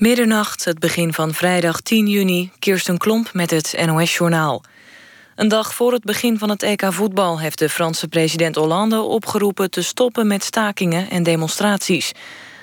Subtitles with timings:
[0.00, 4.62] Middernacht, het begin van vrijdag 10 juni, Kirsten Klomp met het NOS-journaal.
[5.36, 9.70] Een dag voor het begin van het EK voetbal heeft de Franse president Hollande opgeroepen
[9.70, 12.12] te stoppen met stakingen en demonstraties.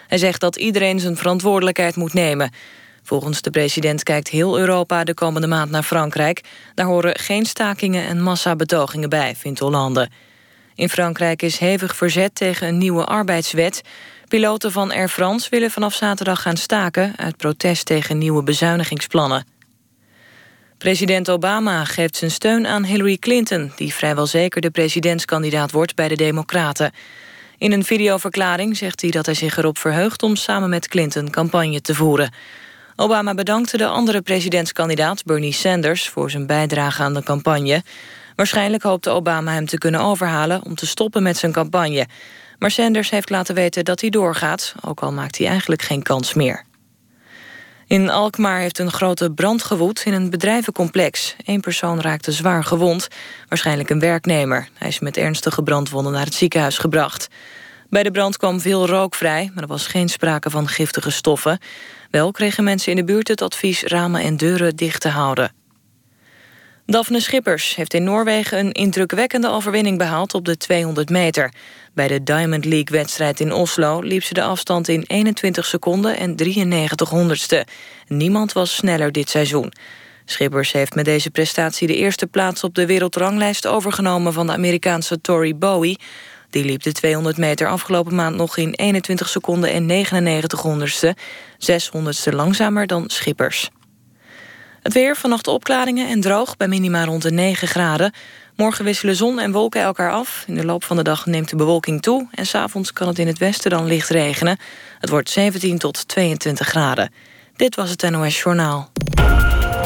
[0.08, 2.52] Hij zegt dat iedereen zijn verantwoordelijkheid moet nemen.
[3.04, 6.42] Volgens de president kijkt heel Europa de komende maand naar Frankrijk.
[6.74, 10.10] Daar horen geen stakingen en massabetogingen bij, vindt Hollande.
[10.76, 13.82] In Frankrijk is hevig verzet tegen een nieuwe arbeidswet.
[14.28, 17.14] Piloten van Air France willen vanaf zaterdag gaan staken...
[17.18, 19.46] uit protest tegen nieuwe bezuinigingsplannen.
[20.78, 23.72] President Obama geeft zijn steun aan Hillary Clinton...
[23.76, 26.92] die vrijwel zeker de presidentskandidaat wordt bij de Democraten.
[27.58, 30.24] In een videoverklaring zegt hij dat hij zich erop verheugt...
[30.24, 32.34] om samen met Clinton campagne te voeren.
[32.96, 36.10] Obama bedankte de andere presidentskandidaat Bernie Sanders...
[36.10, 37.84] voor zijn bijdrage aan de campagne.
[38.36, 40.64] Waarschijnlijk hoopte Obama hem te kunnen overhalen...
[40.64, 42.08] om te stoppen met zijn campagne...
[42.60, 46.34] Maar Sanders heeft laten weten dat hij doorgaat, ook al maakt hij eigenlijk geen kans
[46.34, 46.66] meer.
[47.88, 51.36] In Alkmaar heeft een grote brand gewoed in een bedrijvencomplex.
[51.46, 53.08] Eén persoon raakte zwaar gewond,
[53.50, 54.70] waarschijnlijk een werknemer.
[54.74, 57.28] Hij is met ernstige brandwonden naar het ziekenhuis gebracht.
[57.90, 61.60] Bij de brand kwam veel rook vrij, maar er was geen sprake van giftige stoffen.
[62.12, 65.52] Wel kregen mensen in de buurt het advies ramen en deuren dicht te houden.
[66.90, 71.54] Daphne Schippers heeft in Noorwegen een indrukwekkende overwinning behaald op de 200 meter.
[71.94, 77.10] Bij de Diamond League-wedstrijd in Oslo liep ze de afstand in 21 seconden en 93
[77.10, 77.66] honderdste.
[78.08, 79.74] Niemand was sneller dit seizoen.
[80.26, 85.22] Schippers heeft met deze prestatie de eerste plaats op de wereldranglijst overgenomen van de Amerikaanse
[85.22, 86.00] Tori Bowie.
[86.50, 91.16] Die liep de 200 meter afgelopen maand nog in 21 seconden en 99 honderdste,
[91.58, 93.70] 600 langzamer dan Schippers.
[94.88, 98.14] Het weer, vannacht opklaringen en droog bij minima rond de 9 graden.
[98.56, 100.44] Morgen wisselen zon en wolken elkaar af.
[100.48, 102.28] In de loop van de dag neemt de bewolking toe...
[102.32, 104.58] en s'avonds kan het in het westen dan licht regenen.
[105.00, 107.12] Het wordt 17 tot 22 graden.
[107.56, 108.92] Dit was het NOS Journaal.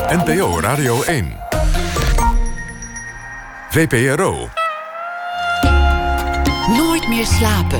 [0.08, 1.38] NPO Radio 1.
[3.70, 4.50] VPRO.
[6.68, 7.80] Nooit meer slapen.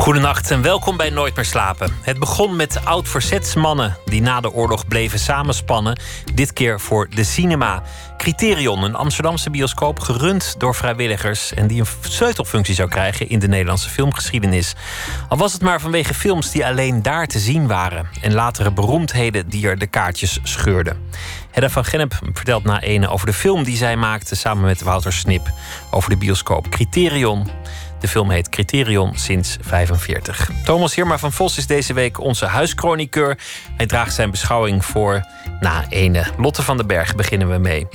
[0.00, 1.92] Goedenacht en welkom bij Nooit meer slapen.
[2.02, 6.00] Het begon met oud-verzetsmannen die na de oorlog bleven samenspannen.
[6.34, 7.82] Dit keer voor de cinema.
[8.16, 11.54] Criterion, een Amsterdamse bioscoop gerund door vrijwilligers...
[11.54, 14.74] en die een sleutelfunctie zou krijgen in de Nederlandse filmgeschiedenis.
[15.28, 18.08] Al was het maar vanwege films die alleen daar te zien waren...
[18.20, 21.08] en latere beroemdheden die er de kaartjes scheurden.
[21.50, 24.34] Hedda van Gennep vertelt na ene over de film die zij maakte...
[24.34, 25.50] samen met Wouter Snip
[25.90, 27.48] over de bioscoop Criterion...
[28.00, 30.50] De film heet Criterion sinds 45.
[30.64, 33.38] Thomas Hirma van Vos is deze week onze huischroniqueur.
[33.76, 35.26] Hij draagt zijn beschouwing voor
[35.60, 36.24] na ene.
[36.38, 37.86] Lotte van den Berg beginnen we mee.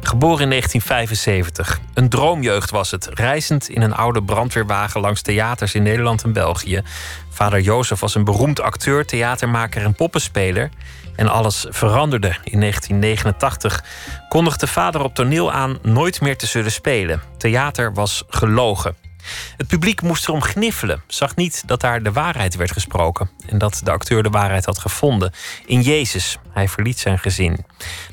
[0.00, 1.80] Geboren in 1975.
[1.94, 3.08] Een droomjeugd was het.
[3.14, 6.82] Reizend in een oude brandweerwagen langs theaters in Nederland en België.
[7.30, 10.70] Vader Jozef was een beroemd acteur, theatermaker en poppenspeler.
[11.16, 12.36] En alles veranderde.
[12.44, 13.84] In 1989
[14.28, 17.22] kondigde vader op toneel aan nooit meer te zullen spelen.
[17.38, 19.05] Theater was gelogen.
[19.56, 23.80] Het publiek moest erom gniffelen, zag niet dat daar de waarheid werd gesproken en dat
[23.84, 25.32] de acteur de waarheid had gevonden.
[25.66, 27.64] In Jezus, hij verliet zijn gezin.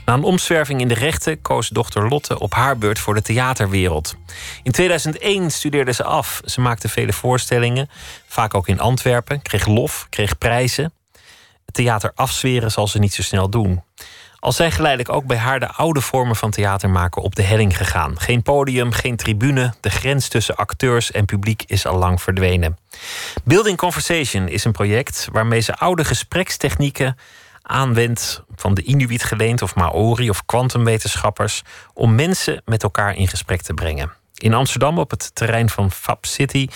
[0.06, 4.16] Na een omzwerving in de rechten koos dochter Lotte op haar beurt voor de theaterwereld.
[4.64, 6.42] In 2001 studeerde ze af.
[6.46, 7.90] Ze maakte vele voorstellingen,
[8.28, 10.94] vaak ook in Antwerpen, kreeg lof, kreeg prijzen.
[11.66, 13.84] Het theater afzweren zal ze niet zo snel doen.
[14.44, 17.78] Al zijn geleidelijk ook bij haar de oude vormen van theater maken op de helling
[17.78, 18.20] gegaan.
[18.20, 19.74] Geen podium, geen tribune.
[19.80, 22.78] De grens tussen acteurs en publiek is al lang verdwenen.
[23.44, 27.18] Building Conversation is een project waarmee ze oude gesprekstechnieken
[27.62, 31.62] aanwendt van de Inuit geleend of Maori of kwantumwetenschappers
[31.94, 34.12] om mensen met elkaar in gesprek te brengen.
[34.34, 36.68] In Amsterdam op het terrein van Fab City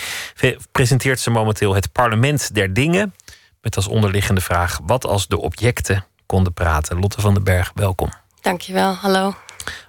[0.72, 3.14] presenteert ze momenteel het Parlement der Dingen
[3.62, 7.00] met als onderliggende vraag: wat als de objecten konden praten.
[7.00, 8.10] Lotte van den Berg, welkom.
[8.42, 9.36] Dankjewel, hallo.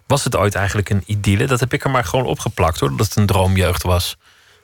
[0.06, 1.46] Was het ooit eigenlijk een idylle?
[1.46, 4.16] Dat heb ik er maar gewoon opgeplakt hoor, dat het een droomjeugd was.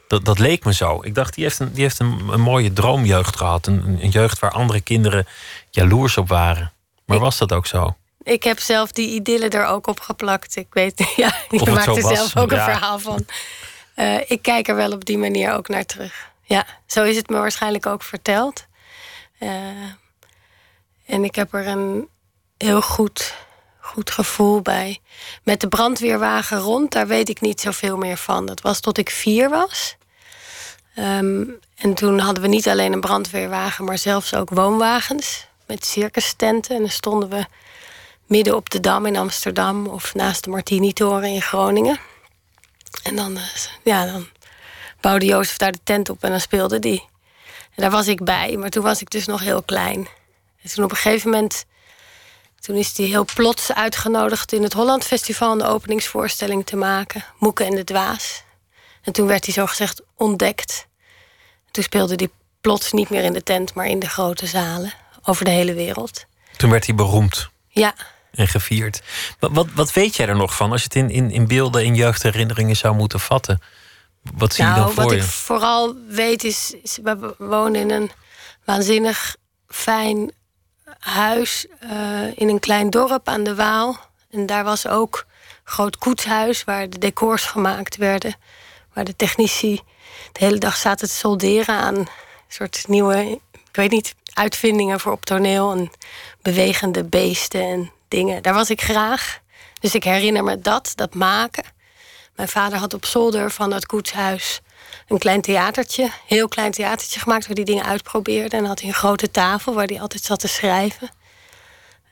[0.09, 1.03] Dat, dat leek me zo.
[1.03, 3.67] Ik dacht, die heeft een, die heeft een, een mooie droomjeugd gehad.
[3.67, 5.27] Een, een jeugd waar andere kinderen
[5.71, 6.73] jaloers op waren.
[7.07, 7.97] Maar was dat ook zo?
[8.23, 10.57] Ik heb zelf die idylle er ook op geplakt.
[10.57, 13.27] Ik weet, ja, je maakt er zelf ook een verhaal van.
[13.97, 16.31] Uh, ik kijk er wel op die manier ook naar terug.
[16.43, 18.67] Ja, zo is het me waarschijnlijk ook verteld.
[19.41, 19.51] Uh,
[21.07, 22.09] en ik heb er een
[22.57, 23.35] heel goed,
[23.81, 25.01] goed gevoel bij.
[25.43, 28.47] Met de brandweerwagen rond, daar weet ik niet zoveel meer van.
[28.47, 29.97] Dat was tot ik vier was.
[30.95, 31.45] Ehm,
[31.77, 36.75] en toen hadden we niet alleen een brandweerwagen, maar zelfs ook woonwagens met circustenten.
[36.75, 37.47] En dan stonden we
[38.27, 41.99] midden op de Dam in Amsterdam of naast de Martini-toren in Groningen.
[43.03, 43.39] En dan,
[43.83, 44.27] ja, dan
[45.01, 47.09] bouwde Jozef daar de tent op en dan speelde die.
[47.75, 50.09] En daar was ik bij, maar toen was ik dus nog heel klein.
[50.65, 51.65] En toen op een gegeven moment
[52.61, 57.25] toen is hij heel plots uitgenodigd in het Holland Festival een openingsvoorstelling te maken.
[57.39, 58.43] Moeke en de Dwaas.
[59.03, 60.87] En toen werd hij zo gezegd ontdekt.
[61.71, 62.29] Toen speelde hij
[62.61, 66.25] plots niet meer in de tent, maar in de grote zalen over de hele wereld.
[66.57, 67.49] Toen werd hij beroemd.
[67.69, 67.95] Ja.
[68.31, 69.03] En gevierd.
[69.39, 71.85] Wat, wat, wat weet jij er nog van als je het in, in, in beelden
[71.85, 73.61] en jeugdherinneringen zou moeten vatten?
[74.35, 75.19] Wat zie je dan nou, voor wat je?
[75.19, 78.11] ik vooral weet is, is, we wonen in een
[78.65, 79.37] waanzinnig
[79.69, 80.33] fijn
[80.99, 83.97] huis uh, in een klein dorp aan de Waal.
[84.31, 85.25] En daar was ook
[85.65, 88.37] een groot koetshuis waar de decors gemaakt werden.
[88.93, 89.81] Waar de technici
[90.33, 92.09] de hele dag zaten te solderen aan een
[92.49, 95.73] soort nieuwe, ik weet niet, uitvindingen voor op toneel.
[95.73, 95.91] En
[96.43, 98.43] bewegende beesten en dingen.
[98.43, 99.41] Daar was ik graag.
[99.81, 101.65] Dus ik herinner me dat, dat maken.
[102.37, 104.61] Mijn vader had op zolder van het koetshuis
[105.09, 108.57] een klein theatertje, heel klein theatertje gemaakt waar die dingen uitprobeerde.
[108.57, 111.11] En had hij een grote tafel waar hij altijd zat te schrijven.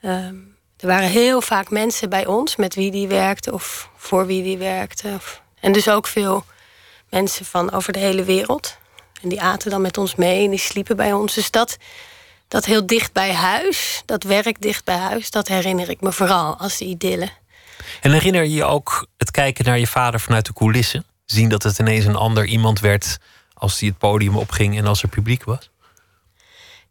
[0.01, 0.35] Ehm,
[0.77, 4.57] er waren heel vaak mensen bij ons met wie die werkte of voor wie die
[4.57, 5.19] werkte.
[5.59, 6.45] En dus ook veel
[7.09, 8.77] mensen van over de hele wereld.
[9.21, 11.33] En die aten dan met ons mee en die sliepen bij ons.
[11.33, 11.77] Dus dat,
[12.47, 16.57] dat heel dicht bij huis, dat werk dicht bij huis, dat herinner ik me vooral
[16.57, 17.29] als de idylle.
[18.01, 21.05] En herinner je je ook het kijken naar je vader vanuit de coulissen?
[21.25, 23.17] Zien dat het ineens een ander iemand werd
[23.53, 25.69] als hij het podium opging en als er publiek was?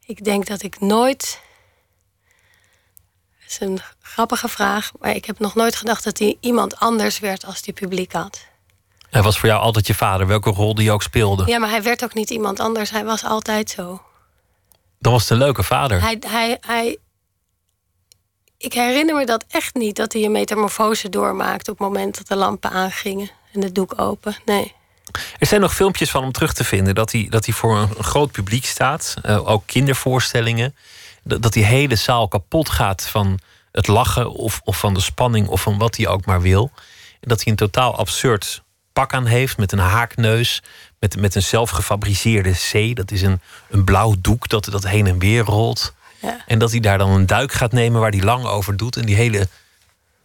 [0.06, 1.40] Ik denk dat ik nooit.
[3.40, 7.19] Dat is een grappige vraag, maar ik heb nog nooit gedacht dat hij iemand anders
[7.19, 8.46] werd als hij publiek had.
[9.11, 11.46] Hij was voor jou altijd je vader, welke rol die ook speelde.
[11.46, 12.90] Ja, maar hij werd ook niet iemand anders.
[12.90, 14.02] Hij was altijd zo.
[14.99, 16.00] Dan was het een leuke vader.
[16.00, 16.96] Hij, hij, hij,
[18.56, 22.26] ik herinner me dat echt niet, dat hij een metamorfose doormaakte op het moment dat
[22.29, 24.37] de lampen aangingen en het doek open.
[24.45, 24.75] Nee.
[25.39, 28.05] Er zijn nog filmpjes van hem terug te vinden dat hij, dat hij voor een,
[28.05, 29.15] groot publiek staat.
[29.27, 30.75] Uh, ook kindervoorstellingen.
[31.23, 33.39] Dat, dat die hele zaal kapot gaat van
[33.73, 36.71] het lachen of, of van de spanning of van wat hij ook maar wil.
[37.21, 38.63] En dat hij een totaal absurd
[38.93, 40.63] pak aan heeft met een haakneus.
[40.99, 42.97] Met, met een zelfgefabriceerde C.
[42.97, 43.41] Dat is een,
[43.71, 45.95] een blauw doek dat, dat heen en weer rolt.
[46.21, 46.43] Ja.
[46.47, 48.97] En dat hij daar dan een duik gaat nemen waar hij lang over doet.
[48.97, 49.49] En die hele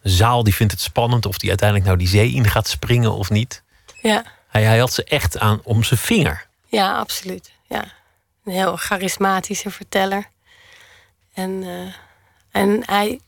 [0.02, 3.30] zaal die vindt het spannend of die uiteindelijk nou die zee in gaat springen of
[3.30, 3.64] niet.
[4.02, 4.24] Ja.
[4.48, 6.48] Hij, hij had ze echt aan om zijn vinger.
[6.66, 7.52] Ja, absoluut.
[7.68, 7.84] Ja.
[8.44, 10.28] Een heel charismatische verteller.
[11.34, 11.94] En, uh,
[12.52, 13.20] en hij,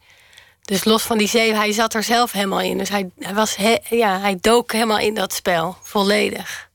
[0.61, 2.77] dus los van die zee, hij zat er zelf helemaal in.
[2.77, 3.55] Dus hij, hij, was
[3.89, 6.69] ja, hij dook helemaal in dat spel, volledig.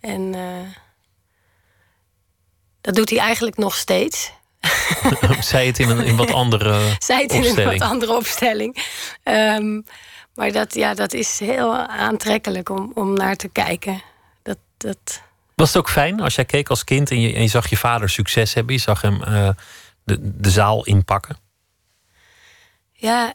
[0.00, 0.68] En uh,
[2.80, 4.32] dat doet hij eigenlijk nog steeds.
[5.40, 8.76] Zij het in een in wat andere Zij het in een wat andere opstelling.
[9.24, 9.84] Um,
[10.34, 14.02] maar dat, ja, dat is heel aantrekkelijk om, om naar te kijken.
[14.42, 15.22] Dat, dat...
[15.54, 17.76] Was het ook fijn als jij keek als kind en je, en je zag je
[17.76, 18.74] vader succes hebben?
[18.74, 19.48] Je zag hem uh,
[20.04, 21.36] de, de zaal inpakken?
[22.92, 23.32] Ja,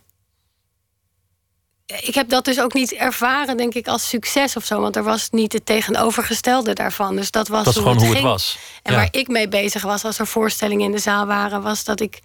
[1.85, 4.81] ik heb dat dus ook niet ervaren, denk ik, als succes of zo.
[4.81, 7.15] Want er was niet het tegenovergestelde daarvan.
[7.15, 8.23] Dus dat was, dat hoe gewoon het hoe ging.
[8.25, 8.57] het was.
[8.83, 11.99] En waar ik mee bezig was als er voorstellingen in de zaal waren, was dat
[11.99, 12.19] ik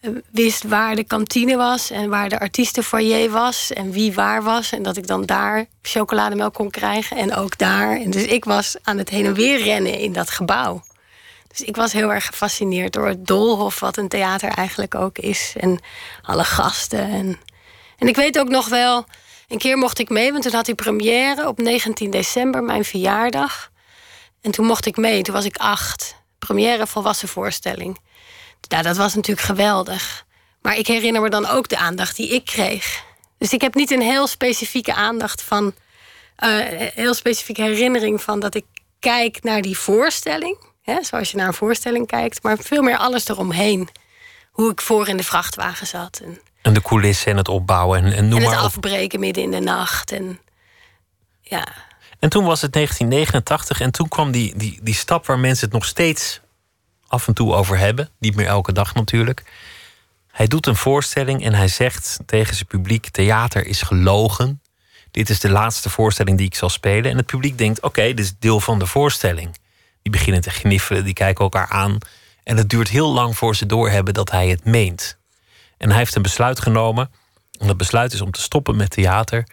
[0.00, 4.72] eh, wist waar de kantine was en waar de artiestenfoyer was en wie waar was.
[4.72, 8.00] En dat ik dan daar chocolademelk kon krijgen en ook daar.
[8.00, 10.84] En dus ik was aan het heen en weer rennen in dat gebouw.
[11.48, 15.52] Dus ik was heel erg gefascineerd door het doolhof, wat een theater eigenlijk ook is.
[15.56, 15.80] En
[16.22, 17.08] alle gasten.
[17.08, 17.38] En,
[17.98, 19.06] en ik weet ook nog wel,
[19.48, 23.70] een keer mocht ik mee, want toen had hij première op 19 december, mijn verjaardag.
[24.40, 26.16] En toen mocht ik mee, toen was ik acht.
[26.38, 27.98] Première volwassen voorstelling.
[28.68, 30.26] Nou, dat was natuurlijk geweldig.
[30.62, 33.04] Maar ik herinner me dan ook de aandacht die ik kreeg.
[33.38, 35.74] Dus ik heb niet een heel specifieke aandacht van.
[36.44, 36.58] Uh,
[36.94, 38.64] heel specifieke herinnering van dat ik
[38.98, 40.58] kijk naar die voorstelling.
[40.82, 42.42] Hè, zoals je naar een voorstelling kijkt.
[42.42, 43.88] Maar veel meer alles eromheen.
[44.50, 46.20] Hoe ik voor in de vrachtwagen zat.
[46.24, 48.04] En, en de coulissen en het opbouwen.
[48.04, 50.12] En, en noem en het maar afbreken midden in de nacht.
[50.12, 50.40] En,
[51.40, 51.68] ja.
[52.18, 55.74] En toen was het 1989 en toen kwam die, die, die stap waar mensen het
[55.74, 56.40] nog steeds
[57.06, 58.08] af en toe over hebben.
[58.18, 59.42] Niet meer elke dag natuurlijk.
[60.30, 64.62] Hij doet een voorstelling en hij zegt tegen zijn publiek: Theater is gelogen.
[65.10, 67.10] Dit is de laatste voorstelling die ik zal spelen.
[67.10, 69.56] En het publiek denkt: Oké, dit is deel van de voorstelling.
[70.02, 71.98] Die beginnen te gniffelen, die kijken elkaar aan.
[72.42, 75.18] En het duurt heel lang voor ze doorhebben dat hij het meent.
[75.78, 77.10] En hij heeft een besluit genomen.
[77.58, 79.48] En dat besluit is om te stoppen met theater,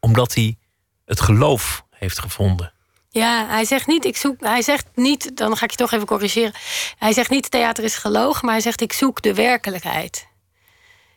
[0.00, 0.56] omdat hij
[1.04, 2.72] het geloof heeft gevonden.
[3.10, 4.40] Ja, hij zegt niet, ik zoek.
[4.40, 6.54] Hij zegt niet, dan ga ik je toch even corrigeren.
[6.98, 10.26] Hij zegt niet, theater is gelogen, maar hij zegt, ik zoek de werkelijkheid.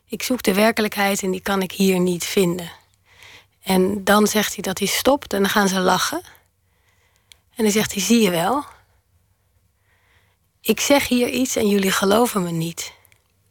[0.08, 2.72] Ik zoek de werkelijkheid en die kan ik hier niet vinden.
[3.64, 6.22] En dan zegt hij dat hij stopt en dan gaan ze lachen.
[7.56, 8.66] En dan zegt hij: Zie je wel?
[10.62, 12.94] Ik zeg hier iets en jullie geloven me niet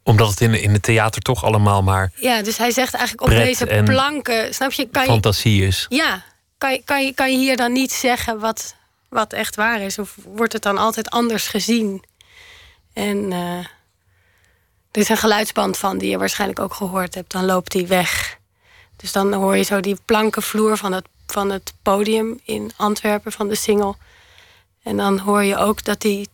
[0.06, 2.12] omdat het in, in het theater toch allemaal maar.
[2.14, 4.54] Ja, dus hij zegt eigenlijk op deze planken.
[4.54, 4.88] Snap je?
[4.88, 5.86] Kan je fantasie is.
[5.88, 6.24] Ja,
[6.58, 8.74] kan je, kan, je, kan je hier dan niet zeggen wat,
[9.08, 9.98] wat echt waar is?
[9.98, 12.04] Of wordt het dan altijd anders gezien?
[12.92, 13.58] En uh,
[14.90, 17.32] er is een geluidsband van die je waarschijnlijk ook gehoord hebt.
[17.32, 18.38] Dan loopt hij weg.
[18.96, 23.48] Dus dan hoor je zo die plankenvloer van het, van het podium in Antwerpen van
[23.48, 23.94] de single.
[24.82, 26.26] En dan hoor je ook dat hij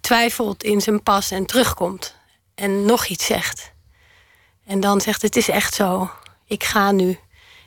[0.00, 2.16] twijfelt in zijn pas en terugkomt
[2.58, 3.72] en nog iets zegt.
[4.66, 6.10] En dan zegt het is echt zo,
[6.46, 7.18] ik ga nu.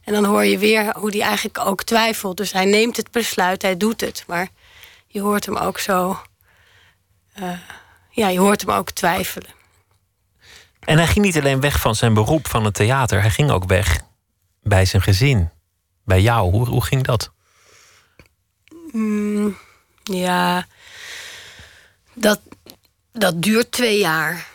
[0.03, 2.37] En dan hoor je weer hoe hij eigenlijk ook twijfelt.
[2.37, 4.23] Dus hij neemt het besluit, hij doet het.
[4.27, 4.47] Maar
[5.07, 6.21] je hoort hem ook zo.
[7.39, 7.51] Uh,
[8.09, 9.49] ja, je hoort hem ook twijfelen.
[10.79, 13.65] En hij ging niet alleen weg van zijn beroep van het theater, hij ging ook
[13.65, 14.01] weg
[14.61, 15.49] bij zijn gezin.
[16.03, 16.51] Bij jou.
[16.51, 17.31] Hoe, hoe ging dat?
[18.91, 19.57] Mm,
[20.03, 20.65] ja,
[22.13, 22.39] dat,
[23.11, 24.50] dat duurt twee jaar.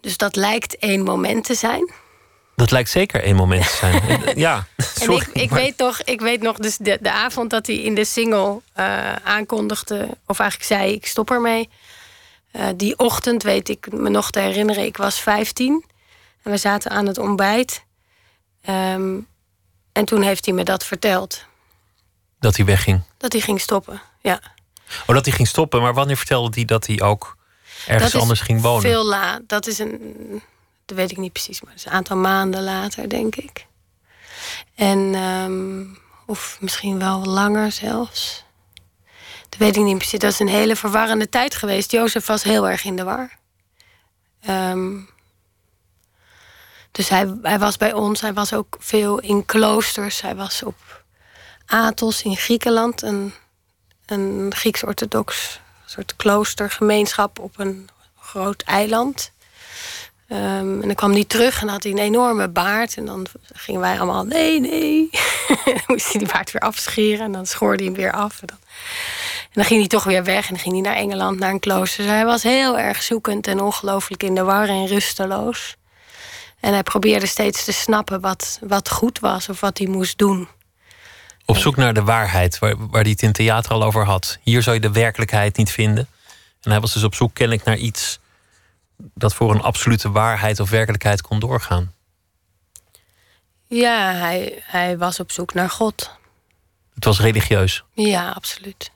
[0.00, 1.92] Dus dat lijkt één moment te zijn.
[2.56, 4.22] Dat lijkt zeker één moment te zijn.
[4.46, 7.66] ja, sorry, en ik, ik weet toch, ik weet nog, dus de, de avond dat
[7.66, 11.68] hij in de single uh, aankondigde, of eigenlijk zei: ik stop ermee.
[12.52, 15.84] Uh, die ochtend weet ik me nog te herinneren, ik was 15
[16.42, 17.84] en we zaten aan het ontbijt.
[18.68, 19.26] Um,
[19.92, 21.44] en toen heeft hij me dat verteld.
[22.38, 23.02] Dat hij wegging?
[23.16, 24.40] Dat hij ging stoppen, ja.
[25.06, 27.36] Oh, dat hij ging stoppen, maar wanneer vertelde hij dat hij ook
[27.86, 28.82] ergens anders ging wonen.
[28.82, 29.40] Veel laat.
[29.46, 30.42] Dat is een.
[30.84, 33.66] Dat weet ik niet precies, maar dat is een aantal maanden later, denk ik.
[34.74, 35.14] En.
[35.14, 35.98] Um,
[36.30, 38.44] of misschien wel langer zelfs.
[39.48, 40.18] Dat weet ik niet precies.
[40.18, 41.90] Dat is een hele verwarrende tijd geweest.
[41.90, 43.38] Jozef was heel erg in de war.
[44.48, 45.10] Um,
[46.90, 48.20] dus hij, hij was bij ons.
[48.20, 50.20] Hij was ook veel in kloosters.
[50.20, 51.04] Hij was op
[51.66, 53.02] Athos in Griekenland.
[53.02, 53.34] Een,
[54.06, 55.59] een Grieks-orthodox
[55.90, 57.88] soort kloostergemeenschap op een
[58.20, 59.32] groot eiland.
[60.28, 62.96] Um, en dan kwam hij terug en had hij een enorme baard.
[62.96, 65.10] En dan gingen wij allemaal, nee, nee.
[65.64, 67.24] dan moest hij die baard weer afscheren.
[67.24, 68.40] En dan schoorde hij hem weer af.
[68.40, 68.58] En dan,
[69.42, 70.50] en dan ging hij toch weer weg.
[70.50, 72.02] En ging hij naar Engeland, naar een klooster.
[72.02, 75.76] Dus hij was heel erg zoekend en ongelooflijk in de war en rusteloos.
[76.60, 80.48] En hij probeerde steeds te snappen wat, wat goed was of wat hij moest doen.
[81.50, 84.38] Op zoek naar de waarheid, waar, waar hij het in theater al over had.
[84.42, 86.08] Hier zou je de werkelijkheid niet vinden.
[86.60, 88.18] En hij was dus op zoek kennelijk naar iets
[88.96, 91.94] dat voor een absolute waarheid of werkelijkheid kon doorgaan.
[93.66, 96.10] Ja, hij, hij was op zoek naar God.
[96.94, 97.84] Het was religieus.
[97.92, 98.90] Ja, absoluut.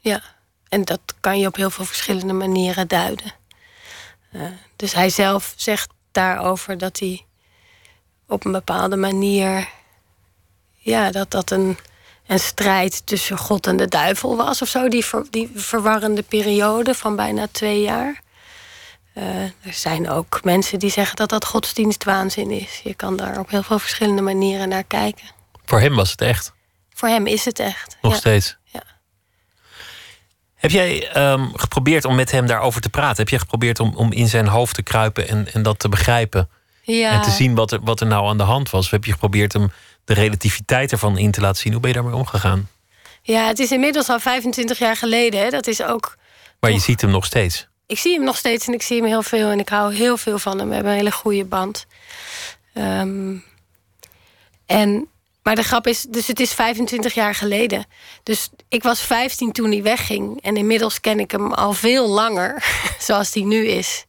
[0.00, 0.22] Ja.
[0.68, 3.32] En dat kan je op heel veel verschillende manieren duiden.
[4.32, 4.42] Uh,
[4.76, 7.24] dus hij zelf zegt daarover dat hij
[8.26, 9.68] op een bepaalde manier
[10.86, 11.78] ja, dat dat een,
[12.26, 14.88] een strijd tussen God en de duivel was of zo.
[14.88, 18.20] Die, die verwarrende periode van bijna twee jaar.
[19.14, 22.80] Uh, er zijn ook mensen die zeggen dat dat godsdienstwaanzin is.
[22.84, 25.26] Je kan daar op heel veel verschillende manieren naar kijken.
[25.64, 26.52] Voor hem was het echt?
[26.94, 27.96] Voor hem is het echt.
[28.00, 28.56] Nog steeds?
[28.64, 28.82] Ja.
[30.54, 33.16] Heb jij um, geprobeerd om met hem daarover te praten?
[33.16, 36.48] Heb jij geprobeerd om, om in zijn hoofd te kruipen en, en dat te begrijpen?
[36.82, 37.12] Ja.
[37.12, 38.84] En te zien wat er, wat er nou aan de hand was?
[38.84, 39.70] Of heb je geprobeerd hem
[40.06, 41.72] de relativiteit ervan in te laten zien.
[41.72, 42.68] Hoe ben je daarmee omgegaan?
[43.22, 45.40] Ja, het is inmiddels al 25 jaar geleden.
[45.40, 45.50] Hè.
[45.50, 46.16] Dat is ook.
[46.60, 47.66] Maar je ziet hem nog steeds.
[47.86, 50.16] Ik zie hem nog steeds en ik zie hem heel veel en ik hou heel
[50.16, 50.68] veel van hem.
[50.68, 51.86] We hebben een hele goede band.
[52.74, 53.44] Um,
[54.66, 55.08] en,
[55.42, 57.86] maar de grap is, dus het is 25 jaar geleden.
[58.22, 60.42] Dus ik was 15 toen hij wegging.
[60.42, 62.64] En inmiddels ken ik hem al veel langer,
[62.98, 64.04] zoals hij nu is.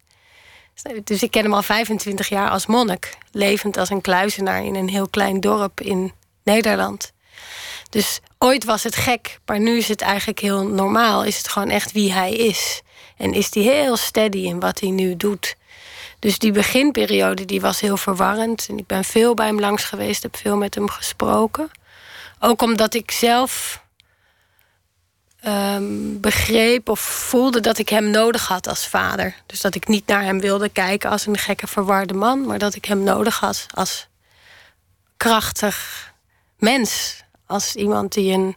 [1.03, 3.17] Dus ik ken hem al 25 jaar als monnik.
[3.31, 7.11] Levend als een kluizenaar in een heel klein dorp in Nederland.
[7.89, 11.23] Dus ooit was het gek, maar nu is het eigenlijk heel normaal.
[11.23, 12.81] Is het gewoon echt wie hij is.
[13.17, 15.55] En is hij heel steady in wat hij nu doet.
[16.19, 18.65] Dus die beginperiode die was heel verwarrend.
[18.69, 21.71] En ik ben veel bij hem langs geweest, heb veel met hem gesproken.
[22.39, 23.81] Ook omdat ik zelf
[25.47, 29.35] um, begreep of voelde dat ik hem nodig had als vader.
[29.45, 32.75] Dus dat ik niet naar hem wilde kijken als een gekke verwarde man, maar dat
[32.75, 34.07] ik hem nodig had als
[35.17, 36.07] krachtig
[36.57, 37.15] mens.
[37.45, 38.55] Als iemand die een,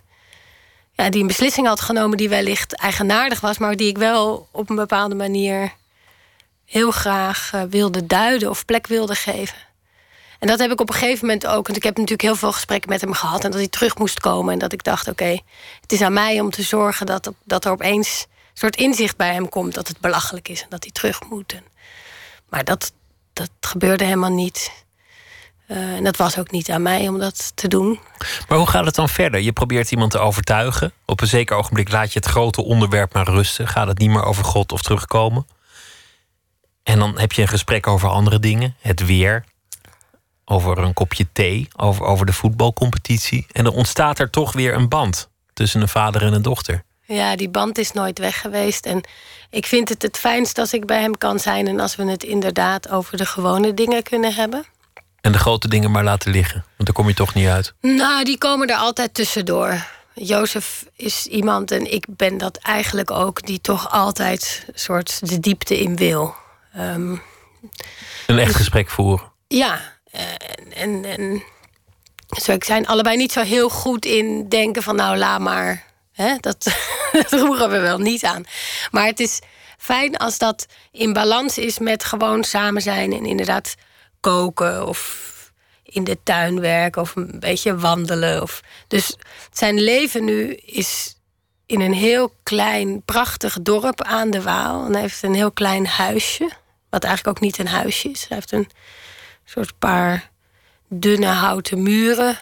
[0.93, 4.71] ja, die een beslissing had genomen die wellicht eigenaardig was, maar die ik wel op
[4.71, 5.73] een bepaalde manier
[6.65, 9.57] heel graag uh, wilde duiden of plek wilde geven.
[10.41, 11.67] En dat heb ik op een gegeven moment ook.
[11.67, 13.45] Want ik heb natuurlijk heel veel gesprekken met hem gehad.
[13.45, 14.53] En dat hij terug moest komen.
[14.53, 15.39] En dat ik dacht: oké,
[15.81, 19.33] het is aan mij om te zorgen dat, dat er opeens een soort inzicht bij
[19.33, 19.75] hem komt.
[19.75, 21.61] Dat het belachelijk is en dat hij terug moet.
[22.49, 22.93] maar dat,
[23.33, 24.85] dat gebeurde helemaal niet.
[25.69, 28.01] Uh, en dat was ook niet aan mij om dat te doen.
[28.49, 29.41] Maar hoe gaat het dan verder?
[29.41, 30.93] Je probeert iemand te overtuigen.
[31.05, 33.69] Op een zeker ogenblik laat je het grote onderwerp maar rusten.
[33.69, 35.47] Gaat het niet meer over God of terugkomen?
[36.83, 38.77] En dan heb je een gesprek over andere dingen.
[38.81, 39.45] Het weer.
[40.53, 41.69] Over een kopje thee.
[41.77, 43.47] Over, over de voetbalcompetitie.
[43.53, 46.83] En dan ontstaat er toch weer een band tussen een vader en een dochter.
[47.07, 48.87] Ja, die band is nooit weg geweest.
[48.87, 49.01] En
[49.51, 52.23] ik vind het het fijnst als ik bij hem kan zijn en als we het
[52.23, 54.65] inderdaad over de gewone dingen kunnen hebben.
[55.21, 57.75] En de grote dingen maar laten liggen, want daar kom je toch niet uit.
[57.81, 59.87] Nou, die komen er altijd tussendoor.
[60.15, 65.81] Jozef is iemand, en ik ben dat eigenlijk ook, die toch altijd soort de diepte
[65.81, 66.35] in wil.
[66.73, 67.17] Ehm,
[68.27, 69.33] een echt gesprek voeren.
[69.49, 69.81] Ja,
[70.11, 71.43] en, en, en
[72.43, 75.85] zo, ik zijn allebei niet zo heel goed in denken van nou laat maar.
[76.13, 76.65] Hè, dat,
[77.13, 78.45] dat roeren we wel niet aan.
[78.91, 79.41] Maar het is
[79.79, 83.75] fijn als dat in balans is met gewoon samen zijn en inderdaad
[84.21, 85.29] koken of
[85.83, 88.43] in de tuin werken of een beetje wandelen.
[88.43, 89.17] Of, dus
[89.53, 91.17] zijn leven nu is
[91.67, 94.85] in een heel klein, prachtig dorp aan de Waal.
[94.85, 96.51] En hij heeft een heel klein huisje,
[96.91, 98.27] wat eigenlijk ook niet een huisje is.
[98.29, 98.69] Hij heeft een
[99.51, 100.31] soort paar
[100.89, 102.39] dunne houten muren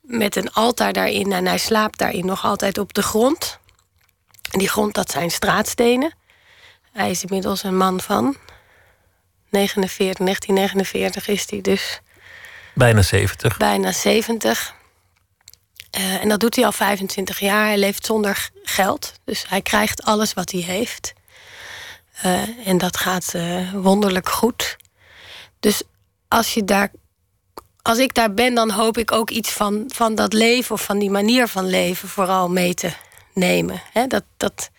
[0.00, 1.32] met een altaar daarin.
[1.32, 3.58] En hij slaapt daarin nog altijd op de grond.
[4.50, 6.14] En die grond, dat zijn straatstenen.
[6.92, 8.36] Hij is inmiddels een man van
[9.50, 12.00] 49, 1949 is hij dus.
[12.74, 13.56] Bijna 70.
[13.56, 14.74] Bijna 70.
[15.98, 17.66] Uh, en dat doet hij al 25 jaar.
[17.66, 19.12] Hij leeft zonder geld.
[19.24, 21.12] Dus hij krijgt alles wat hij heeft.
[22.24, 24.76] Uh, en dat gaat uh, wonderlijk goed.
[25.60, 25.82] Dus
[26.36, 26.90] als je daar
[27.82, 30.98] als ik daar ben, dan hoop ik ook iets van, van dat leven of van
[30.98, 32.92] die manier van leven vooral mee te
[33.34, 33.82] nemen.
[34.08, 34.70] dat, dat,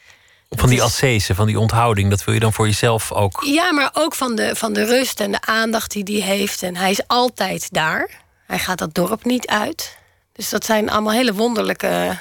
[0.50, 3.44] van die ascese, van die onthouding, dat wil je dan voor jezelf ook.
[3.46, 6.64] Ja, maar ook van de, van de rust en de aandacht die hij heeft.
[6.64, 8.10] En hij is altijd daar.
[8.46, 9.98] Hij gaat dat dorp niet uit.
[10.34, 12.20] Dus dat zijn allemaal hele wonderlijke.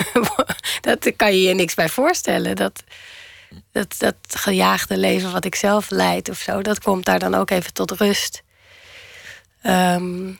[0.80, 2.56] dat kan je je niks bij voorstellen.
[2.56, 2.82] Dat,
[3.72, 7.50] dat, dat gejaagde leven wat ik zelf leid of zo, dat komt daar dan ook
[7.50, 8.42] even tot rust.
[9.62, 10.38] Um...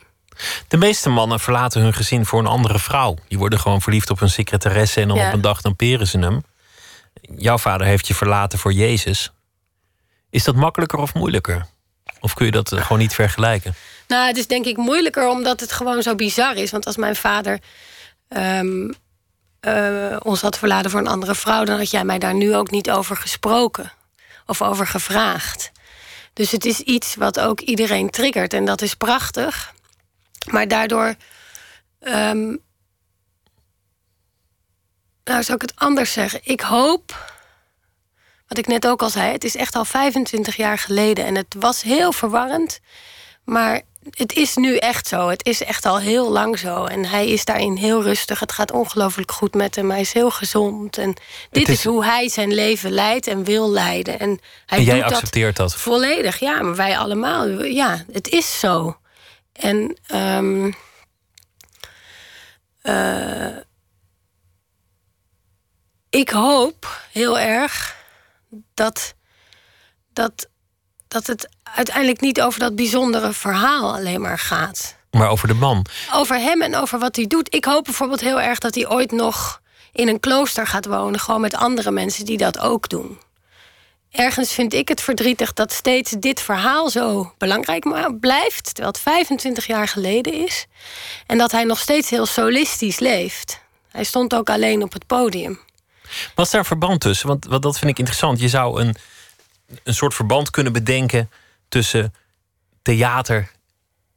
[0.67, 3.15] De meeste mannen verlaten hun gezin voor een andere vrouw.
[3.27, 6.19] Die worden gewoon verliefd op een secretaresse en dan op een dag dan peren ze
[6.19, 6.43] hem.
[7.21, 9.31] Jouw vader heeft je verlaten voor Jezus.
[10.29, 11.65] Is dat makkelijker of moeilijker?
[12.19, 13.75] Of kun je dat gewoon niet vergelijken?
[14.07, 16.71] Nou, het is denk ik moeilijker omdat het gewoon zo bizar is.
[16.71, 17.59] Want als mijn vader
[18.37, 18.93] um,
[19.61, 22.71] uh, ons had verlaten voor een andere vrouw, dan had jij mij daar nu ook
[22.71, 23.91] niet over gesproken
[24.45, 25.70] of over gevraagd.
[26.33, 29.73] Dus het is iets wat ook iedereen triggert en dat is prachtig.
[30.49, 31.15] Maar daardoor.
[31.99, 32.59] Um,
[35.23, 36.39] nou, zou ik het anders zeggen?
[36.43, 37.29] Ik hoop.
[38.47, 41.55] Wat ik net ook al zei, het is echt al 25 jaar geleden en het
[41.59, 42.79] was heel verwarrend.
[43.43, 45.29] Maar het is nu echt zo.
[45.29, 46.85] Het is echt al heel lang zo.
[46.85, 48.39] En hij is daarin heel rustig.
[48.39, 49.91] Het gaat ongelooflijk goed met hem.
[49.91, 50.97] Hij is heel gezond.
[50.97, 51.13] En
[51.51, 51.83] dit is...
[51.83, 54.19] hoe hij zijn leven leidt en wil leiden.
[54.19, 56.61] En, hij en jij accepteert dat, Volledig, ja.
[56.61, 57.63] Maar wij allemaal.
[57.63, 58.97] Ja, het is zo.
[59.53, 59.97] En...
[60.15, 60.75] Um,
[62.83, 63.57] uh,
[66.09, 67.95] ik hoop heel erg
[68.73, 69.15] dat,
[70.13, 70.49] dat
[71.11, 74.95] dat het uiteindelijk niet over dat bijzondere verhaal alleen maar gaat.
[75.11, 75.85] Maar over de man.
[76.13, 77.55] Over hem en over wat hij doet.
[77.55, 81.19] Ik hoop bijvoorbeeld heel erg dat hij ooit nog in een klooster gaat wonen.
[81.19, 83.19] Gewoon met andere mensen die dat ook doen.
[84.11, 88.65] Ergens vind ik het verdrietig dat steeds dit verhaal zo belangrijk blijft.
[88.65, 90.65] Terwijl het 25 jaar geleden is.
[91.25, 93.61] En dat hij nog steeds heel solistisch leeft.
[93.91, 95.59] Hij stond ook alleen op het podium.
[96.35, 97.27] Was daar een verband tussen?
[97.27, 98.39] Want, want dat vind ik interessant.
[98.39, 98.95] Je zou een
[99.83, 101.29] een soort verband kunnen bedenken
[101.71, 102.13] tussen
[102.81, 103.51] theater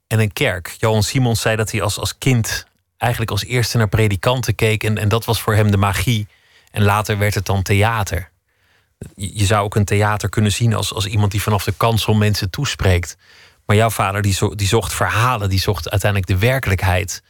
[0.06, 0.76] en een kerk.
[0.78, 4.84] Johan Simons zei dat hij als, als kind eigenlijk als eerste naar predikanten keek.
[4.84, 6.26] En, en dat was voor hem de magie.
[6.70, 8.30] En later werd het dan theater.
[9.14, 12.50] Je zou ook een theater kunnen zien als, als iemand die vanaf de kansel mensen
[12.50, 13.16] toespreekt.
[13.66, 17.22] Maar jouw vader die, zo, die zocht verhalen, die zocht uiteindelijk de werkelijkheid.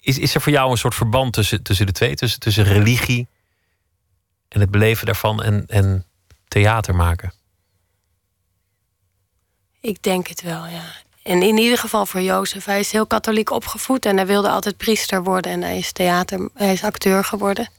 [0.00, 2.14] Is, is er voor jou een soort verband tussen, tussen de twee?
[2.14, 3.28] Tussen, tussen religie
[4.48, 6.04] en het beleven daarvan en, en
[6.48, 7.32] theater maken?
[9.80, 10.84] Ik denk het wel, ja.
[11.22, 12.64] En in ieder geval voor Jozef.
[12.64, 15.52] Hij is heel katholiek opgevoed en hij wilde altijd priester worden.
[15.52, 17.70] En hij is theater, hij is acteur geworden.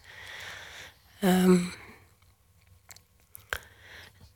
[1.20, 1.60] Ehm,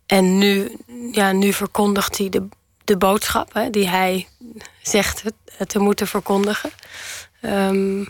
[0.05, 0.77] en nu,
[1.11, 2.47] ja, nu verkondigt hij de,
[2.83, 4.27] de boodschap hè, die hij
[4.81, 5.23] zegt
[5.67, 6.71] te moeten verkondigen.
[7.41, 8.09] Um,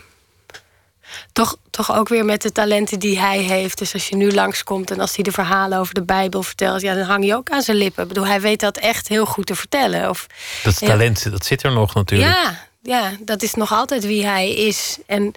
[1.32, 3.78] toch, toch ook weer met de talenten die hij heeft.
[3.78, 6.94] Dus als je nu langskomt en als hij de verhalen over de Bijbel vertelt, ja,
[6.94, 8.02] dan hang je ook aan zijn lippen.
[8.02, 10.08] Ik bedoel, hij weet dat echt heel goed te vertellen.
[10.08, 10.26] Of,
[10.62, 12.32] dat talent, dat zit er nog natuurlijk.
[12.32, 14.98] Ja, ja, dat is nog altijd wie hij is.
[15.06, 15.34] En,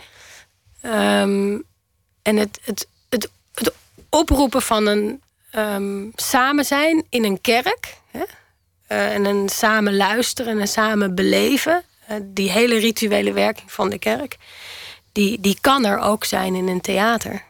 [0.86, 1.64] um,
[2.22, 3.72] en het, het, het, het
[4.10, 5.22] oproepen van een
[5.56, 7.96] um, samen zijn in een kerk.
[8.12, 8.24] Hè?
[8.90, 11.84] Uh, en een samen luisteren en een samen beleven.
[12.12, 14.38] Uh, die hele rituele werking van de kerk.
[15.18, 17.44] Die, die kan er ook zijn in een theater.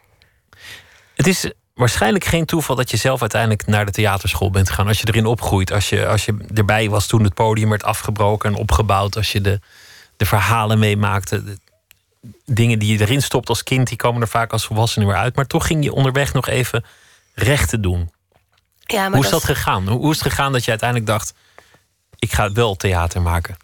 [1.16, 4.88] Het is waarschijnlijk geen toeval dat je zelf uiteindelijk naar de theaterschool bent gegaan.
[4.88, 5.72] Als je erin opgroeit.
[5.72, 9.16] Als je, als je erbij was toen het podium werd afgebroken en opgebouwd.
[9.16, 9.60] Als je de,
[10.18, 11.44] de verhalen meemaakte.
[11.44, 11.58] De
[12.46, 15.36] dingen die je erin stopt als kind, die komen er vaak als volwassene weer uit.
[15.36, 16.86] Maar toch ging je onderweg nog even
[17.34, 18.12] recht doen.
[18.80, 19.88] Ja, maar hoe is dat, gegaan?
[19.88, 21.34] Hoe is het gegaan dat je uiteindelijk dacht:
[22.20, 23.58] ik ga wel theater maken?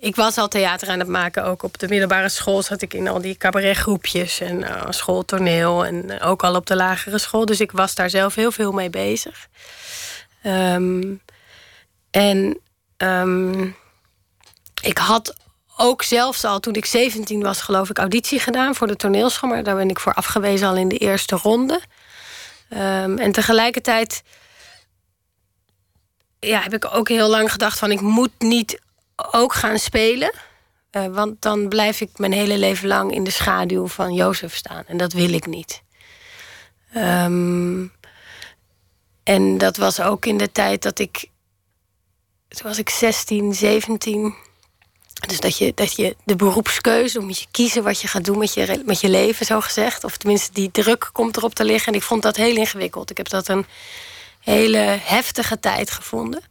[0.00, 1.44] Ik was al theater aan het maken.
[1.44, 5.86] Ook op de middelbare school zat ik in al die cabaretgroepjes en uh, schooltoneel.
[5.86, 7.44] En ook al op de lagere school.
[7.44, 9.48] Dus ik was daar zelf heel veel mee bezig.
[10.42, 11.14] Ehm,
[12.10, 12.58] en
[12.96, 13.76] um,
[14.82, 15.34] ik had
[15.76, 19.50] ook zelfs al toen ik 17 was, geloof ik, auditie gedaan voor de toneelschool.
[19.50, 21.80] Maar daar ben ik voor afgewezen al in de eerste ronde.
[22.70, 24.22] Um, en tegelijkertijd
[26.40, 28.80] ja, heb ik ook heel lang gedacht van ik moet niet
[29.32, 30.34] ook gaan spelen.
[30.92, 34.84] Uh, want dan blijf ik mijn hele leven lang in de schaduw van Jozef staan.
[34.86, 35.82] En dat wil ik niet.
[36.96, 37.92] Um,
[39.22, 41.30] en dat was ook in de tijd dat ik.
[42.48, 44.34] Toen was ik 16, 17.
[45.26, 48.54] Dus dat je, dat je de beroepskeuze, moet je kiezen wat je gaat doen met
[48.54, 50.04] je, met je leven, zo gezegd.
[50.04, 51.92] Of tenminste, die druk komt erop te liggen.
[51.92, 53.10] En ik vond dat heel ingewikkeld.
[53.10, 53.66] Ik heb dat een
[54.40, 56.42] hele heftige tijd gevonden.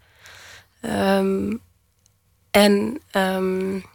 [0.81, 1.61] Um,
[2.57, 3.85] en, um,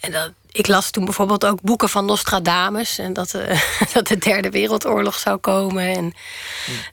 [0.00, 2.98] en dat, ik las toen bijvoorbeeld ook boeken van Nostradamus.
[2.98, 3.60] En dat, uh,
[3.92, 5.84] dat de Derde Wereldoorlog zou komen.
[5.84, 6.14] En,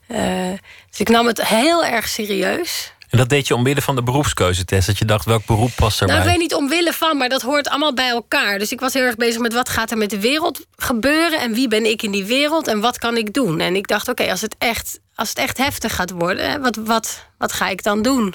[0.08, 0.58] uh,
[0.90, 2.92] dus ik nam het heel erg serieus.
[3.08, 4.86] En dat deed je omwille van de beroepskeuzetest?
[4.86, 6.16] Dat je dacht, welk beroep past erbij?
[6.16, 8.58] Nou, ik weet niet omwille van, maar dat hoort allemaal bij elkaar.
[8.58, 11.40] Dus ik was heel erg bezig met wat gaat er met de wereld gebeuren...
[11.40, 13.60] en wie ben ik in die wereld en wat kan ik doen?
[13.60, 16.60] En ik dacht, oké, als het echt als het echt heftig gaat worden...
[16.60, 18.34] wat, wat, wat ga ik dan doen?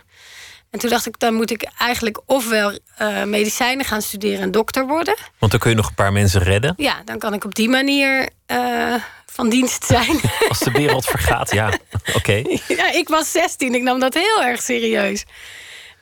[0.69, 4.88] En toen dacht ik, dan moet ik eigenlijk ofwel uh, medicijnen gaan studeren en dokter
[4.88, 5.15] worden.
[5.39, 6.73] Want dan kun je nog een paar mensen redden.
[6.77, 10.19] Ja, dan kan ik op die manier uh, van dienst zijn.
[10.49, 11.79] Als de wereld vergaat, ja.
[12.17, 12.43] Oké.
[12.67, 15.25] Ja, ik was 16, ik nam dat heel erg serieus.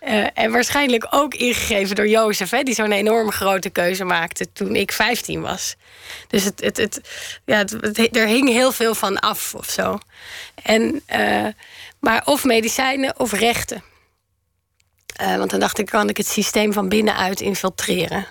[0.07, 4.75] Uh, en waarschijnlijk ook ingegeven door Jozef, hè, die zo'n enorm grote keuze maakte toen
[4.75, 5.75] ik 15 was.
[6.27, 7.01] Dus het, het, het,
[7.45, 9.97] ja, het, er hing heel veel van af of zo.
[10.63, 11.03] En,
[11.99, 13.83] maar of medicijnen of rechten.
[15.21, 18.27] Uh, want dan dacht ik, kan ik het systeem van binnenuit infiltreren.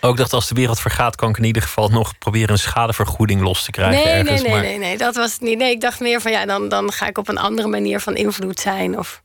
[0.00, 3.40] Ook dacht, als de wereld vergaat, kan ik in ieder geval nog proberen een schadevergoeding
[3.40, 4.04] los te krijgen.
[4.04, 5.58] Nee, ergens, nee, nee, nee, nee, dat was het niet.
[5.58, 8.16] Nee, ik dacht meer van ja, dan, dan ga ik op een andere manier van
[8.16, 8.98] invloed zijn.
[8.98, 9.20] Of,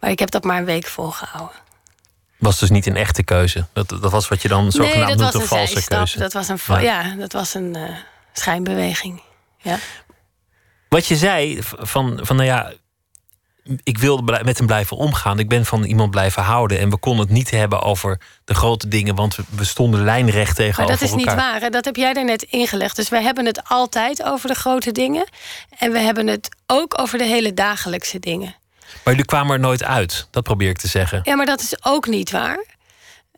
[0.00, 1.56] maar ik heb dat maar een week volgehouden.
[2.38, 3.66] Was dus niet een echte keuze.
[3.72, 6.18] Dat, dat was wat je dan zogenaamd nee, noemt een, een valse keuze.
[6.18, 6.80] Dat was een, ja.
[6.80, 7.82] ja dat was een uh,
[8.32, 9.22] schijnbeweging.
[9.58, 9.78] Ja.
[10.88, 12.72] Wat je zei van, van nou ja,
[13.82, 15.38] ik wilde met hem blijven omgaan.
[15.38, 16.78] Ik ben van iemand blijven houden.
[16.78, 20.92] En we konden het niet hebben over de grote dingen, want we stonden lijnrecht tegenover
[20.92, 21.08] elkaar.
[21.08, 21.60] Maar dat is niet waar.
[21.60, 21.68] Hè?
[21.68, 22.96] Dat heb jij er net ingelegd.
[22.96, 25.28] Dus wij hebben het altijd over de grote dingen.
[25.78, 28.54] En we hebben het ook over de hele dagelijkse dingen.
[29.04, 31.20] Maar jullie kwamen er nooit uit, dat probeer ik te zeggen.
[31.22, 32.64] Ja, maar dat is ook niet waar.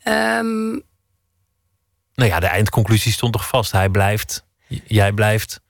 [0.05, 0.85] Um...
[2.15, 3.73] Nou ja, de eindconclusie stond toch vast.
[3.73, 4.45] Hij blijft,
[4.85, 5.61] jij blijft.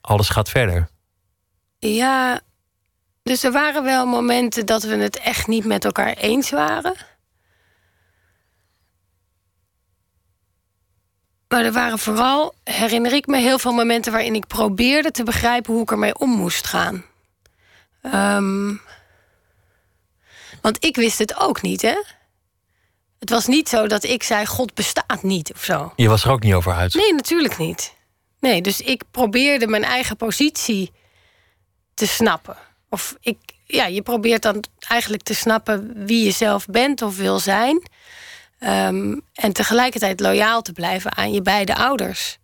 [0.00, 0.88] Alles gaat verder.
[1.78, 2.40] Ja,
[3.30, 6.94] dus er waren wel momenten dat we het echt niet met elkaar eens waren.
[11.48, 15.72] Maar er waren vooral, herinner ik me, heel veel momenten waarin ik probeerde te begrijpen
[15.72, 17.04] hoe ik ermee om moest gaan.
[18.02, 18.80] Um,
[20.60, 22.02] want ik wist het ook niet, hè?
[23.18, 25.92] Het was niet zo dat ik zei: God bestaat niet of zo.
[25.96, 26.94] Je was er ook niet over uit?
[26.94, 27.94] Nee, natuurlijk niet.
[28.40, 30.92] Nee, dus ik probeerde mijn eigen positie
[31.94, 32.56] te snappen.
[32.90, 37.38] Of ik, ja, je probeert dan eigenlijk te snappen wie je zelf bent of wil
[37.38, 37.82] zijn.
[38.60, 42.38] Um, en tegelijkertijd loyaal te blijven aan je beide ouders.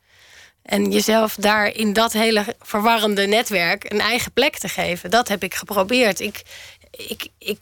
[0.62, 5.11] En jezelf daar in dat hele verwarrende netwerk een eigen plek te geven.
[5.11, 6.20] Dat heb ik geprobeerd.
[6.20, 6.42] Ik,
[6.90, 7.59] ik, ik,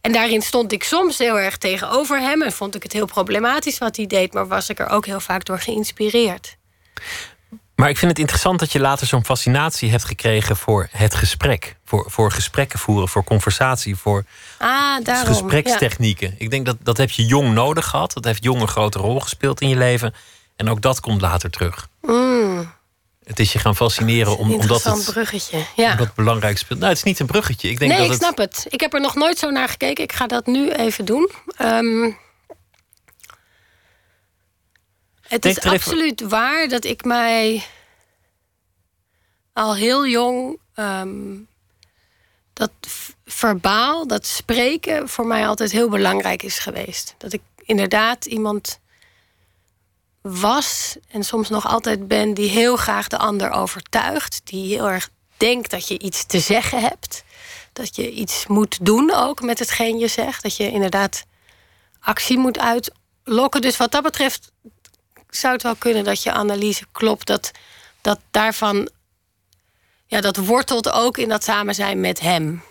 [0.00, 2.42] en daarin stond ik soms heel erg tegenover hem.
[2.42, 4.32] En vond ik het heel problematisch wat hij deed.
[4.32, 6.56] Maar was ik er ook heel vaak door geïnspireerd.
[7.80, 11.76] Maar ik vind het interessant dat je later zo'n fascinatie hebt gekregen voor het gesprek.
[11.84, 14.24] Voor, voor gesprekken voeren, voor conversatie, voor
[14.58, 16.34] ah, daarom, gesprekstechnieken.
[16.38, 18.12] Ik denk dat dat heb je jong nodig gehad.
[18.12, 20.14] Dat heeft jong een grote rol gespeeld in je leven.
[20.56, 21.88] En ook dat komt later terug.
[22.02, 22.72] Mm.
[23.24, 25.64] Het is je gaan fascineren om, omdat het bruggetje.
[25.76, 25.90] Ja.
[25.90, 26.78] Omdat belangrijk speelt.
[26.78, 27.68] Nou, het is niet een bruggetje.
[27.68, 28.66] Ik denk nee, dat ik snap het...
[28.68, 30.04] Ik heb er nog nooit zo naar gekeken.
[30.04, 31.30] Ik ga dat nu even doen.
[31.62, 32.16] Um,
[35.30, 37.64] het is absoluut waar dat ik mij
[39.52, 41.48] al heel jong um,
[42.52, 42.70] dat
[43.24, 47.14] verbaal, dat spreken voor mij altijd heel belangrijk is geweest.
[47.18, 48.80] Dat ik inderdaad iemand
[50.20, 55.10] was en soms nog altijd ben die heel graag de ander overtuigt, die heel erg
[55.36, 57.24] denkt dat je iets te zeggen hebt,
[57.72, 61.24] dat je iets moet doen ook met hetgeen je zegt, dat je inderdaad
[62.00, 63.60] actie moet uitlokken.
[63.60, 64.49] Dus wat dat betreft
[65.30, 67.50] zou het wel kunnen dat je analyse klopt, dat,
[68.00, 68.90] dat daarvan,
[70.06, 72.62] ja, dat wortelt ook in dat samen zijn met hem.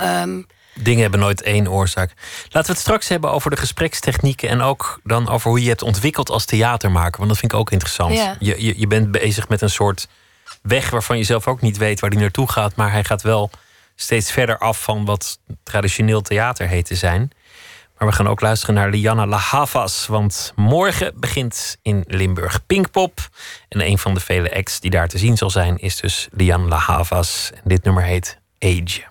[0.00, 2.12] Um, Dingen hebben nooit één oorzaak.
[2.42, 5.82] Laten we het straks hebben over de gesprekstechnieken en ook dan over hoe je het
[5.82, 7.16] ontwikkeld als theatermaker.
[7.16, 8.36] Want dat vind ik ook interessant.
[8.38, 10.08] Je, je, je bent bezig met een soort
[10.62, 13.50] weg waarvan je zelf ook niet weet waar die naartoe gaat, maar hij gaat wel
[13.94, 17.30] steeds verder af van wat traditioneel theater heet te zijn.
[18.02, 20.06] Maar we gaan ook luisteren naar Liana La Havas.
[20.06, 23.28] Want morgen begint in Limburg Pinkpop.
[23.68, 26.68] En een van de vele acts die daar te zien zal zijn is dus Liana
[26.68, 27.50] La Havas.
[27.54, 29.02] En dit nummer heet Age.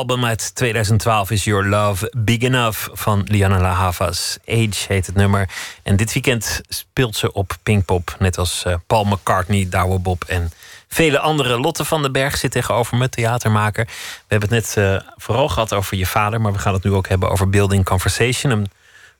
[0.00, 4.38] Album uit 2012 is Your Love Big Enough van Liana La Havas.
[4.46, 5.48] Age heet het nummer.
[5.82, 8.16] En dit weekend speelt ze op Pinkpop.
[8.18, 10.50] Net als uh, Paul McCartney, Douwe Bob en
[10.88, 11.58] vele andere.
[11.58, 13.84] Lotte van den Berg zit tegenover me, theatermaker.
[13.84, 13.92] We
[14.26, 17.08] hebben het net uh, vooral gehad over je vader, maar we gaan het nu ook
[17.08, 18.52] hebben over Building Conversation.
[18.52, 18.70] Een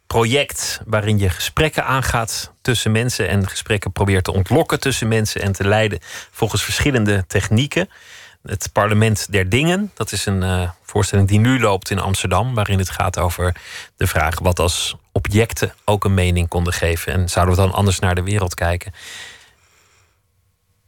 [0.07, 5.53] project waarin je gesprekken aangaat tussen mensen en gesprekken probeert te ontlokken tussen mensen en
[5.53, 5.99] te leiden
[6.31, 7.88] volgens verschillende technieken.
[8.42, 12.79] Het Parlement der Dingen, dat is een uh, voorstelling die nu loopt in Amsterdam, waarin
[12.79, 13.57] het gaat over
[13.96, 17.98] de vraag wat als objecten ook een mening konden geven en zouden we dan anders
[17.98, 18.92] naar de wereld kijken.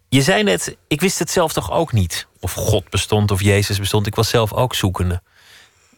[0.09, 2.27] Je zei net, ik wist het zelf toch ook niet.
[2.41, 4.07] Of God bestond of Jezus bestond.
[4.07, 5.23] Ik was zelf ook zoekende.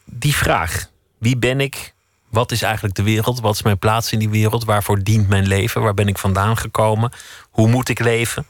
[0.04, 1.94] Die vraag, wie ben ik?
[2.28, 3.40] Wat is eigenlijk de wereld?
[3.40, 4.64] Wat is mijn plaats in die wereld?
[4.64, 5.82] Waarvoor dient mijn leven?
[5.82, 7.12] Waar ben ik vandaan gekomen?
[7.50, 8.46] Hoe moet ik leven?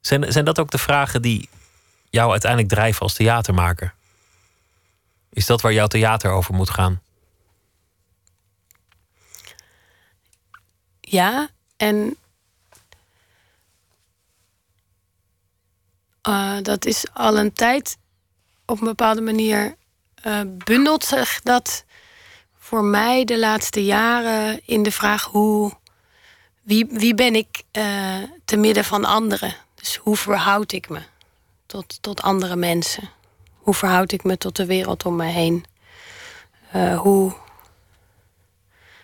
[0.00, 1.48] Zijn, zijn dat ook de vragen die
[2.10, 3.94] jou uiteindelijk drijven als theatermaker?
[5.30, 7.02] Is dat waar jouw theater over moet gaan?
[11.00, 12.16] Ja, en
[16.28, 17.98] uh, dat is al een tijd
[18.66, 19.76] op een bepaalde manier
[20.26, 21.84] uh, bundelt zich dat
[22.58, 25.78] voor mij de laatste jaren in de vraag hoe
[26.62, 29.54] wie, wie ben ik uh, te midden van anderen?
[29.74, 31.00] Dus hoe verhoud ik me
[31.70, 33.10] tot, tot andere mensen?
[33.54, 35.64] Hoe verhoud ik me tot de wereld om me heen?
[36.74, 37.34] Uh, hoe,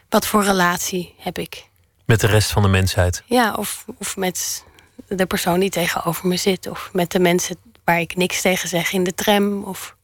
[0.08, 1.68] wat voor relatie heb ik?
[2.04, 3.22] Met de rest van de mensheid?
[3.26, 4.64] Ja, of, of met
[5.08, 6.66] de persoon die tegenover me zit.
[6.66, 9.64] Of met de mensen waar ik niks tegen zeg in de tram.
[9.64, 9.96] Of,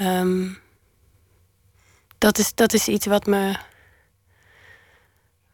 [0.00, 0.58] um,
[2.18, 3.56] dat, is, dat is iets wat me,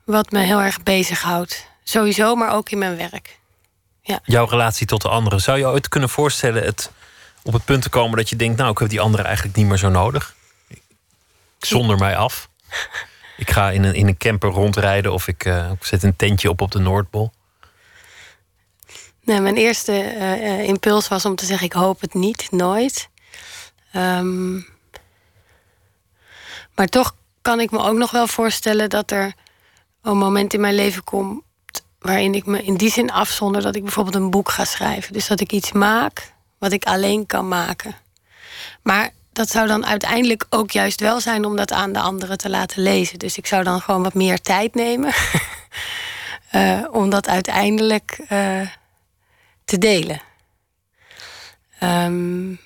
[0.04, 1.66] wat me heel erg bezighoudt.
[1.82, 3.39] Sowieso, maar ook in mijn werk.
[4.10, 4.20] Ja.
[4.24, 5.40] Jouw relatie tot de anderen.
[5.40, 6.90] Zou je ooit kunnen voorstellen het
[7.42, 9.66] op het punt te komen dat je denkt: Nou, ik heb die anderen eigenlijk niet
[9.66, 10.34] meer zo nodig?
[10.68, 10.80] Ik
[11.58, 12.48] zonder mij af.
[13.36, 16.50] Ik ga in een, in een camper rondrijden of ik, uh, ik zet een tentje
[16.50, 17.32] op op de Noordpool.
[19.22, 23.08] Nee, mijn eerste uh, impuls was om te zeggen: ik hoop het niet, nooit.
[23.96, 24.66] Um,
[26.74, 29.32] maar toch kan ik me ook nog wel voorstellen dat er
[30.02, 31.42] een moment in mijn leven komt
[32.00, 35.12] waarin ik me in die zin afzonder dat ik bijvoorbeeld een boek ga schrijven.
[35.12, 37.94] Dus dat ik iets maak wat ik alleen kan maken.
[38.82, 42.50] Maar dat zou dan uiteindelijk ook juist wel zijn om dat aan de anderen te
[42.50, 43.18] laten lezen.
[43.18, 45.12] Dus ik zou dan gewoon wat meer tijd nemen
[46.54, 48.68] uh, om dat uiteindelijk uh,
[49.64, 50.20] te delen.
[51.82, 52.60] Um,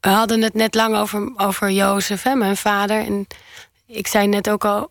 [0.00, 3.04] we hadden het net lang over, over Jozef, hè, mijn vader.
[3.04, 3.26] En
[3.86, 4.90] ik zei net ook al.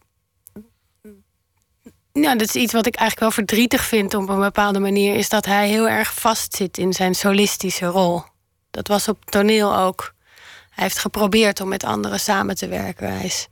[2.14, 5.16] Nou, dat is iets wat ik eigenlijk wel verdrietig vind op een bepaalde manier.
[5.16, 8.24] Is dat hij heel erg vastzit in zijn solistische rol.
[8.72, 10.14] Dat was op toneel ook.
[10.72, 13.14] Hij heeft geprobeerd om met anderen samen te werken.
[13.14, 13.48] Hij is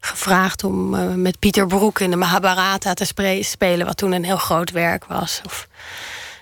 [0.00, 4.36] gevraagd om uh, met Pieter Broek in de Mahabharata te spelen, wat toen een heel
[4.36, 5.40] groot werk was.
[5.44, 5.68] Of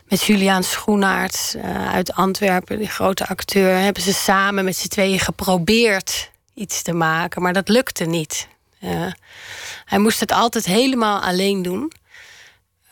[0.08, 5.18] met Juliaan Schoenaerts uh, uit Antwerpen, die grote acteur, hebben ze samen met z'n tweeën
[5.18, 8.48] geprobeerd iets te maken, maar dat lukte niet.
[9.84, 11.92] Hij moest het altijd helemaal alleen doen.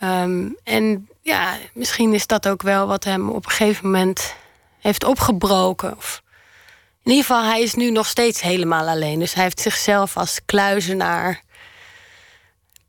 [0.02, 4.34] Um, en ja, misschien is dat ook wel wat hem op een gegeven moment
[4.80, 5.96] heeft opgebroken.
[5.96, 6.22] Of
[7.02, 9.18] in ieder geval, hij is nu nog steeds helemaal alleen.
[9.18, 11.42] Dus hij heeft zichzelf als kluizenaar,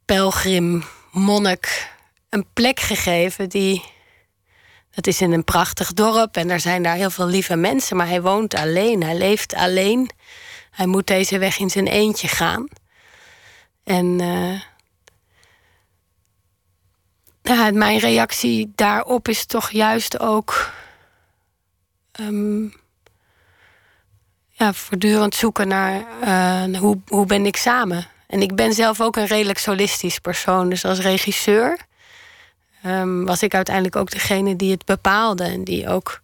[0.05, 1.91] pelgrim, monnik
[2.29, 3.83] een plek gegeven die
[4.91, 8.07] het is in een prachtig dorp en er zijn daar heel veel lieve mensen, maar
[8.07, 10.09] hij woont alleen, hij leeft alleen.
[10.71, 12.67] Hij moet deze weg in zijn eentje gaan.
[13.89, 14.19] En
[17.41, 20.71] ja, mijn reactie daarop is toch juist ook
[22.19, 22.73] um,
[24.49, 28.08] ja, voortdurend zoeken naar uh, hoe, hoe ben ik samen.
[28.28, 30.69] En ik ben zelf ook een redelijk solistisch persoon.
[30.69, 31.78] Dus als regisseur
[32.86, 35.43] um, was ik uiteindelijk ook degene die het bepaalde.
[35.43, 36.21] En die ook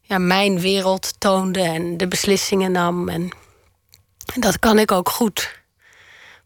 [0.00, 3.08] ja, mijn wereld toonde en de beslissingen nam.
[3.08, 3.30] En,
[4.34, 5.56] en dat kan ik ook goed.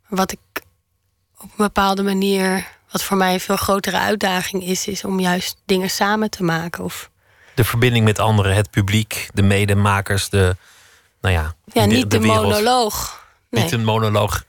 [0.09, 0.39] Wat ik
[1.43, 5.57] op een bepaalde manier, wat voor mij een veel grotere uitdaging is, is om juist
[5.67, 6.85] dingen samen te maken.
[6.85, 7.11] Of,
[7.55, 10.57] de verbinding met anderen, het publiek, de medemakers, de.
[11.21, 13.27] Nou ja, ja niet de, de monoloog.
[13.51, 13.63] Nee.
[13.63, 14.45] Niet een monoloog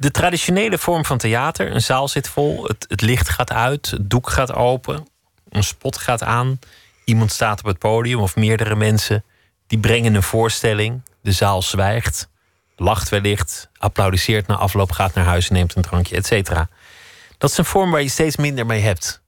[0.00, 4.10] de traditionele vorm van theater, een zaal zit vol, het, het licht gaat uit, het
[4.10, 5.06] doek gaat open,
[5.48, 6.58] een spot gaat aan,
[7.04, 9.24] iemand staat op het podium of meerdere mensen
[9.66, 12.28] die brengen een voorstelling, de zaal zwijgt,
[12.80, 16.68] lacht wellicht, applaudisseert na afloop, gaat naar huis, neemt een drankje, et cetera.
[17.38, 19.20] Dat is een vorm waar je steeds minder mee hebt.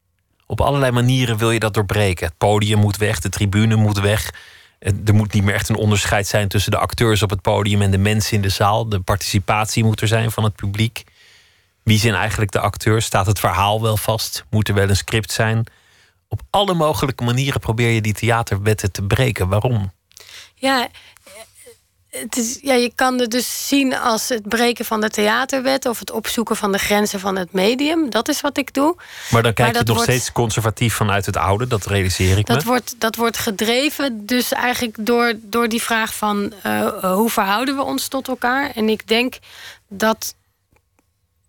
[0.46, 2.26] Op allerlei manieren wil je dat doorbreken.
[2.26, 4.34] Het podium moet weg, de tribune moet weg.
[4.78, 7.90] Er moet niet meer echt een onderscheid zijn tussen de acteurs op het podium en
[7.90, 8.88] de mensen in de zaal.
[8.88, 11.04] De participatie moet er zijn van het publiek.
[11.82, 13.04] Wie zijn eigenlijk de acteurs?
[13.04, 14.44] Staat het verhaal wel vast?
[14.50, 15.64] Moet er wel een script zijn?
[16.28, 19.48] Op alle mogelijke manieren probeer je die theaterwetten te breken.
[19.48, 19.92] Waarom?
[20.54, 20.88] Ja,
[22.12, 25.98] het is, ja, je kan het dus zien als het breken van de theaterwet of
[25.98, 28.10] het opzoeken van de grenzen van het medium.
[28.10, 28.96] Dat is wat ik doe.
[29.30, 32.64] Maar dan kijk je nog steeds conservatief vanuit het oude, dat realiseer ik dat me.
[32.64, 37.82] Wordt, dat wordt gedreven dus eigenlijk door, door die vraag van uh, hoe verhouden we
[37.82, 38.70] ons tot elkaar.
[38.70, 39.38] En ik denk
[39.88, 40.34] dat.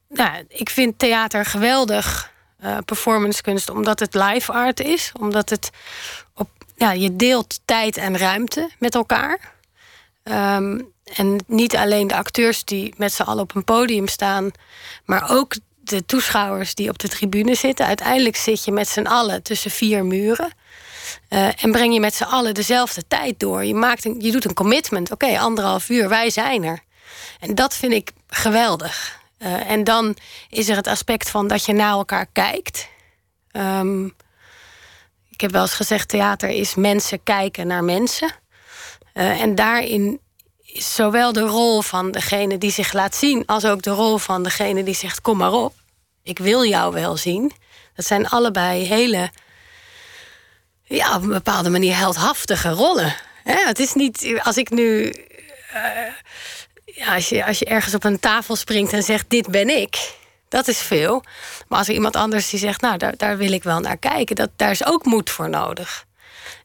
[0.09, 2.31] Nou, ik vind theater geweldig.
[2.63, 5.11] Uh, performancekunst, omdat het live art is.
[5.19, 5.69] Omdat het
[6.33, 9.52] op, ja, je deelt tijd en ruimte met elkaar.
[10.23, 14.51] Ehm, en niet alleen de acteurs die met z'n allen op een podium staan,
[15.05, 17.85] maar ook de toeschouwers die op de tribune zitten.
[17.85, 20.53] Uiteindelijk zit je met z'n allen tussen vier muren.
[21.29, 23.65] Uh, en breng je met z'n allen dezelfde tijd door.
[23.65, 25.11] Je, maakt een, je doet een commitment.
[25.11, 26.79] Oké, anderhalf uur, wij zijn er.
[27.39, 29.21] En dat vind ik geweldig.
[29.39, 30.15] Uh, en dan
[30.49, 32.87] is er het aspect van dat je naar elkaar kijkt.
[33.51, 34.15] Um,
[35.29, 38.31] ik heb wel eens gezegd: theater is mensen kijken naar mensen.
[39.13, 40.19] Uh, en daarin
[40.73, 44.43] is zowel de rol van degene die zich laat zien, als ook de rol van
[44.43, 45.73] degene die zegt: Kom maar op,
[46.23, 47.51] ik wil jou wel zien.
[47.95, 49.29] Dat zijn allebei hele,
[50.83, 53.15] ja, op een bepaalde manier heldhaftige rollen.
[53.43, 55.13] het is niet, als ik nu.
[55.73, 56.13] Uh,
[56.85, 60.13] ja, als, je, als je ergens op een tafel springt en zegt: Dit ben ik.
[60.49, 61.23] Dat is veel.
[61.67, 64.35] Maar als er iemand anders die zegt: Nou, daar, daar wil ik wel naar kijken,
[64.35, 66.05] dat, daar is ook moed voor nodig.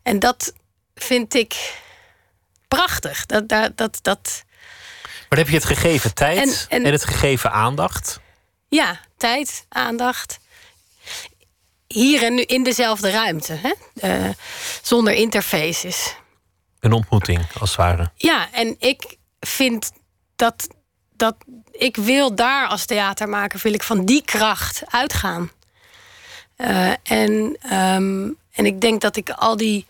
[0.03, 0.53] En dat
[0.95, 1.75] vind ik
[2.69, 3.27] prachtig.
[3.27, 4.45] Dat, dat, dat, dat...
[5.29, 8.21] Maar heb je het gegeven tijd en, en, het gegeven aandacht?
[8.69, 10.39] Ja, tijd, aandacht.
[11.87, 13.73] Hier en nu in dezelfde ruimte, hè?
[14.25, 14.29] Uh,
[14.83, 16.15] zonder interfaces.
[16.81, 18.11] Een ontmoeting, als het ware.
[18.15, 19.93] Ja, en ik vind
[20.37, 20.69] dat,
[21.17, 21.37] dat
[21.71, 25.51] ik wil daar als theatermaker, wil ik van die kracht uitgaan.
[26.57, 29.87] Uh, en, um, en ik denk dat ik al die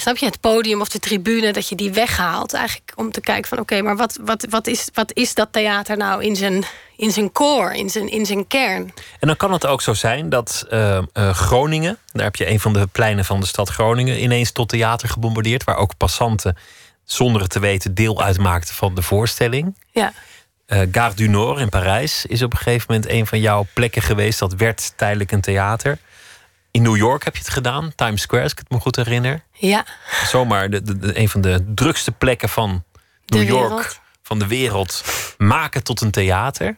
[0.00, 2.52] snap je, het podium of de tribune, dat je die weghaalt.
[2.52, 5.96] Eigenlijk om te kijken van oké, maar wat, wat, wat, is, wat is dat theater
[5.96, 6.64] nou in zijn,
[6.96, 8.92] in zijn core, in zijn, in zijn kern?
[9.20, 12.60] En dan kan het ook zo zijn dat uh, uh, Groningen, daar heb je een
[12.60, 16.56] van de pleinen van de stad Groningen, ineens tot theater gebombardeerd, waar ook passanten
[17.04, 19.76] zonder het te weten deel uitmaakten van de voorstelling.
[19.90, 20.12] Ja.
[20.66, 24.02] Uh, Gare du Nord in Parijs is op een gegeven moment een van jouw plekken
[24.02, 24.38] geweest.
[24.38, 25.98] Dat werd tijdelijk een theater.
[26.70, 29.44] In New York heb je het gedaan, Times Square, als ik het me goed herinner.
[29.52, 29.84] Ja.
[30.26, 32.84] Zomaar de, de, een van de drukste plekken van
[33.26, 35.04] New York, van de wereld,
[35.38, 36.76] maken tot een theater.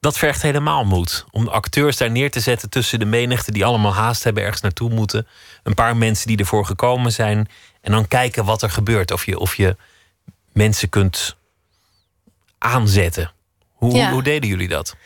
[0.00, 1.24] Dat vergt helemaal moed.
[1.30, 4.90] Om acteurs daar neer te zetten tussen de menigte die allemaal haast hebben, ergens naartoe
[4.90, 5.26] moeten.
[5.62, 7.48] Een paar mensen die ervoor gekomen zijn.
[7.80, 9.10] En dan kijken wat er gebeurt.
[9.10, 9.76] Of je, of je
[10.52, 11.36] mensen kunt
[12.58, 13.32] aanzetten.
[13.72, 14.96] Hoe, hoe deden jullie dat?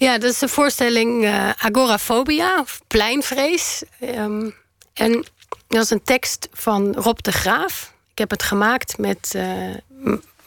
[0.00, 3.82] Ja, dat is de voorstelling uh, Agorafobia, of pleinvrees.
[4.00, 4.54] Um,
[4.94, 5.24] en
[5.68, 7.92] dat is een tekst van Rob de Graaf.
[8.12, 9.74] Ik heb het gemaakt met uh,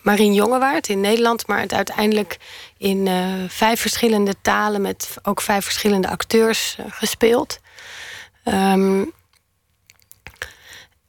[0.01, 2.37] Marien Jongewaard in Nederland, maar het uiteindelijk
[2.77, 7.59] in uh, vijf verschillende talen met ook vijf verschillende acteurs gespeeld.
[8.45, 9.13] Um,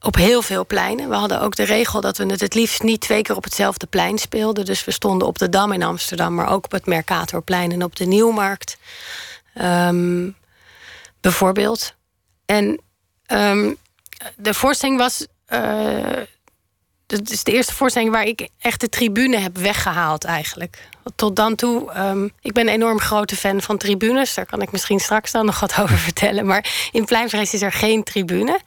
[0.05, 1.09] op heel veel pleinen.
[1.09, 3.87] We hadden ook de regel dat we het het liefst niet twee keer op hetzelfde
[3.87, 4.65] plein speelden.
[4.65, 7.97] Dus we stonden op de Dam in Amsterdam, maar ook op het Mercatorplein en op
[7.97, 8.77] de Nieuwmarkt.
[9.63, 10.37] Um,
[11.21, 11.95] bijvoorbeeld.
[12.47, 12.81] En
[13.27, 13.77] um,
[14.37, 16.07] de voorstelling was uh,
[17.07, 20.89] dat is de eerste voorstelling waar ik echt de tribune heb weggehaald eigenlijk.
[21.17, 24.35] Tot dan toe, um, ik ben een enorm grote fan van tribunes.
[24.35, 26.47] Daar kan ik misschien straks dan nog wat over vertellen.
[26.47, 28.61] Maar in Pleinvrees is er geen tribune.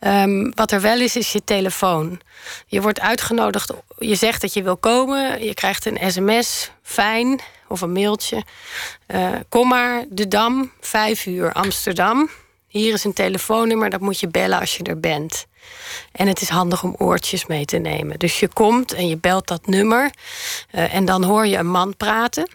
[0.00, 2.20] Um, wat er wel is, is je telefoon.
[2.66, 5.44] Je wordt uitgenodigd, je zegt dat je wil komen.
[5.44, 8.42] Je krijgt een sms, fijn, of een mailtje.
[9.06, 12.30] Uh, kom maar, de Dam, vijf uur, Amsterdam.
[12.72, 15.46] Hier is een telefoonnummer, dat moet je bellen als je er bent.
[16.12, 18.18] En het is handig om oortjes mee te nemen.
[18.18, 20.10] Dus je komt en je belt dat nummer.
[20.74, 22.50] Uh, en dan hoor je een man praten.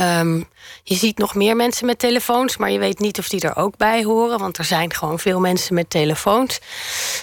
[0.00, 0.48] Um,
[0.82, 3.76] je ziet nog meer mensen met telefoons, maar je weet niet of die er ook
[3.76, 4.38] bij horen.
[4.38, 6.60] Want er zijn gewoon veel mensen met telefoons.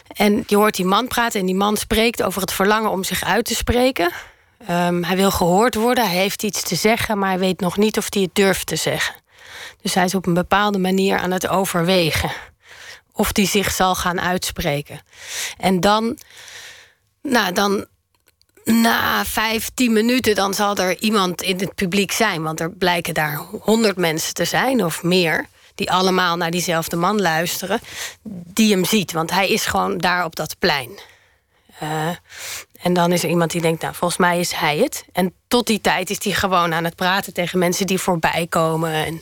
[0.08, 3.24] En je hoort die man praten en die man spreekt over het verlangen om zich
[3.24, 4.12] uit te spreken.
[4.70, 7.98] Um, hij wil gehoord worden, hij heeft iets te zeggen, maar hij weet nog niet
[7.98, 9.23] of hij het durft te zeggen.
[9.84, 12.32] Dus hij is op een bepaalde manier aan het overwegen
[13.14, 15.02] of die zich zal gaan uitspreken.
[15.58, 16.18] En dan,
[17.22, 17.86] nou, dan
[18.64, 22.44] na vijf, tien minuten, dan zal er iemand in het publiek zijn.
[22.44, 25.48] Want er blijken daar honderd mensen te zijn of meer.
[25.76, 27.80] Die allemaal naar diezelfde man luisteren.
[28.54, 30.90] Die hem ziet, want hij is gewoon daar op dat plein.
[31.84, 32.10] Uh,
[32.82, 35.06] en dan is er iemand die denkt, nou, volgens mij is hij het.
[35.12, 38.94] En tot die tijd is hij gewoon aan het praten tegen mensen die voorbij komen.
[38.94, 39.22] En,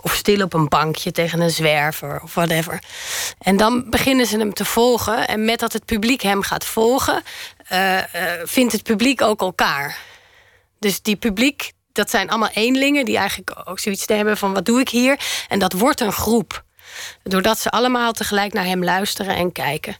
[0.00, 2.82] of stil op een bankje tegen een zwerver of whatever.
[3.38, 5.28] En dan beginnen ze hem te volgen.
[5.28, 7.22] En met dat het publiek hem gaat volgen,
[7.72, 8.02] uh, uh,
[8.44, 9.98] vindt het publiek ook elkaar.
[10.78, 14.80] Dus die publiek, dat zijn allemaal eenlingen die eigenlijk ook zoiets hebben van wat doe
[14.80, 15.18] ik hier?
[15.48, 16.64] En dat wordt een groep.
[17.22, 19.96] Doordat ze allemaal tegelijk naar hem luisteren en kijken.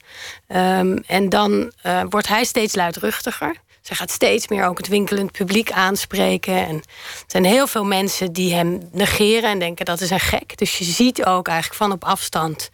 [0.48, 3.54] Um, en dan uh, wordt hij steeds luidruchtiger.
[3.80, 6.66] Ze gaat steeds meer ook het winkelend publiek aanspreken.
[6.66, 6.82] En er
[7.26, 10.58] zijn heel veel mensen die hem negeren en denken dat is een gek.
[10.58, 12.70] Dus je ziet ook eigenlijk van op afstand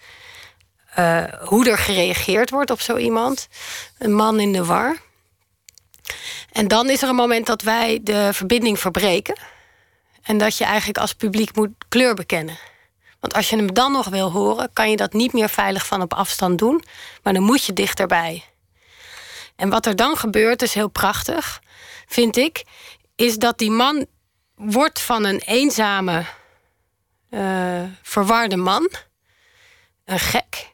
[0.98, 3.48] uh, hoe er gereageerd wordt op zo iemand.
[3.98, 4.96] Een man in de war.
[6.52, 9.38] En dan is er een moment dat wij de verbinding verbreken.
[10.22, 12.58] En dat je eigenlijk als publiek moet kleur bekennen.
[13.22, 16.02] Want als je hem dan nog wil horen, kan je dat niet meer veilig van
[16.02, 16.84] op afstand doen.
[17.22, 18.44] Maar dan moet je dichterbij.
[19.56, 21.60] En wat er dan gebeurt, is heel prachtig,
[22.06, 22.64] vind ik,
[23.16, 24.06] is dat die man
[24.54, 26.24] wordt van een eenzame,
[27.30, 28.90] uh, verwarde man,
[30.04, 30.70] een gek,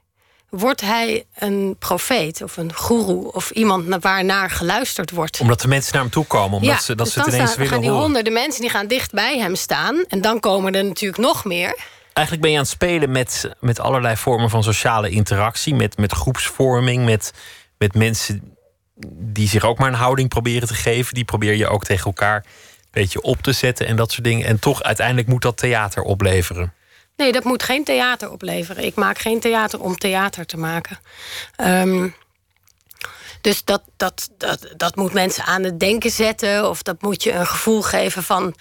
[0.48, 5.40] wordt hij een profeet of een goeroe of iemand waarnaar geluisterd wordt.
[5.40, 7.72] Omdat de mensen naar hem toe komen, omdat ze, dat dus ze het ineens willen
[7.72, 11.22] gaan die honderden mensen die gaan dicht bij hem staan en dan komen er natuurlijk
[11.22, 11.96] nog meer.
[12.18, 16.12] Eigenlijk ben je aan het spelen met, met allerlei vormen van sociale interactie, met, met
[16.12, 17.32] groepsvorming, met,
[17.76, 18.56] met mensen
[19.10, 21.14] die zich ook maar een houding proberen te geven.
[21.14, 24.46] Die probeer je ook tegen elkaar een beetje op te zetten en dat soort dingen.
[24.46, 26.72] En toch uiteindelijk moet dat theater opleveren.
[27.16, 28.84] Nee, dat moet geen theater opleveren.
[28.84, 30.98] Ik maak geen theater om theater te maken.
[31.56, 32.14] Um,
[33.40, 36.68] dus dat, dat, dat, dat moet mensen aan het denken zetten.
[36.68, 38.54] Of dat moet je een gevoel geven van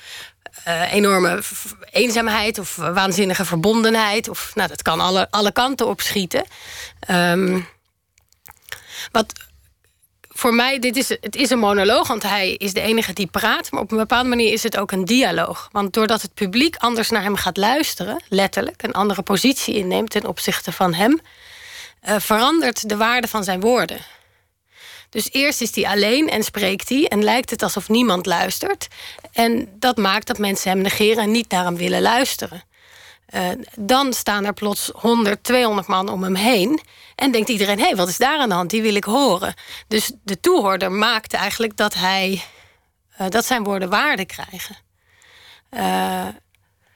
[0.67, 1.41] uh, enorme
[1.91, 4.29] eenzaamheid of waanzinnige verbondenheid.
[4.29, 6.45] Of, nou, dat kan alle, alle kanten opschieten.
[7.09, 7.67] Um,
[9.11, 9.33] wat
[10.27, 13.71] voor mij, dit is, het is een monoloog, want hij is de enige die praat.
[13.71, 15.69] Maar op een bepaalde manier is het ook een dialoog.
[15.71, 20.25] Want doordat het publiek anders naar hem gaat luisteren, letterlijk, een andere positie inneemt ten
[20.25, 21.19] opzichte van hem,
[22.07, 23.99] uh, verandert de waarde van zijn woorden.
[25.09, 28.87] Dus eerst is hij alleen en spreekt hij en lijkt het alsof niemand luistert.
[29.31, 32.63] En dat maakt dat mensen hem negeren en niet naar hem willen luisteren.
[33.35, 36.81] Uh, dan staan er plots 100, 200 man om hem heen.
[37.15, 38.69] En denkt iedereen, hé, hey, wat is daar aan de hand?
[38.69, 39.53] Die wil ik horen.
[39.87, 42.41] Dus de toehoorder maakt eigenlijk dat, hij,
[43.21, 44.75] uh, dat zijn woorden waarde krijgen.
[45.71, 46.27] Uh,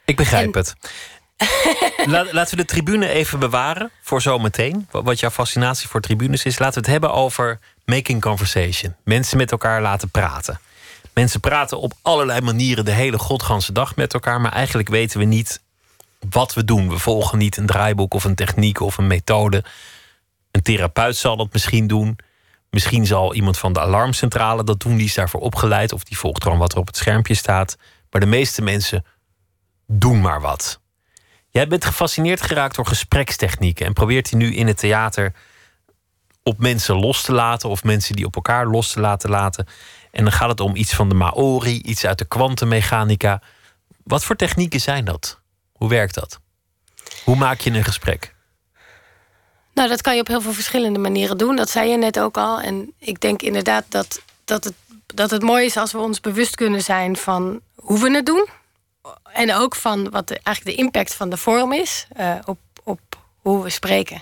[0.05, 0.73] ik begrijp het.
[2.31, 4.87] laten we de tribune even bewaren voor zometeen.
[4.91, 6.59] Wat jouw fascinatie voor tribunes is.
[6.59, 8.95] Laten we het hebben over making conversation.
[9.03, 10.59] Mensen met elkaar laten praten.
[11.13, 14.41] Mensen praten op allerlei manieren de hele godganse dag met elkaar.
[14.41, 15.61] Maar eigenlijk weten we niet
[16.29, 16.89] wat we doen.
[16.89, 19.63] We volgen niet een draaiboek of een techniek of een methode.
[20.51, 22.17] Een therapeut zal dat misschien doen.
[22.69, 24.95] Misschien zal iemand van de alarmcentrale dat doen.
[24.95, 25.93] Die is daarvoor opgeleid.
[25.93, 27.77] Of die volgt gewoon wat er op het schermpje staat.
[28.11, 29.05] Maar de meeste mensen
[29.87, 30.80] doen maar wat.
[31.51, 33.85] Jij bent gefascineerd geraakt door gesprekstechnieken.
[33.85, 35.33] En probeert die nu in het theater
[36.43, 37.69] op mensen los te laten.
[37.69, 39.67] Of mensen die op elkaar los te laten laten.
[40.11, 41.81] En dan gaat het om iets van de Maori.
[41.81, 43.41] Iets uit de kwantummechanica.
[44.03, 45.39] Wat voor technieken zijn dat?
[45.71, 46.39] Hoe werkt dat?
[47.23, 48.35] Hoe maak je een gesprek?
[49.73, 51.55] Nou, dat kan je op heel veel verschillende manieren doen.
[51.55, 52.61] Dat zei je net ook al.
[52.61, 54.73] En ik denk inderdaad dat, dat, het,
[55.05, 58.47] dat het mooi is als we ons bewust kunnen zijn van hoe we het doen.
[59.33, 62.99] En ook van wat de, eigenlijk de impact van de vorm is uh, op, op
[63.37, 64.21] hoe we spreken.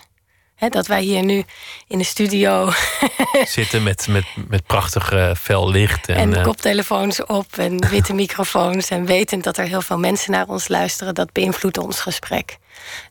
[0.69, 1.43] dat wij hier nu
[1.88, 2.71] in de studio
[3.57, 6.07] zitten met, met, met prachtig uh, fel licht.
[6.07, 6.43] En, en uh...
[6.43, 8.89] koptelefoons op en witte microfoons.
[8.89, 12.57] En wetend dat er heel veel mensen naar ons luisteren, dat beïnvloedt ons gesprek.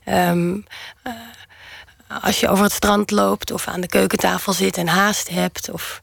[0.05, 0.65] Um,
[2.21, 6.01] als je over het strand loopt of aan de keukentafel zit en haast hebt, of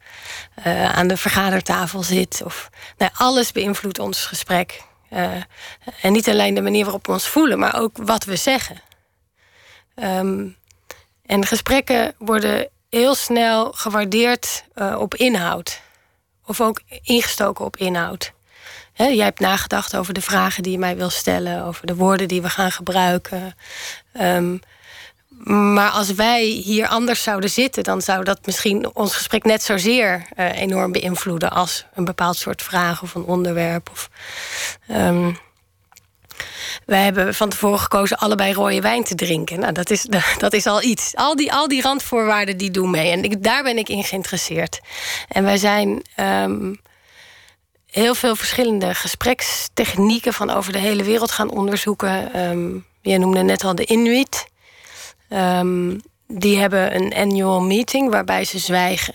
[0.66, 2.42] uh, aan de vergadertafel zit.
[2.44, 4.82] Of, nou, alles beïnvloedt ons gesprek.
[5.12, 5.32] Uh,
[6.02, 8.80] en niet alleen de manier waarop we ons voelen, maar ook wat we zeggen.
[9.94, 10.57] Um,
[11.26, 15.80] en gesprekken worden heel snel gewaardeerd uh, op inhoud.
[16.44, 18.32] Of ook ingestoken op inhoud.
[18.94, 22.42] Jij hebt nagedacht over de vragen die je mij wil stellen, over de woorden die
[22.42, 23.54] we gaan gebruiken.
[24.20, 24.61] Um,
[25.53, 30.26] maar als wij hier anders zouden zitten, dan zou dat misschien ons gesprek net zozeer
[30.36, 33.90] uh, enorm beïnvloeden als een bepaald soort vraag of een onderwerp.
[33.90, 34.11] Of,
[34.90, 35.38] um,
[36.86, 39.61] wij hebben van tevoren gekozen allebei rode wijn te drinken.
[39.61, 40.03] Nou, dat is,
[40.38, 41.14] dat is al iets.
[41.14, 43.11] Al die, al die randvoorwaarden die doen mee.
[43.11, 44.80] En daar ben ik in geïnteresseerd.
[45.28, 46.80] En wij zijn um,
[47.90, 52.40] heel veel verschillende gesprekstechnieken van over de hele wereld gaan onderzoeken.
[52.51, 54.47] Um, jij noemde net al de Inuit.
[55.29, 59.14] Um, die hebben een annual meeting waarbij ze zwijgen.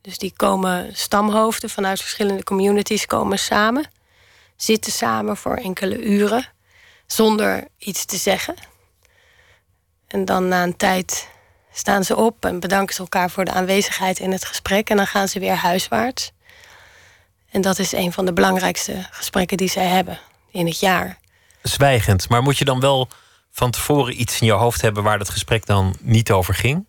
[0.00, 3.84] Dus die komen stamhoofden vanuit verschillende communities komen samen.
[4.56, 6.48] Zitten samen voor enkele uren.
[7.06, 8.54] Zonder iets te zeggen.
[10.06, 11.28] En dan na een tijd
[11.72, 14.90] staan ze op en bedanken ze elkaar voor de aanwezigheid in het gesprek.
[14.90, 16.32] En dan gaan ze weer huiswaarts.
[17.50, 20.18] En dat is een van de belangrijkste gesprekken die zij hebben
[20.50, 21.18] in het jaar.
[21.62, 23.08] Zwijgend, maar moet je dan wel
[23.60, 26.86] van tevoren iets in je hoofd hebben waar het gesprek dan niet over ging?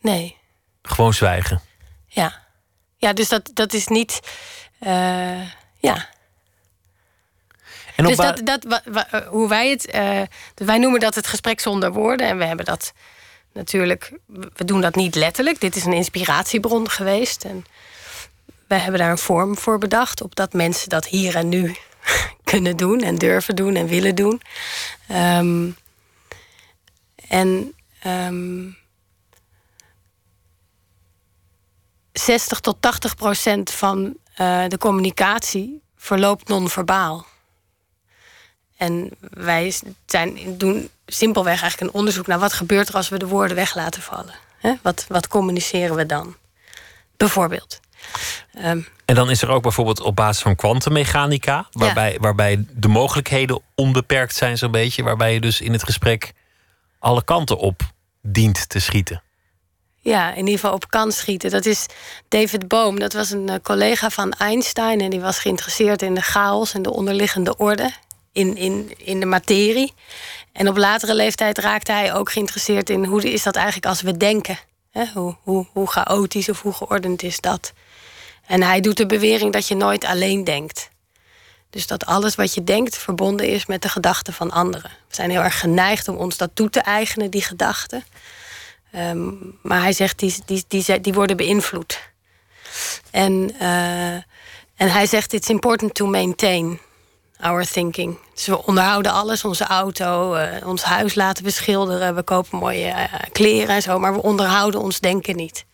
[0.00, 0.36] Nee.
[0.82, 1.60] Gewoon zwijgen.
[2.06, 2.44] Ja.
[2.96, 4.20] Ja, dus dat, dat is niet.
[4.80, 5.40] Uh,
[5.78, 6.08] ja.
[7.96, 8.82] En dus dat, dat,
[9.28, 9.94] hoe wij het.
[9.94, 10.22] Uh,
[10.54, 12.26] wij noemen dat het gesprek zonder woorden.
[12.26, 12.92] En we hebben dat
[13.52, 14.12] natuurlijk.
[14.26, 15.60] We doen dat niet letterlijk.
[15.60, 17.44] Dit is een inspiratiebron geweest.
[17.44, 17.64] En
[18.68, 20.22] we hebben daar een vorm voor bedacht.
[20.22, 21.76] Opdat mensen dat hier en nu
[22.44, 23.00] kunnen doen.
[23.02, 24.42] En durven doen en willen doen.
[25.10, 25.76] Um,
[27.28, 27.74] en.
[28.06, 28.76] Um,
[32.18, 37.26] 60 tot 80 procent van uh, de communicatie verloopt non-verbaal.
[38.76, 39.74] En wij
[40.06, 43.74] zijn, doen simpelweg eigenlijk een onderzoek naar wat gebeurt er als we de woorden weg
[43.74, 44.34] laten vallen.
[44.82, 46.36] Wat, wat communiceren we dan?
[47.16, 47.80] Bijvoorbeeld.
[48.64, 53.60] Um, en dan is er ook bijvoorbeeld op basis van kwantummechanica, waarbij, waarbij de mogelijkheden
[53.74, 55.02] onbeperkt zijn, zo'n beetje.
[55.02, 56.32] Waarbij je dus in het gesprek
[56.98, 57.80] alle kanten op
[58.22, 59.22] dient te schieten.
[60.00, 61.50] Ja, in ieder geval op kan schieten.
[61.50, 61.86] Dat is
[62.28, 62.98] David Bohm.
[62.98, 65.00] Dat was een eh, collega van Einstein.
[65.00, 67.90] En die was geïnteresseerd in de chaos en de onderliggende orde.
[68.32, 69.92] In, in, in de materie.
[70.52, 74.16] En op latere leeftijd raakte hij ook geïnteresseerd in hoe is dat eigenlijk als we
[74.16, 74.58] denken.
[75.14, 77.72] Hoe, hoe, hoe chaotisch of hoe geordend is dat?
[78.46, 80.88] En hij doet de bewering dat je nooit alleen denkt.
[81.70, 84.90] Dus dat alles wat je denkt verbonden is met de gedachten van anderen.
[85.08, 88.04] We zijn heel erg geneigd om ons dat toe te eigenen, die gedachten.
[88.92, 89.28] Ehm,
[89.62, 92.00] maar hij zegt, die, die, die, die worden beïnvloed.
[93.10, 94.14] En, uh,
[94.76, 96.80] en hij zegt, it's important to maintain
[97.40, 98.18] our thinking.
[98.34, 102.14] Dus we onderhouden alles, onze auto, uh, ons huis laten we schilderen...
[102.14, 105.64] we kopen mooie uh, kleren en zo, maar we onderhouden ons denken niet.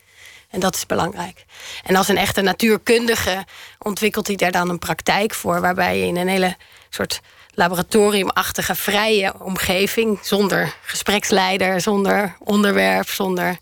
[0.53, 1.45] En dat is belangrijk.
[1.83, 3.45] En als een echte natuurkundige
[3.79, 5.61] ontwikkelt hij daar dan een praktijk voor...
[5.61, 6.57] waarbij je in een hele
[6.91, 7.21] soort
[7.55, 10.19] laboratoriumachtige, vrije omgeving.
[10.23, 13.59] Zonder gespreksleider, zonder onderwerp, zonder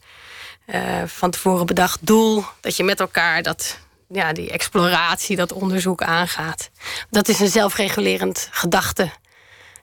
[0.66, 2.44] uh, van tevoren bedacht doel.
[2.60, 3.78] Dat je met elkaar dat,
[4.08, 6.70] ja, die exploratie, dat onderzoek aangaat.
[7.10, 9.10] Dat is een zelfregulerend gedachte.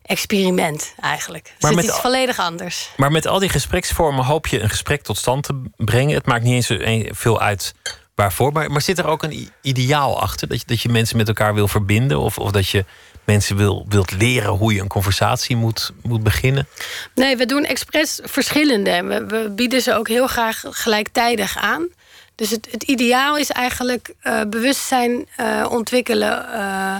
[0.07, 1.53] Experiment eigenlijk.
[1.59, 2.89] Maar het is volledig anders.
[2.97, 6.15] Maar met al die gespreksvormen hoop je een gesprek tot stand te brengen.
[6.15, 7.73] Het maakt niet eens veel uit
[8.15, 8.51] waarvoor.
[8.51, 10.47] Maar, maar zit er ook een ideaal achter?
[10.47, 12.19] Dat je, dat je mensen met elkaar wil verbinden?
[12.19, 12.85] Of, of dat je
[13.23, 16.67] mensen wil, wilt leren hoe je een conversatie moet, moet beginnen?
[17.15, 19.03] Nee, we doen expres verschillende.
[19.03, 21.87] We, we bieden ze ook heel graag gelijktijdig aan.
[22.35, 26.95] Dus het, het ideaal is eigenlijk uh, bewustzijn uh, ontwikkelen uh,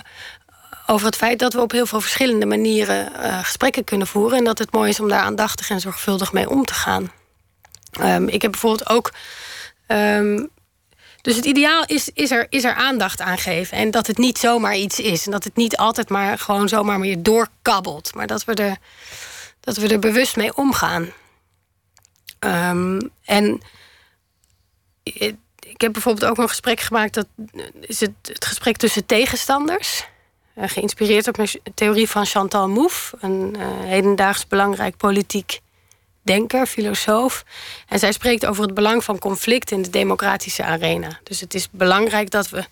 [0.88, 3.12] over het feit dat we op heel veel verschillende manieren
[3.44, 4.38] gesprekken kunnen voeren.
[4.38, 7.12] En dat het mooi is om daar aandachtig en zorgvuldig mee om te gaan.
[8.02, 9.12] Um, ik heb bijvoorbeeld ook
[9.88, 10.50] um,
[11.28, 13.78] dus het ideaal is, is, er, is er aandacht aan geven.
[13.78, 15.26] En dat het niet zomaar iets is.
[15.26, 18.16] En dat het niet altijd maar gewoon zomaar weer doorkabbelt.
[18.16, 18.78] Maar dat we er,
[19.60, 21.12] dat we er bewust mee omgaan.
[22.40, 23.62] Um, en
[25.60, 27.14] ik heb bijvoorbeeld ook een gesprek gemaakt.
[27.14, 27.28] Dat
[27.80, 30.06] is het, het gesprek tussen tegenstanders.
[30.58, 33.18] Uh, geïnspireerd op een theorie van Chantal Mouffe.
[33.20, 35.60] Een uh, hedendaags belangrijk politiek
[36.22, 37.44] denker, filosoof.
[37.88, 41.20] En zij spreekt over het belang van conflict in de democratische arena.
[41.24, 42.66] Dus het is belangrijk dat we,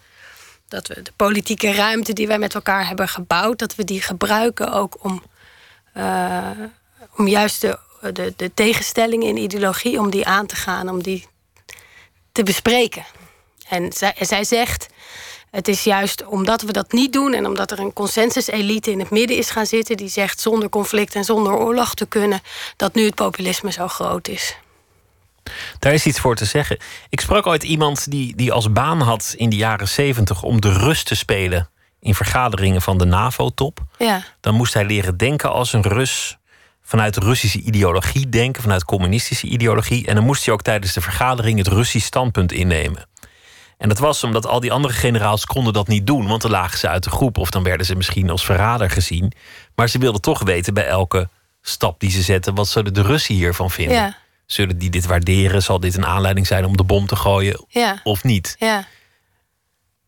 [0.67, 4.71] dat we de politieke ruimte die wij met elkaar hebben gebouwd, dat we die gebruiken
[4.71, 5.23] ook om,
[5.97, 6.49] uh,
[7.15, 7.79] om juist de,
[8.13, 11.27] de, de tegenstellingen in ideologie, om die aan te gaan, om die
[12.31, 13.05] te bespreken.
[13.67, 14.87] En zij, zij zegt.
[15.55, 19.09] Het is juist omdat we dat niet doen en omdat er een consensus-elite in het
[19.09, 22.41] midden is gaan zitten die zegt zonder conflict en zonder oorlog te kunnen,
[22.75, 24.57] dat nu het populisme zo groot is.
[25.79, 26.77] Daar is iets voor te zeggen.
[27.09, 30.73] Ik sprak ooit iemand die, die als baan had in de jaren zeventig om de
[30.73, 33.79] rust te spelen in vergaderingen van de NAVO-top.
[33.97, 34.23] Ja.
[34.39, 36.37] Dan moest hij leren denken als een Rus.
[36.81, 40.07] Vanuit Russische ideologie denken, vanuit communistische ideologie.
[40.07, 43.07] En dan moest hij ook tijdens de vergadering het Russisch standpunt innemen.
[43.77, 46.79] En dat was omdat al die andere generaals konden dat niet doen, want dan lagen
[46.79, 49.31] ze uit de groep of dan werden ze misschien als verrader gezien.
[49.75, 51.29] Maar ze wilden toch weten bij elke
[51.61, 53.95] stap die ze zetten, wat zullen de Russen hiervan vinden?
[53.95, 54.17] Ja.
[54.45, 55.63] Zullen die dit waarderen?
[55.63, 57.99] Zal dit een aanleiding zijn om de bom te gooien ja.
[58.03, 58.55] of niet?
[58.59, 58.87] Ja.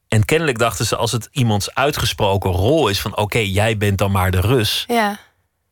[0.07, 4.11] En kennelijk dachten ze, als het iemands uitgesproken rol is van oké, jij bent dan
[4.11, 5.20] maar de Rus, ja.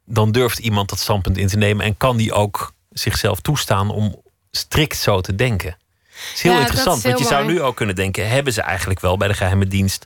[0.05, 4.21] dan durft iemand dat standpunt in te nemen en kan die ook zichzelf toestaan om
[4.51, 5.77] strikt zo te denken.
[6.15, 9.17] Het is heel interessant, want je zou nu ook kunnen denken: hebben ze eigenlijk wel
[9.17, 10.05] bij de geheime dienst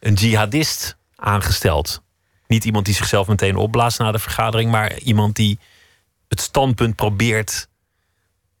[0.00, 2.02] een jihadist aangesteld?
[2.46, 5.58] Niet iemand die zichzelf meteen opblaast na de vergadering, maar iemand die
[6.28, 7.68] het standpunt probeert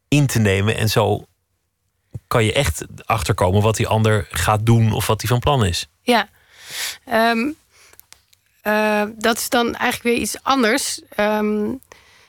[0.08, 0.76] in te nemen.
[0.76, 1.26] En zo
[2.26, 5.88] kan je echt achterkomen wat die ander gaat doen of wat hij van plan is.
[6.02, 6.28] Ja,
[7.12, 7.56] um,
[8.62, 11.00] uh, dat is dan eigenlijk weer iets anders.
[11.16, 11.80] Um,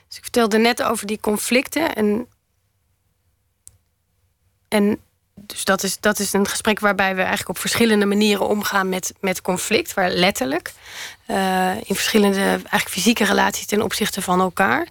[0.07, 1.95] dus ik vertelde net over die conflicten.
[1.95, 2.27] En
[4.69, 4.99] en
[5.35, 9.13] dus dat is, dat is een gesprek waarbij we eigenlijk op verschillende manieren omgaan met,
[9.19, 10.71] met conflict, waar letterlijk.
[11.27, 14.87] Uh, in verschillende eigenlijk fysieke relaties ten opzichte van elkaar.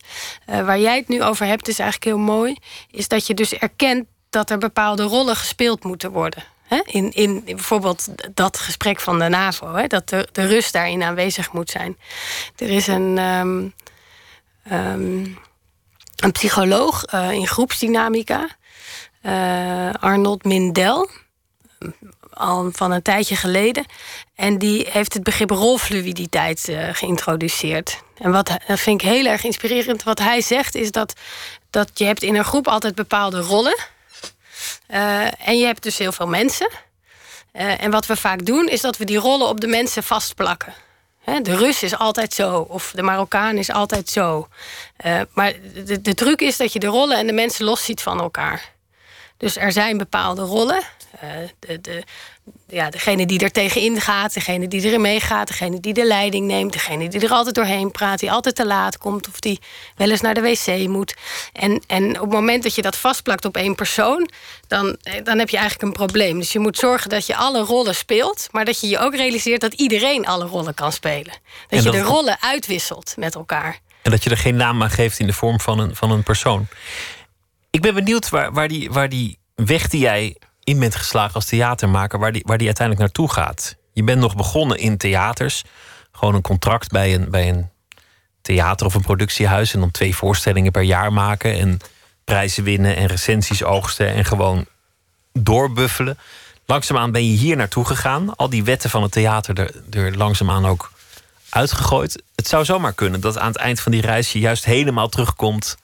[0.51, 2.57] Uh, waar jij het nu over hebt, is eigenlijk heel mooi.
[2.91, 6.45] Is dat je dus erkent dat er bepaalde rollen gespeeld moeten worden.
[6.85, 11.71] In, in, bijvoorbeeld dat gesprek van de NAVO, dat de, de rust daarin aanwezig moet
[11.71, 11.97] zijn.
[12.57, 13.75] Er is een, um,
[14.73, 15.39] um,
[16.17, 18.49] een psycholoog uh, in groepsdynamica,
[20.01, 21.09] Arnold Mindel,
[22.39, 23.85] al van een tijdje geleden.
[24.35, 28.03] En die heeft het begrip rolfluiditeit uh, geïntroduceerd.
[28.17, 30.03] En wat dat vind ik heel erg inspirerend.
[30.03, 31.13] Wat hij zegt is dat,
[31.71, 33.79] dat je hebt in een groep altijd bepaalde rollen
[34.91, 36.71] uh, en je hebt dus heel veel mensen.
[37.53, 40.75] En wat we vaak doen, is dat we die rollen op de mensen vastplakken.
[41.43, 44.49] de Rus is altijd zo, of de Marokkaan is altijd zo.
[45.33, 45.53] Maar
[45.85, 48.73] de, de truc is dat je de rollen en de mensen los ziet van elkaar.
[49.39, 50.83] Dus er zijn bepaalde rollen.
[51.59, 52.03] de, de,
[52.67, 56.73] ja, degene die er tegenin gaat, degene die erin meegaat, degene die de leiding neemt,
[56.73, 59.61] degene die er altijd doorheen praat, die altijd te laat komt of die
[59.97, 61.15] wel eens naar de wc moet.
[61.53, 64.31] En, en op het moment dat je dat vastplakt op één persoon,
[64.67, 66.39] dan, eh, dan heb je eigenlijk een probleem.
[66.39, 69.61] Dus je moet zorgen dat je alle rollen speelt, maar dat je je ook realiseert
[69.61, 71.33] dat iedereen alle rollen kan spelen.
[71.69, 73.79] Dat, je de rollen uitwisselt met elkaar.
[74.03, 76.23] En dat je er geen naam aan geeft in de vorm van een, van een
[76.23, 76.67] persoon.
[77.71, 81.45] Ik ben benieuwd waar, waar, die, waar die weg die jij in bent geslagen als
[81.45, 83.77] theatermaker, waar die, waar die uiteindelijk naartoe gaat.
[83.93, 85.65] Je bent nog begonnen in theaters.
[86.13, 87.69] Gewoon een contract bij een, bij een
[88.43, 89.75] theater of een productiehuis.
[89.75, 91.59] En dan twee voorstellingen per jaar maken.
[91.59, 91.79] En
[92.25, 94.15] prijzen winnen en recensies oogsten.
[94.15, 94.67] En gewoon
[95.33, 96.19] doorbuffelen.
[96.67, 98.37] Langzaamaan ben je hier naartoe gegaan.
[98.37, 100.93] Al die wetten van het theater er, er langzaamaan ook
[101.49, 102.23] uitgegooid.
[102.35, 105.77] Het zou zomaar kunnen dat aan het eind van die reis je juist helemaal terugkomt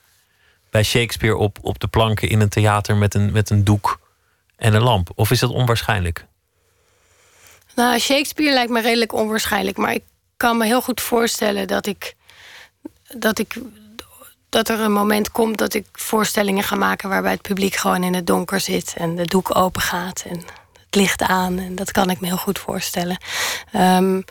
[0.74, 4.00] bij Shakespeare op, op de planken in een theater met een, met een doek
[4.56, 5.10] en een lamp?
[5.14, 6.26] Of is dat onwaarschijnlijk?
[7.74, 9.76] Nou, Shakespeare lijkt me redelijk onwaarschijnlijk.
[9.76, 10.02] Maar ik
[10.36, 12.14] kan me heel goed voorstellen dat ik.
[13.18, 13.54] dat ik.
[14.48, 18.14] dat er een moment komt dat ik voorstellingen ga maken waarbij het publiek gewoon in
[18.14, 20.36] het donker zit en de doek open gaat en
[20.84, 21.58] het licht aan.
[21.58, 23.16] En dat kan ik me heel goed voorstellen.
[23.74, 24.24] Um,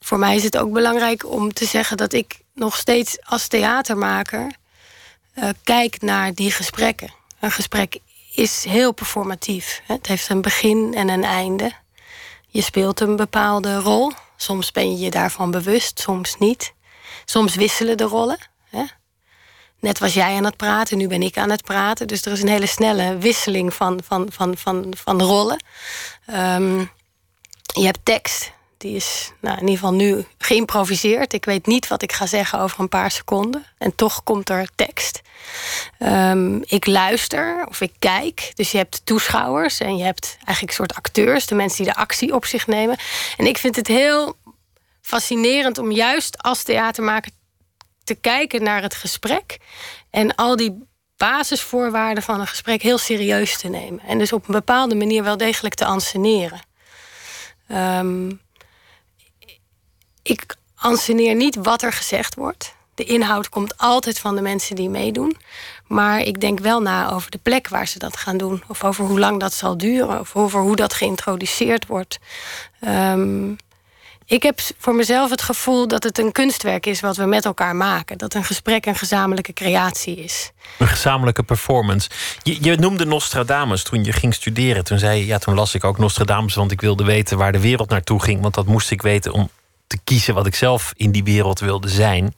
[0.00, 4.50] voor mij is het ook belangrijk om te zeggen dat ik nog steeds als theatermaker
[5.38, 7.12] uh, kijk naar die gesprekken.
[7.40, 7.98] Een gesprek
[8.34, 9.82] is heel performatief.
[9.86, 11.72] Het heeft een begin en een einde.
[12.48, 14.12] Je speelt een bepaalde rol.
[14.36, 16.72] Soms ben je je daarvan bewust, soms niet.
[17.24, 18.38] Soms wisselen de rollen.
[19.80, 22.06] Net was jij aan het praten, nu ben ik aan het praten.
[22.06, 25.64] Dus er is een hele snelle wisseling van, van, van, van, van rollen.
[26.34, 26.90] Um,
[27.62, 31.32] je hebt tekst, die is nou, in ieder geval nu geïmproviseerd.
[31.32, 33.64] Ik weet niet wat ik ga zeggen over een paar seconden.
[33.78, 35.20] En toch komt er tekst.
[35.98, 38.52] Um, ik luister of ik kijk.
[38.54, 41.46] Dus je hebt toeschouwers en je hebt eigenlijk een soort acteurs.
[41.46, 42.96] De mensen die de actie op zich nemen.
[43.36, 44.36] En ik vind het heel
[45.02, 47.30] fascinerend om juist als theatermaker
[48.04, 49.58] te kijken naar het gesprek.
[50.10, 54.00] En al die basisvoorwaarden van een gesprek heel serieus te nemen.
[54.00, 56.60] En dus op een bepaalde manier wel degelijk te anseneren.
[57.68, 58.40] Um,
[60.28, 62.74] ik anseneer niet wat er gezegd wordt.
[62.94, 65.36] De inhoud komt altijd van de mensen die meedoen.
[65.86, 68.62] Maar ik denk wel na over de plek waar ze dat gaan doen.
[68.66, 70.20] Of over hoe lang dat zal duren.
[70.20, 72.18] Of over hoe dat geïntroduceerd wordt.
[72.86, 73.56] Um,
[74.28, 77.76] ik heb voor mezelf het gevoel dat het een kunstwerk is wat we met elkaar
[77.76, 78.18] maken.
[78.18, 80.50] Dat een gesprek een gezamenlijke creatie is.
[80.78, 82.10] Een gezamenlijke performance.
[82.42, 84.84] Je, je noemde Nostradamus toen je ging studeren.
[84.84, 87.60] Toen zei je, ja, toen las ik ook Nostradamus, want ik wilde weten waar de
[87.60, 88.40] wereld naartoe ging.
[88.40, 89.50] Want dat moest ik weten om
[89.88, 92.34] te kiezen wat ik zelf in die wereld wilde zijn.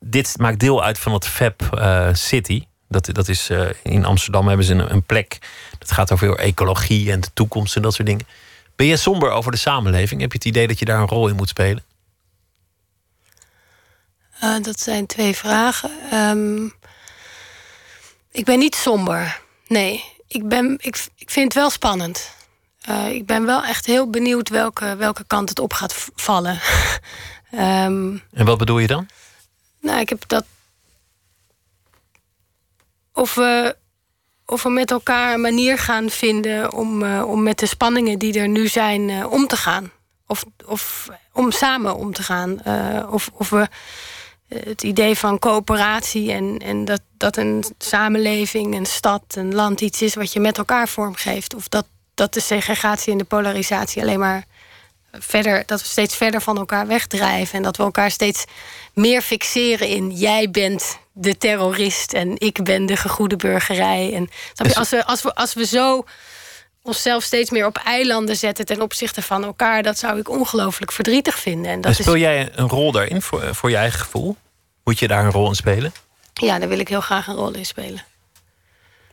[0.00, 2.64] Dit maakt deel uit van het Fab uh, City.
[2.88, 5.38] Dat, dat is, uh, in Amsterdam hebben ze een, een, plek.
[5.78, 8.26] Dat gaat over ecologie en de toekomst en dat soort dingen.
[8.76, 10.20] Ben je somber over de samenleving?
[10.20, 11.84] Heb je het idee dat je daar een rol in moet spelen?
[14.42, 15.90] Uh, dat zijn twee vragen.
[16.14, 16.72] Um,
[18.30, 19.40] ik ben niet somber.
[19.66, 22.34] Nee, ik, ben, ik, ik vind het wel spannend.
[22.88, 26.60] Uh, ik ben wel echt heel benieuwd welke, welke kant het op gaat vallen.
[27.52, 29.08] um, en wat bedoel je dan?
[29.80, 30.44] Nou, ik heb dat.
[33.12, 33.76] Of we,
[34.46, 38.38] of we met elkaar een manier gaan vinden om, uh, om met de spanningen die
[38.38, 39.90] er nu zijn uh, om te gaan.
[40.26, 42.60] Of, of om samen om te gaan.
[43.10, 43.68] of, of we
[44.54, 50.02] het idee van coöperatie en, en dat, dat een samenleving, een stad, een land iets
[50.02, 51.54] is wat je met elkaar vormgeeft.
[51.54, 54.44] Of dat dat de segregatie en de polarisatie alleen maar
[55.12, 57.56] verder, dat we steeds verder van elkaar wegdrijven.
[57.56, 58.44] En dat we elkaar steeds
[58.94, 64.14] meer fixeren in jij bent de terrorist en ik ben de gegoede burgerij.
[64.14, 66.04] En dus- als, we, als, we, als we zo
[66.82, 71.38] onszelf steeds meer op eilanden zetten ten opzichte van elkaar, dat zou ik ongelooflijk verdrietig
[71.38, 71.70] vinden.
[71.70, 74.36] En, dat speel jij een rol daarin voor, voor je eigen gevoel?
[74.84, 75.92] Moet je daar een rol in spelen?
[76.34, 78.04] Ja, daar wil ik heel graag een rol in spelen.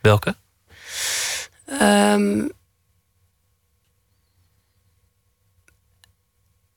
[0.02, 0.36] Welke?
[1.82, 2.52] Um,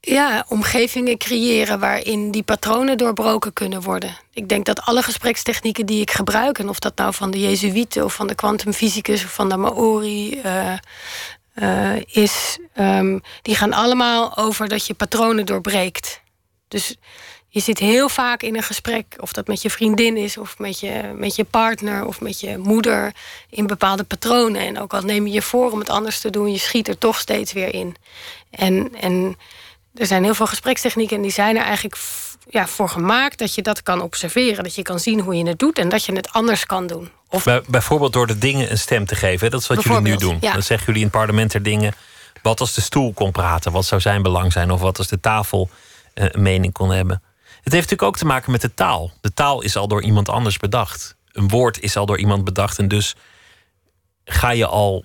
[0.04, 4.16] ja, omgevingen creëren waarin die patronen doorbroken kunnen worden.
[4.32, 8.04] Ik denk dat alle gesprekstechnieken die ik gebruik, en of dat nou van de Jezuïeten
[8.04, 10.72] of van de kwantumfysicus of van de Maori uh,
[11.54, 16.20] uh, is, um, die gaan allemaal over dat je patronen doorbreekt.
[16.68, 16.96] Dus
[17.48, 20.80] je zit heel vaak in een gesprek, of dat met je vriendin is, of met
[20.80, 23.12] je, met je partner of met je moeder,
[23.50, 24.60] in bepaalde patronen.
[24.60, 26.98] En ook al neem je je voor om het anders te doen, je schiet er
[26.98, 27.96] toch steeds weer in.
[28.50, 29.36] En, en
[29.94, 31.96] er zijn heel veel gesprekstechnieken en die zijn er eigenlijk
[32.48, 34.64] ja, voor gemaakt dat je dat kan observeren.
[34.64, 37.10] Dat je kan zien hoe je het doet en dat je het anders kan doen.
[37.28, 39.50] Of Bij, bijvoorbeeld door de dingen een stem te geven.
[39.50, 40.38] Dat is wat jullie nu doen.
[40.40, 41.94] Dan zeggen jullie in het parlement er dingen.
[42.42, 43.72] Wat als de stoel kon praten?
[43.72, 44.70] Wat zou zijn belang zijn?
[44.70, 45.70] Of wat als de tafel
[46.14, 47.22] uh, een mening kon hebben?
[47.62, 49.12] Het heeft natuurlijk ook te maken met de taal.
[49.20, 51.16] De taal is al door iemand anders bedacht.
[51.32, 52.78] Een woord is al door iemand bedacht.
[52.78, 53.14] En dus
[54.24, 55.04] ga je al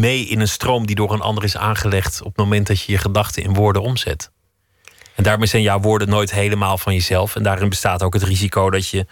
[0.00, 2.92] mee in een stroom die door een ander is aangelegd op het moment dat je
[2.92, 4.30] je gedachten in woorden omzet.
[5.14, 7.36] En daarmee zijn jouw woorden nooit helemaal van jezelf.
[7.36, 9.06] En daarin bestaat ook het risico dat je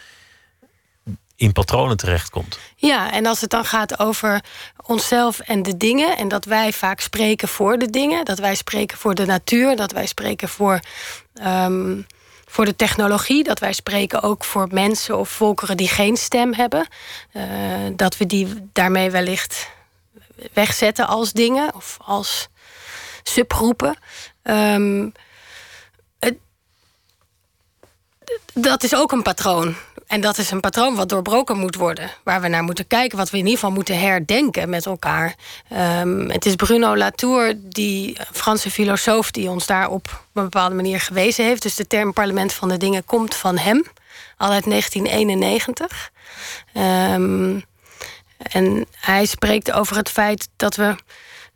[1.37, 2.59] in patronen terechtkomt.
[2.77, 4.41] Ja, en als het dan gaat over
[4.87, 8.99] onszelf en de dingen, en dat wij vaak spreken voor de dingen, dat wij spreken
[8.99, 10.81] voor de natuur, dat wij spreken voor,
[11.47, 12.07] um,
[12.47, 16.87] voor de technologie, dat wij spreken ook voor mensen of volkeren die geen stem hebben,
[17.33, 17.45] uh,
[17.97, 19.71] dat we die daarmee wellicht
[20.53, 22.49] wegzetten als dingen of als
[23.23, 23.97] subgroepen.
[26.19, 26.37] Het,
[28.53, 29.77] dat is ook een patroon.
[30.11, 32.11] En dat is een patroon wat doorbroken moet worden.
[32.25, 35.35] Waar we naar moeten kijken, wat we in ieder geval moeten herdenken met elkaar.
[36.01, 41.01] Um, het is Bruno Latour, die Franse filosoof, die ons daar op een bepaalde manier
[41.01, 41.63] gewezen heeft.
[41.63, 43.85] Dus de term parlement van de dingen komt van hem,
[44.37, 46.11] al uit 1991.
[46.75, 47.65] Um,
[48.43, 50.95] en hij spreekt over het feit dat we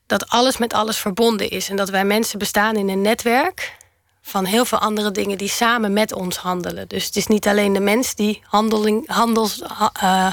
[0.06, 1.68] dat alles met alles verbonden is.
[1.68, 3.76] En dat wij mensen bestaan in een netwerk
[4.22, 6.88] van heel veel andere dingen die samen met ons handelen.
[6.88, 9.62] Dus het is niet alleen de mens die handeling, handels,
[10.02, 10.32] uh,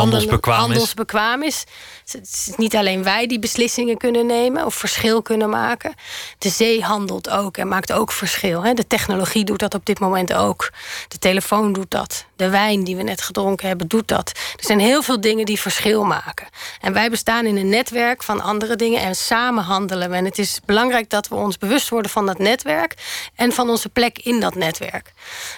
[0.00, 1.64] handelsbekwaam, handelsbekwaam is.
[2.04, 5.94] Het is niet alleen wij die beslissingen kunnen nemen of verschil kunnen maken.
[6.38, 8.74] De zee handelt ook en maakt ook verschil.
[8.74, 10.70] De technologie doet dat op dit moment ook.
[11.08, 12.24] De telefoon doet dat.
[12.36, 14.32] De wijn die we net gedronken hebben doet dat.
[14.56, 16.46] Er zijn heel veel dingen die verschil maken.
[16.80, 20.12] En wij bestaan in een netwerk van andere dingen en samen handelen.
[20.12, 22.94] En het is belangrijk dat we ons bewust worden van dat netwerk
[23.34, 25.12] en van onze plek in dat netwerk.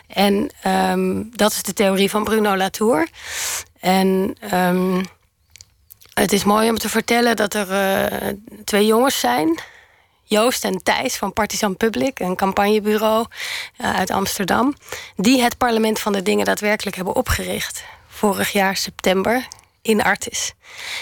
[0.07, 3.09] En um, dat is de theorie van Bruno Latour.
[3.81, 5.05] En um,
[6.15, 8.29] het is mooi om te vertellen dat er uh,
[8.65, 9.59] twee jongens zijn.
[10.25, 13.27] Joost en Thijs van Partisan Public, een campagnebureau
[13.81, 14.75] uh, uit Amsterdam.
[15.17, 17.85] Die het Parlement van de Dingen daadwerkelijk hebben opgericht.
[18.09, 19.49] Vorig jaar september
[19.83, 20.53] in Artis.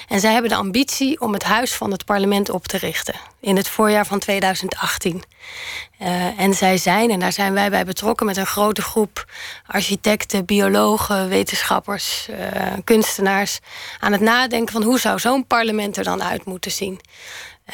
[0.09, 3.57] En zij hebben de ambitie om het Huis van het Parlement op te richten in
[3.57, 5.23] het voorjaar van 2018.
[6.03, 9.25] Uh, en zij zijn, en daar zijn wij bij betrokken met een grote groep
[9.67, 12.37] architecten, biologen, wetenschappers, uh,
[12.85, 13.59] kunstenaars,
[13.99, 17.01] aan het nadenken van hoe zou zo'n parlement er dan uit moeten zien.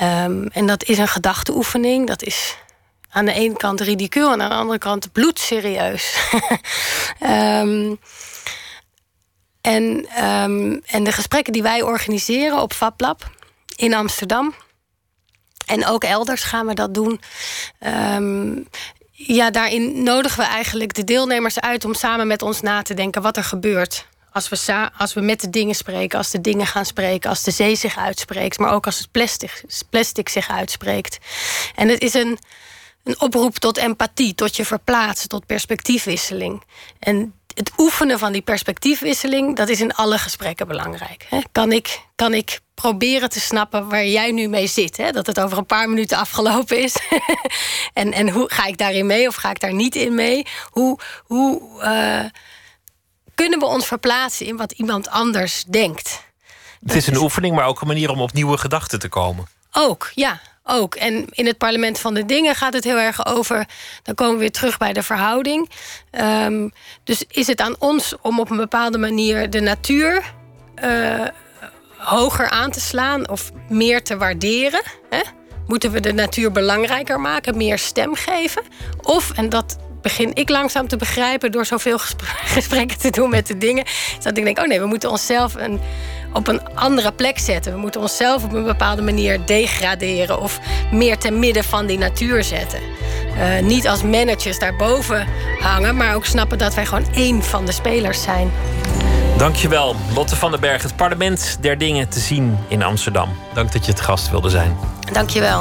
[0.02, 2.56] Um, en dat is een gedachteoefening, dat is
[3.10, 6.16] aan de ene kant ridicuul en aan de andere kant bloedserieus.
[7.20, 7.98] um,
[9.62, 13.30] En, um, en de gesprekken die wij organiseren op FabLab
[13.76, 14.54] in Amsterdam.
[15.66, 17.20] En ook elders gaan we dat doen.
[18.14, 18.68] Um,
[19.26, 23.22] ja, daarin nodigen we eigenlijk de deelnemers uit om samen met ons na te denken
[23.22, 24.06] wat er gebeurt.
[24.32, 27.50] Als we, als we met de dingen spreken, als de dingen gaan spreken, als de
[27.50, 31.18] zee zich uitspreekt, maar ook als het plastic, plastic zich uitspreekt.
[31.74, 32.38] En het is een,
[33.04, 36.62] een oproep tot empathie, tot je verplaatsen, tot perspectiefwisseling.
[36.98, 41.26] En het oefenen van die perspectiefwisseling, dat is in alle gesprekken belangrijk.
[41.28, 41.40] Hè?
[41.52, 44.96] Kan, ik, kan ik proberen te snappen waar jij nu mee zit?
[44.96, 45.10] Hè?
[45.10, 46.96] Dat het over een paar minuten afgelopen is.
[47.92, 50.46] en, en hoe ga ik daarin mee of ga ik daar niet in mee?
[50.70, 52.24] Hoe, hoe uh,
[53.34, 56.22] kunnen we ons verplaatsen in wat iemand anders denkt?
[56.84, 59.46] Het is een oefening, maar ook een manier om op nieuwe gedachten te komen.
[59.72, 60.94] Ook, ja ook.
[60.94, 63.66] En in het parlement van de dingen gaat het heel erg over.
[64.02, 65.70] Dan komen we weer terug bij de verhouding.
[66.44, 66.72] Um,
[67.04, 70.34] dus is het aan ons om op een bepaalde manier de natuur
[70.84, 71.26] uh,
[71.96, 74.82] hoger aan te slaan of meer te waarderen?
[75.10, 75.20] Hè?
[75.66, 78.62] Moeten we de natuur belangrijker maken, meer stem geven?
[79.02, 81.98] Of, en dat begin ik langzaam te begrijpen door zoveel
[82.54, 83.84] gesprekken te doen met de dingen,
[84.22, 85.80] dat ik denk: oh nee, we moeten onszelf een,
[86.32, 87.72] op een andere plek zetten.
[87.72, 90.60] We moeten onszelf op een bepaalde manier degraderen of
[90.92, 92.80] meer ten midden van die natuur zetten.
[93.36, 95.26] Uh, niet als managers daarboven
[95.60, 98.50] hangen, maar ook snappen dat wij gewoon één van de spelers zijn.
[99.36, 100.82] Dankjewel, Lotte van den Berg.
[100.82, 103.28] Het parlement der dingen te zien in Amsterdam.
[103.54, 104.76] Dank dat je het gast wilde zijn.
[105.12, 105.60] Dankjewel.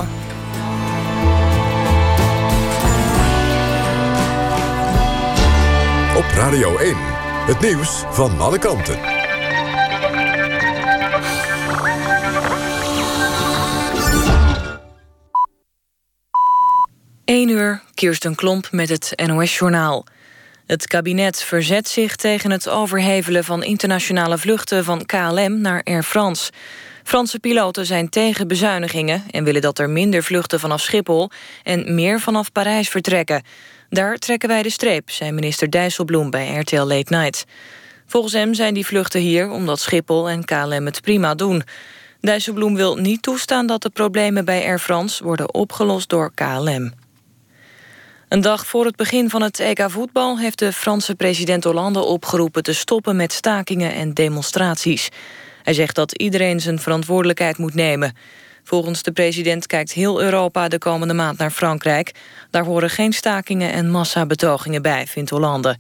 [6.16, 6.96] Op Radio 1,
[7.46, 9.11] het nieuws van alle kanten.
[17.32, 20.06] 1 uur, Kirsten Klomp met het NOS-journaal.
[20.66, 26.52] Het kabinet verzet zich tegen het overhevelen van internationale vluchten van KLM naar Air France.
[27.04, 31.30] Franse piloten zijn tegen bezuinigingen en willen dat er minder vluchten vanaf Schiphol
[31.64, 33.44] en meer vanaf Parijs vertrekken.
[33.90, 37.46] Daar trekken wij de streep, zei minister Dijsselbloem bij RTL Late Night.
[38.06, 41.64] Volgens hem zijn die vluchten hier omdat Schiphol en KLM het prima doen.
[42.22, 47.01] Dijsselbloem wil niet toestaan dat de problemen bij Air France worden opgelost door KLM.
[48.32, 52.64] Een dag voor het begin van het EK voetbal heeft de Franse president Hollande opgeroepen
[52.64, 55.10] te stoppen met stakingen en demonstraties.
[55.64, 58.16] Hij zegt dat iedereen zijn verantwoordelijkheid moet nemen.
[58.64, 62.12] Volgens de president kijkt heel Europa de komende maand naar Frankrijk.
[62.50, 65.78] Daar horen geen stakingen en massabetogingen bij, vindt Hollande.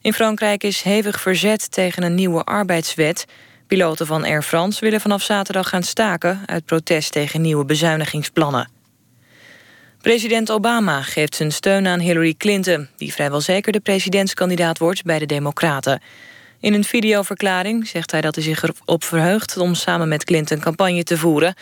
[0.00, 3.24] In Frankrijk is hevig verzet tegen een nieuwe arbeidswet.
[3.66, 6.42] Piloten van Air France willen vanaf zaterdag gaan staken...
[6.46, 8.73] uit protest tegen nieuwe bezuinigingsplannen.
[10.04, 12.88] President Obama geeft zijn steun aan Hillary Clinton...
[12.96, 16.02] die vrijwel zeker de presidentskandidaat wordt bij de Democraten.
[16.60, 19.56] In een videoverklaring zegt hij dat hij zich erop verheugt...
[19.56, 21.54] om samen met Clinton campagne te voeren.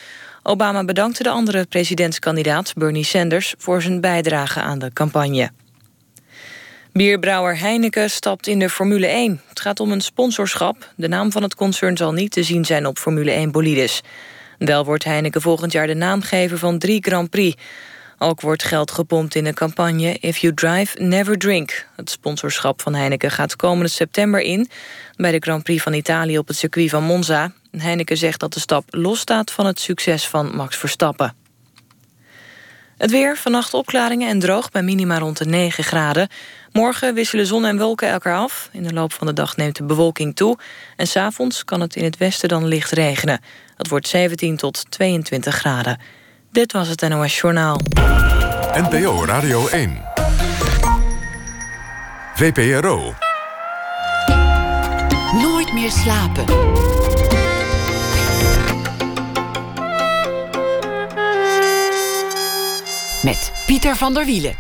[0.43, 3.55] Obama bedankte de andere presidentskandidaat Bernie Sanders...
[3.59, 5.51] voor zijn bijdrage aan de campagne.
[6.93, 9.41] Bierbrouwer Heineken stapt in de Formule 1.
[9.49, 10.93] Het gaat om een sponsorschap.
[10.97, 14.01] De naam van het concern zal niet te zien zijn op Formule 1 bolides.
[14.59, 17.63] Wel wordt Heineken volgend jaar de naamgever van drie Grand Prix...
[18.23, 21.87] Ook wordt geld gepompt in de campagne If You Drive, Never Drink.
[21.97, 24.69] Het sponsorschap van Heineken gaat komende september in...
[25.17, 27.53] bij de Grand Prix van Italië op het circuit van Monza.
[27.71, 31.35] Heineken zegt dat de stap losstaat van het succes van Max Verstappen.
[32.99, 36.29] Het weer, vannacht opklaringen en droog bij minima rond de 9 graden.
[36.73, 38.69] Morgen wisselen zon en wolken elkaar af.
[38.73, 40.59] In de loop van de dag neemt de bewolking toe.
[40.97, 43.41] En s'avonds kan het in het westen dan licht regenen.
[43.77, 46.01] Het wordt 17 tot 22 graden.
[46.53, 47.81] Dit was het NOS Journaal.
[48.73, 50.03] NPO Radio 1.
[52.35, 53.15] VPRO.
[55.43, 56.45] Nooit meer slapen.
[63.23, 64.57] Met Pieter van der Wielen.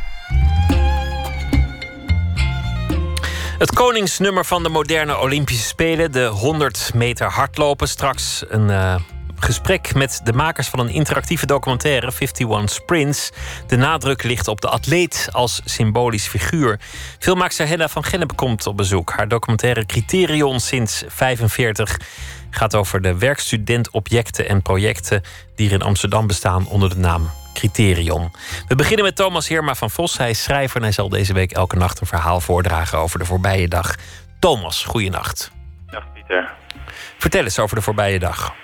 [3.58, 7.88] Het koningsnummer van de moderne Olympische Spelen, de 100 meter hardlopen.
[7.88, 8.94] Straks een uh,
[9.42, 13.30] gesprek met de makers van een interactieve documentaire 51 Sprints.
[13.66, 16.80] De nadruk ligt op de atleet als symbolisch figuur.
[17.18, 19.10] Filmmaakster Hella van Gennep komt op bezoek.
[19.10, 22.00] Haar documentaire Criterion sinds 45
[22.50, 25.22] gaat over de werkstudentobjecten en projecten
[25.54, 28.30] die er in Amsterdam bestaan onder de naam Criterion.
[28.68, 30.18] We beginnen met Thomas Heerma van Vos.
[30.18, 33.24] Hij is schrijver en hij zal deze week elke nacht een verhaal voordragen over de
[33.24, 33.94] voorbije dag.
[34.38, 35.50] Thomas, goeienacht.
[35.86, 36.52] Dag Pieter.
[37.18, 38.54] Vertel eens over de voorbije dag.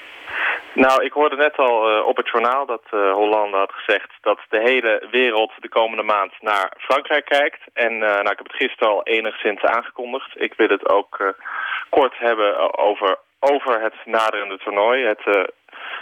[0.87, 4.39] Nou, ik hoorde net al uh, op het journaal dat uh, Hollande had gezegd dat
[4.49, 7.61] de hele wereld de komende maand naar Frankrijk kijkt.
[7.72, 10.31] En uh, nou, ik heb het gisteren al enigszins aangekondigd.
[10.35, 11.35] Ik wil het ook
[11.91, 15.24] kort hebben over, over het naderende toernooi, het,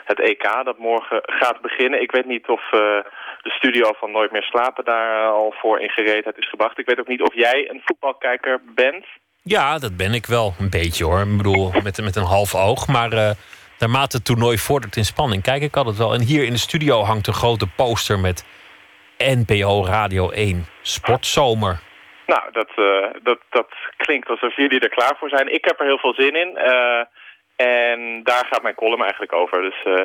[0.04, 2.02] het EK dat morgen gaat beginnen.
[2.02, 6.38] Ik weet niet of de studio van Nooit meer slapen daar al voor in gereedheid
[6.38, 6.78] is gebracht.
[6.78, 9.04] Ik weet ook niet of jij een voetbalkijker bent.
[9.42, 11.20] Ja, dat ben ik wel een beetje hoor.
[11.20, 13.36] Ik bedoel, met, met een half oog, maar
[13.78, 16.14] naarmate het toernooi vordert in spanning, kijk ik altijd wel.
[16.14, 18.44] En hier in de studio hangt een grote poster met
[19.18, 21.78] NPO Radio 1 Sportzomer.
[22.26, 25.54] Nou, dat, uh, dat, dat klinkt alsof jullie er klaar voor zijn.
[25.54, 26.58] Ik heb er heel veel zin in.
[26.58, 27.02] Uh,
[27.56, 29.62] en daar gaat mijn column eigenlijk over.
[29.62, 30.04] Dus uh,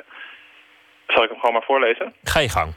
[1.07, 2.15] zal ik hem gewoon maar voorlezen?
[2.23, 2.73] Ga je gang.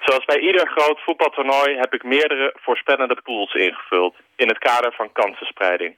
[0.00, 4.16] Zoals bij ieder groot voetbaltoernooi heb ik meerdere voorspellende pools ingevuld.
[4.36, 5.96] In het kader van kansenspreiding.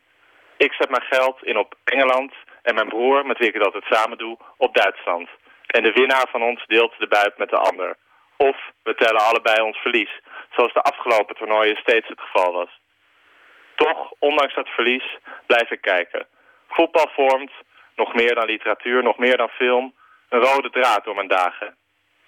[0.57, 2.32] Ik zet mijn geld in op Engeland,
[2.62, 5.28] en mijn broer, met wie ik het altijd samen doe, op Duitsland.
[5.66, 7.96] En de winnaar van ons deelt de buit met de ander.
[8.36, 12.80] Of we tellen allebei ons verlies, zoals de afgelopen toernooien steeds het geval was.
[13.74, 16.26] Toch, ondanks dat verlies, blijf ik kijken.
[16.68, 17.52] Voetbal vormt,
[17.96, 19.94] nog meer dan literatuur, nog meer dan film,
[20.28, 21.76] een rode draad door mijn dagen.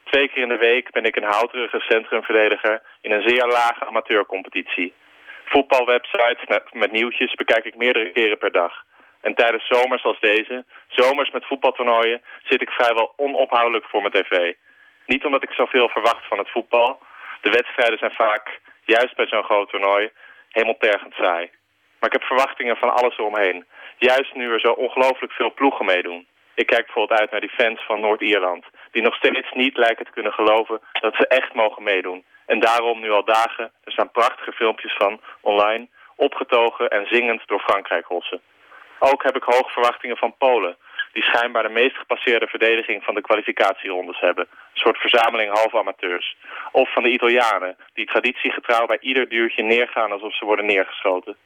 [0.05, 4.95] Twee keer in de week ben ik een houterige centrumverdediger in een zeer lage amateurcompetitie.
[5.45, 8.85] Voetbalwebsites met, met nieuwtjes bekijk ik meerdere keren per dag.
[9.23, 14.53] En tijdens zomers als deze, zomers met voetbaltoernooien, zit ik vrijwel onophoudelijk voor mijn tv.
[15.07, 17.01] Niet omdat ik zoveel verwacht van het voetbal.
[17.41, 20.11] De wedstrijden zijn vaak, juist bij zo'n groot toernooi,
[20.49, 21.51] helemaal tergend saai.
[21.99, 23.64] Maar ik heb verwachtingen van alles eromheen.
[23.99, 26.27] Juist nu er zo ongelooflijk veel ploegen meedoen.
[26.55, 28.64] Ik kijk bijvoorbeeld uit naar die fans van Noord-Ierland...
[28.91, 32.25] die nog steeds niet lijken te kunnen geloven dat ze echt mogen meedoen.
[32.47, 35.89] En daarom nu al dagen, er staan prachtige filmpjes van online...
[36.16, 38.41] opgetogen en zingend door Frankrijk rossen.
[39.11, 40.76] Ook heb ik hoge verwachtingen van Polen...
[41.12, 44.46] die schijnbaar de meest gepasseerde verdediging van de kwalificatierondes hebben.
[44.50, 46.36] Een soort verzameling half amateurs.
[46.72, 51.36] Of van de Italianen, die traditiegetrouw bij ieder duurtje neergaan alsof ze worden neergeschoten.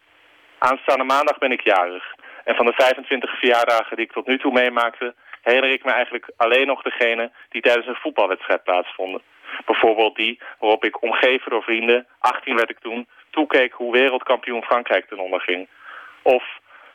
[0.58, 2.14] Aanstaande maandag ben ik jarig.
[2.44, 5.14] En van de 25 verjaardagen die ik tot nu toe meemaakte...
[5.42, 9.22] herinner ik me eigenlijk alleen nog degene die tijdens een voetbalwedstrijd plaatsvonden.
[9.64, 13.08] Bijvoorbeeld die waarop ik omgeven door vrienden, 18 werd ik toen...
[13.30, 15.68] toekeek hoe wereldkampioen Frankrijk ten onder ging.
[16.22, 16.44] Of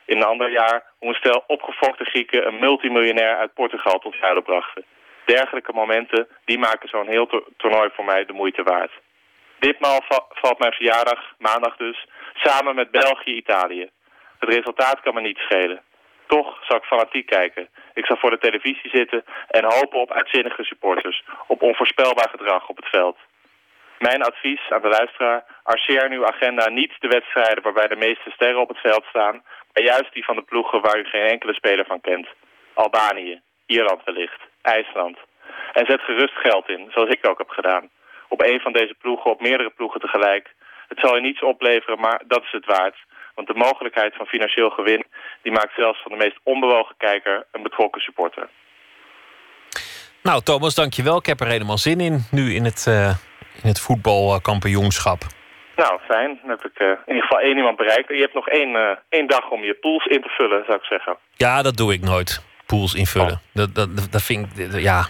[0.04, 2.46] in een ander jaar hoe een stel opgefokte Grieken...
[2.46, 4.84] een multimiljonair uit Portugal tot zuiden brachten.
[5.24, 7.26] Dergelijke momenten, die maken zo'n heel
[7.56, 8.92] toernooi voor mij de moeite waard.
[9.58, 13.90] Ditmaal valt mijn verjaardag, maandag dus, samen met België-Italië.
[14.38, 15.82] Het resultaat kan me niet schelen.
[16.26, 17.68] Toch zal ik fanatiek kijken.
[17.94, 21.24] Ik zal voor de televisie zitten en hopen op uitzinnige supporters.
[21.46, 23.16] Op onvoorspelbaar gedrag op het veld.
[24.08, 28.30] Mijn advies aan de luisteraar, arceer in uw agenda niet de wedstrijden waarbij de meeste
[28.30, 29.42] sterren op het veld staan,
[29.72, 32.28] maar juist die van de ploegen waar u geen enkele speler van kent.
[32.74, 35.18] Albanië, Ierland wellicht, IJsland.
[35.72, 37.90] En zet gerust geld in, zoals ik ook heb gedaan.
[38.28, 40.54] Op een van deze ploegen, op meerdere ploegen tegelijk.
[40.88, 42.96] Het zal je niets opleveren, maar dat is het waard.
[43.34, 45.04] Want de mogelijkheid van financieel gewin...
[45.42, 48.48] die maakt zelfs van de meest onbewogen kijker een betrokken supporter.
[50.22, 51.16] Nou, Thomas, dankjewel.
[51.16, 53.14] Ik heb er helemaal zin in, nu in het, uh,
[53.62, 55.20] in het voetbalkampioenschap.
[55.76, 56.38] Nou, fijn.
[56.40, 58.08] Dan heb ik uh, in ieder geval één iemand bereikt.
[58.08, 60.84] Je hebt nog één, uh, één dag om je pools in te vullen, zou ik
[60.84, 61.16] zeggen.
[61.36, 62.42] Ja, dat doe ik nooit.
[62.66, 63.32] Pools invullen.
[63.32, 63.52] Oh.
[63.52, 65.06] Dat, dat, dat vind ik, ja...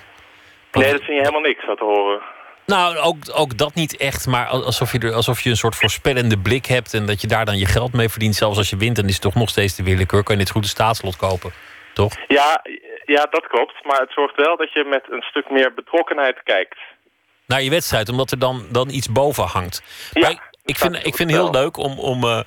[0.73, 2.21] Nee, dat vind je helemaal niks, wat te horen.
[2.67, 6.39] Nou, ook, ook dat niet echt, maar alsof je, er, alsof je een soort voorspellende
[6.39, 8.35] blik hebt en dat je daar dan je geld mee verdient.
[8.35, 10.23] Zelfs als je wint, dan is het toch nog steeds de willekeur.
[10.23, 11.53] Kan je dit goede staatslot kopen,
[11.95, 12.13] toch?
[12.29, 12.65] Ja,
[13.05, 13.85] ja, dat klopt.
[13.85, 16.79] Maar het zorgt wel dat je met een stuk meer betrokkenheid kijkt.
[17.53, 19.83] Naar je wedstrijd, omdat er dan, dan iets boven hangt.
[20.13, 21.99] Ja, ik, ik vind, ik vind het heel leuk om.
[21.99, 22.41] om uh,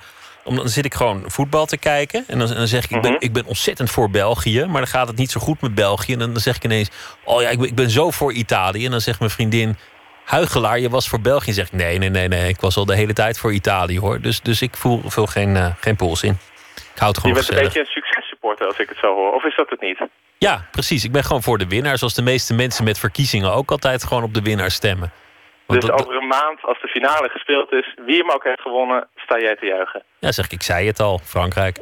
[0.44, 2.24] om, dan zit ik gewoon voetbal te kijken.
[2.26, 3.24] En dan, dan zeg ik, ik, ben, mhm.
[3.24, 4.64] ik ben ontzettend voor België.
[4.64, 6.12] Maar dan gaat het niet zo goed met België.
[6.12, 6.90] En dan, zeg ik ineens,
[7.24, 8.84] oh ja, ik ben, ik ben zo voor Italië.
[8.84, 9.76] En dan zegt mijn vriendin,
[10.24, 11.52] huigelaar, je was voor België.
[11.52, 12.48] Zegt nee, nee, nee, nee.
[12.48, 14.20] Ik was al de hele tijd voor Italië hoor.
[14.20, 16.38] Dus, dus ik voel, voel geen, uh, geen pols in.
[16.94, 19.32] Ik houd het gewoon Je bent een beetje een successupporter als ik het zo hoor.
[19.32, 19.98] Of is dat het niet?
[20.38, 21.04] Ja, precies.
[21.04, 21.98] Ik ben gewoon voor de winnaar.
[21.98, 25.12] Zoals de meeste mensen met verkiezingen ook altijd gewoon op de winnaar stemmen.
[25.66, 29.08] Want dus over een maand, als de finale gespeeld is, wie hem ook heeft gewonnen,
[29.16, 30.02] sta jij te juichen.
[30.18, 31.78] Ja, zeg ik, ik zei het al, Frankrijk.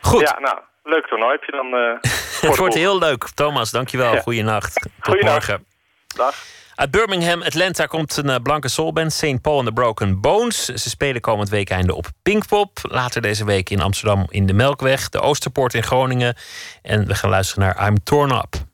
[0.00, 0.20] Goed.
[0.20, 1.70] Ja, nou, leuk toernooi heb je dan.
[2.42, 3.28] Uh, het wordt heel leuk.
[3.34, 4.12] Thomas, dankjewel.
[4.12, 4.20] Ja.
[4.20, 4.88] Goeienacht.
[5.00, 5.66] Tot morgen.
[6.16, 6.34] Dag.
[6.82, 9.40] Uit Birmingham, Atlanta, komt een eh, blanke soulband, St.
[9.40, 10.64] Paul and the Broken Bones.
[10.64, 12.78] Ze spelen komend weekende op Pinkpop.
[12.82, 16.36] Later deze week in Amsterdam in de Melkweg, de Oosterpoort in Groningen.
[16.82, 18.71] En we gaan luisteren naar I'm Torn Up.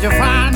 [0.00, 0.47] did you find?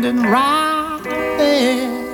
[0.00, 1.00] Standing right
[1.36, 2.08] there.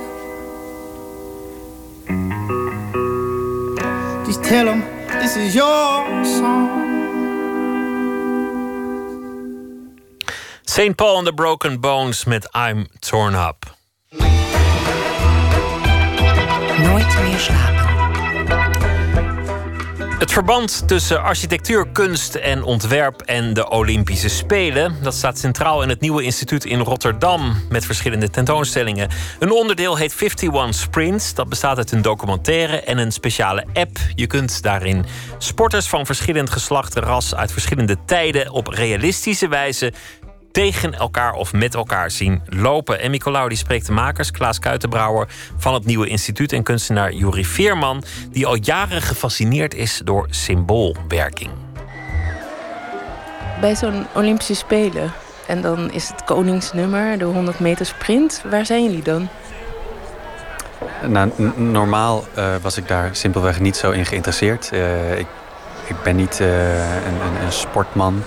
[4.25, 4.81] Just tell him
[5.21, 6.85] this is your song.
[10.65, 10.97] St.
[10.97, 13.65] Paul and the Broken Bones met I'm Torn Up.
[16.79, 17.96] Nooit meer slapen.
[20.17, 24.95] Het verband tussen architectuur, kunst en ontwerp en de Olympische Spelen...
[25.01, 27.55] dat staat centraal in het nieuwe instituut in Rotterdam...
[27.69, 29.09] met verschillende tentoonstellingen.
[29.39, 31.33] Een onderdeel heet 51 Sprints.
[31.33, 33.97] Dat bestaat uit een documentaire en een speciale app.
[34.15, 35.05] Je kunt daarin
[35.37, 37.35] sporters van verschillend geslacht, ras...
[37.35, 39.93] uit verschillende tijden op realistische wijze
[40.57, 42.99] tegen elkaar of met elkaar zien lopen.
[42.99, 45.27] En Nicolaou die spreekt de makers, Klaas Kuitenbrouwer
[45.57, 51.49] van het Nieuwe Instituut en kunstenaar Juri Veerman, die al jaren gefascineerd is door symboolwerking.
[53.61, 55.11] Bij zo'n Olympische Spelen,
[55.47, 59.27] en dan is het koningsnummer, de 100 meter sprint, waar zijn jullie dan?
[61.07, 64.69] Nou, normaal uh, was ik daar simpelweg niet zo in geïnteresseerd.
[64.73, 65.27] Uh, ik,
[65.87, 68.23] ik ben niet uh, een, een, een sportman.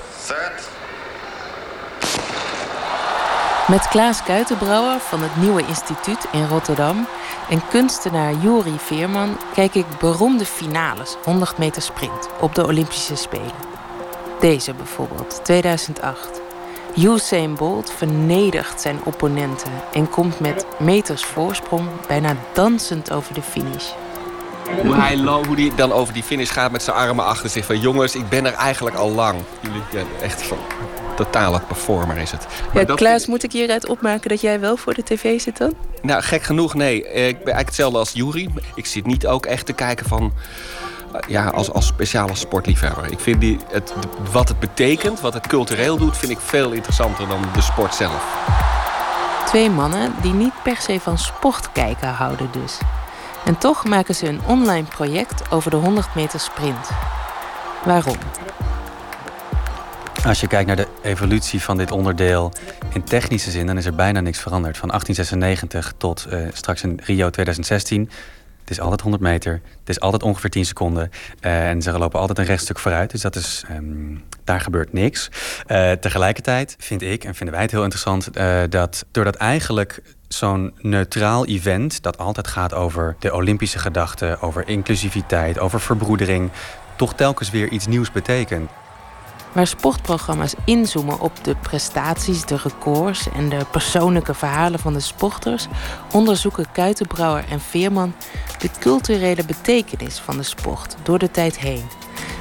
[3.70, 7.06] Met Klaas Kuitenbrouwer van het Nieuwe Instituut in Rotterdam
[7.50, 13.54] en kunstenaar Jori Veerman kijk ik beroemde finales 100 meter sprint op de Olympische Spelen.
[14.40, 16.40] Deze bijvoorbeeld, 2008.
[16.96, 23.90] Usain Bolt vernedert zijn opponenten en komt met meters voorsprong bijna dansend over de finish.
[24.82, 27.66] Hoe hij hoe dan over die finish gaat met zijn armen achter zich.
[27.66, 29.38] Van jongens, ik ben er eigenlijk al lang.
[29.60, 30.58] Jullie ja, echt van
[31.24, 32.46] totale performer is het.
[32.72, 35.74] Ja, Klaas, moet ik hieruit opmaken dat jij wel voor de tv zit dan?
[36.02, 36.96] Nou, gek genoeg, nee.
[36.96, 38.48] Ik ben eigenlijk hetzelfde als Jury.
[38.74, 40.32] Ik zit niet ook echt te kijken van...
[41.12, 43.12] Eh, ja, als, als speciale sportliefhebber.
[43.12, 43.94] Ik vind die, het,
[44.32, 46.16] wat het betekent, wat het cultureel doet...
[46.16, 48.38] vind ik veel interessanter dan de sport zelf.
[49.46, 52.78] Twee mannen die niet per se van sport kijken houden dus.
[53.44, 56.88] En toch maken ze een online project over de 100 meter sprint.
[57.84, 58.16] Waarom?
[60.24, 62.52] Als je kijkt naar de evolutie van dit onderdeel
[62.92, 64.78] in technische zin, dan is er bijna niks veranderd.
[64.78, 68.10] Van 1896 tot uh, straks in Rio 2016.
[68.60, 69.52] Het is altijd 100 meter.
[69.52, 71.10] Het is altijd ongeveer 10 seconden.
[71.40, 73.10] Uh, en ze lopen altijd een rechtstuk vooruit.
[73.10, 75.30] Dus dat is, um, daar gebeurt niks.
[75.66, 78.30] Uh, tegelijkertijd vind ik en vinden wij het heel interessant
[78.70, 85.58] dat doordat eigenlijk zo'n neutraal event dat altijd gaat over de Olympische gedachte, over inclusiviteit,
[85.58, 86.50] over verbroedering,
[86.96, 88.70] toch telkens weer iets nieuws betekent
[89.52, 95.66] waar sportprogramma's inzoomen op de prestaties, de records en de persoonlijke verhalen van de sporters,
[96.12, 98.14] onderzoeken Kuitenbrouwer en Veerman
[98.58, 101.84] de culturele betekenis van de sport door de tijd heen.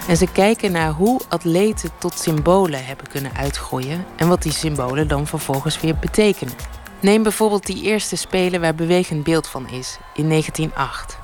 [0.07, 5.07] En ze kijken naar hoe atleten tot symbolen hebben kunnen uitgroeien en wat die symbolen
[5.07, 6.53] dan vervolgens weer betekenen.
[6.99, 11.17] Neem bijvoorbeeld die eerste spelen waar bewegend beeld van is, in 1908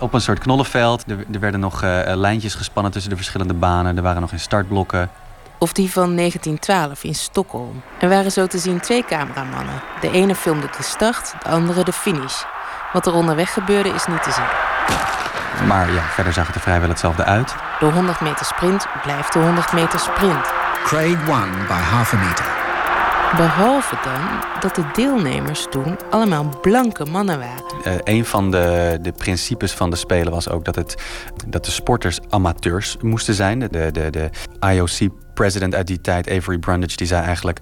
[0.00, 1.04] op een soort knollenveld.
[1.06, 3.96] Er, er werden nog uh, lijntjes gespannen tussen de verschillende banen.
[3.96, 5.10] Er waren nog in startblokken
[5.60, 7.82] of die van 1912 in Stockholm.
[7.98, 9.82] Er waren zo te zien twee cameramannen.
[10.00, 12.42] De ene filmde de start, de andere de finish.
[12.92, 14.68] Wat er onderweg gebeurde is niet te zien.
[15.66, 17.54] Maar ja, verder zag het er vrijwel hetzelfde uit.
[17.78, 20.52] De 100 meter sprint blijft de 100 meter sprint.
[20.84, 22.44] Craig won by half a meter.
[23.36, 24.20] Behalve dan
[24.60, 27.64] dat de deelnemers toen allemaal blanke mannen waren.
[27.86, 31.02] Uh, een van de, de principes van de Spelen was ook dat, het,
[31.46, 33.58] dat de sporters amateurs moesten zijn.
[33.58, 34.30] De, de, de
[35.30, 37.60] IOC-president uit die tijd, Avery Brundage, die zei eigenlijk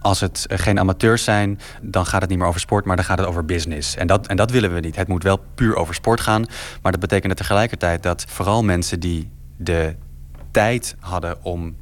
[0.00, 3.18] als het geen amateurs zijn, dan gaat het niet meer over sport, maar dan gaat
[3.18, 3.96] het over business.
[3.96, 4.96] En dat, en dat willen we niet.
[4.96, 6.44] Het moet wel puur over sport gaan.
[6.82, 9.96] Maar dat betekende tegelijkertijd dat vooral mensen die de
[10.50, 11.76] tijd hadden om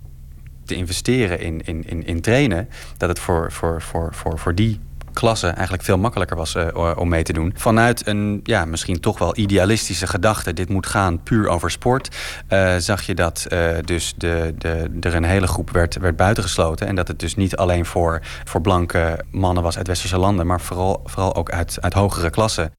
[0.64, 4.80] te investeren in, in, in, in trainen, dat het voor, voor, voor, voor, voor die
[5.18, 7.52] klasse eigenlijk veel makkelijker was uh, om mee te doen.
[7.56, 12.16] Vanuit een ja, misschien toch wel idealistische gedachte, dit moet gaan puur over sport,
[12.48, 16.86] uh, zag je dat uh, dus de, de, er een hele groep werd, werd buitengesloten.
[16.86, 20.60] En dat het dus niet alleen voor, voor blanke mannen was uit westerse landen, maar
[20.60, 22.72] vooral, vooral ook uit, uit hogere klassen.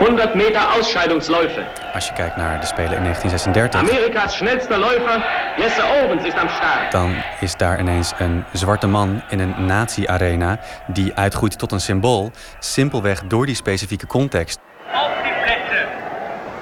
[0.00, 1.64] 100 meter Ausscheidungsläufe.
[1.94, 3.80] Als je kijkt naar de Spelen in 1936.
[3.80, 6.92] Amerika's snelste läufer, Jesse Owens, is aan start.
[6.92, 12.30] Dan is daar ineens een zwarte man in een nazi-arena die uitgroeit tot een symbool,
[12.58, 14.58] simpelweg door die specifieke context.
[14.92, 15.86] Op die plätze.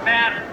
[0.04, 0.46] Fertig.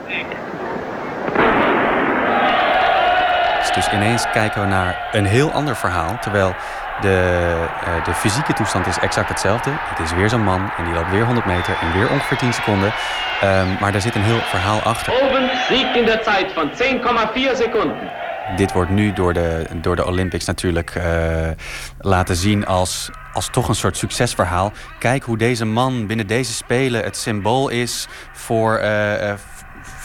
[3.75, 6.55] Dus ineens kijken we naar een heel ander verhaal, terwijl
[7.01, 9.71] de, uh, de fysieke toestand is exact hetzelfde.
[9.73, 12.53] Het is weer zo'n man en die loopt weer 100 meter in weer ongeveer 10
[12.53, 12.93] seconden.
[13.43, 15.13] Um, maar daar zit een heel verhaal achter.
[15.13, 18.11] Owens siegt in de tijd van 10,4 seconden.
[18.55, 21.03] dit wordt nu door de, door de Olympics natuurlijk uh,
[21.99, 24.71] laten zien als, als toch een soort succesverhaal.
[24.99, 29.33] Kijk hoe deze man binnen deze spelen het symbool is voor, uh,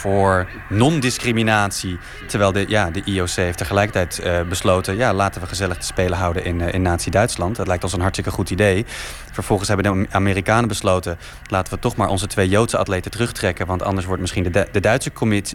[0.00, 1.98] voor non-discriminatie.
[2.26, 4.96] Terwijl de, ja, de IOC heeft tegelijkertijd uh, besloten...
[4.96, 7.56] ja, laten we gezellig de Spelen houden in, uh, in Nazi-Duitsland.
[7.56, 8.84] Dat lijkt ons een hartstikke goed idee.
[9.32, 11.18] Vervolgens hebben de Amerikanen besloten...
[11.46, 13.66] laten we toch maar onze twee Joodse atleten terugtrekken...
[13.66, 15.12] want anders wordt misschien de, de Duitse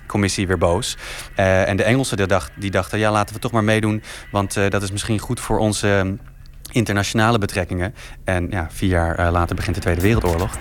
[0.07, 0.97] commissie weer boos.
[1.39, 2.99] Uh, en de Engelsen die, die dachten...
[2.99, 4.03] ja, laten we toch maar meedoen...
[4.31, 6.17] want dat is misschien goed voor onze
[6.71, 7.95] internationale betrekkingen.
[8.23, 10.57] En ja, vier jaar later begint de Tweede Wereldoorlog.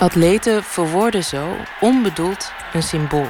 [0.00, 3.28] Atleten verwoorden zo onbedoeld een symbool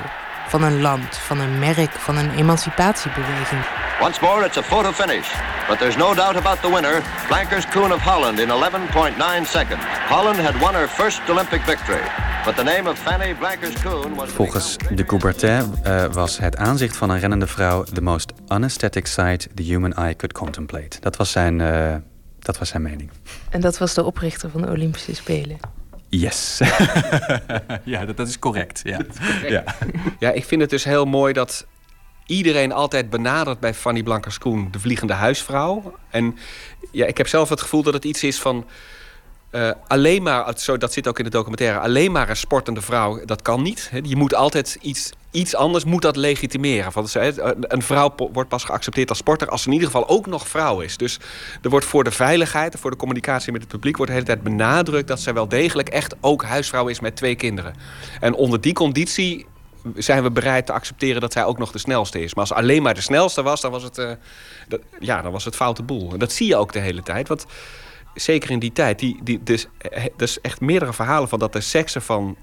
[0.49, 3.65] van een land, van een merk, van een emancipatiebeweging.
[4.01, 5.27] Once more it's a photo finish,
[5.69, 9.85] but there's no doubt about the winner, Blankers Koen of Holland in 11.9 seconds.
[10.09, 12.03] Holland had won her first Olympic victory.
[12.45, 16.97] But the name of Fanny Blankers Koen was Volgens de Coubertin uh, was het aanzicht
[16.97, 21.01] van een rennende vrouw the most unesthetic sight the human eye could contemplate.
[21.01, 21.95] Dat was zijn, uh,
[22.39, 23.11] dat was zijn mening.
[23.49, 25.80] En dat was de oprichter van de Olympische Spelen.
[26.11, 26.59] Yes.
[27.85, 28.81] ja, dat, dat, is correct.
[28.85, 29.01] Ja.
[29.49, 29.65] Ja.
[30.19, 31.67] ja, ik vind het dus heel mooi dat
[32.27, 35.95] iedereen altijd benadert bij Fanny Blankers-Koen de vliegende huisvrouw.
[36.11, 36.39] En
[36.91, 38.67] ja, ik heb zelf het gevoel dat het iets is van
[39.51, 43.25] uh, alleen maar, zo, dat zit ook in de documentaire, alleen maar een sportende vrouw,
[43.25, 43.91] dat kan niet.
[44.03, 46.93] Je moet altijd iets, iets anders, moet dat legitimeren.
[46.93, 47.15] Want
[47.61, 50.81] een vrouw wordt pas geaccepteerd als sporter als ze in ieder geval ook nog vrouw
[50.81, 50.97] is.
[50.97, 51.19] Dus
[51.63, 54.43] er wordt voor de veiligheid, voor de communicatie met het publiek, wordt de hele tijd
[54.43, 57.75] benadrukt dat zij wel degelijk echt ook huisvrouw is met twee kinderen.
[58.21, 59.47] En onder die conditie
[59.95, 62.35] zijn we bereid te accepteren dat zij ook nog de snelste is.
[62.35, 63.95] Maar als alleen maar de snelste was, dan was het,
[64.69, 66.13] dat, ja, dan was het foute boel.
[66.13, 67.29] En dat zie je ook de hele tijd.
[67.29, 67.47] Want
[68.15, 71.61] zeker in die tijd, die, die, dus, eh, dus echt meerdere verhalen van dat de
[71.61, 72.37] seksen van,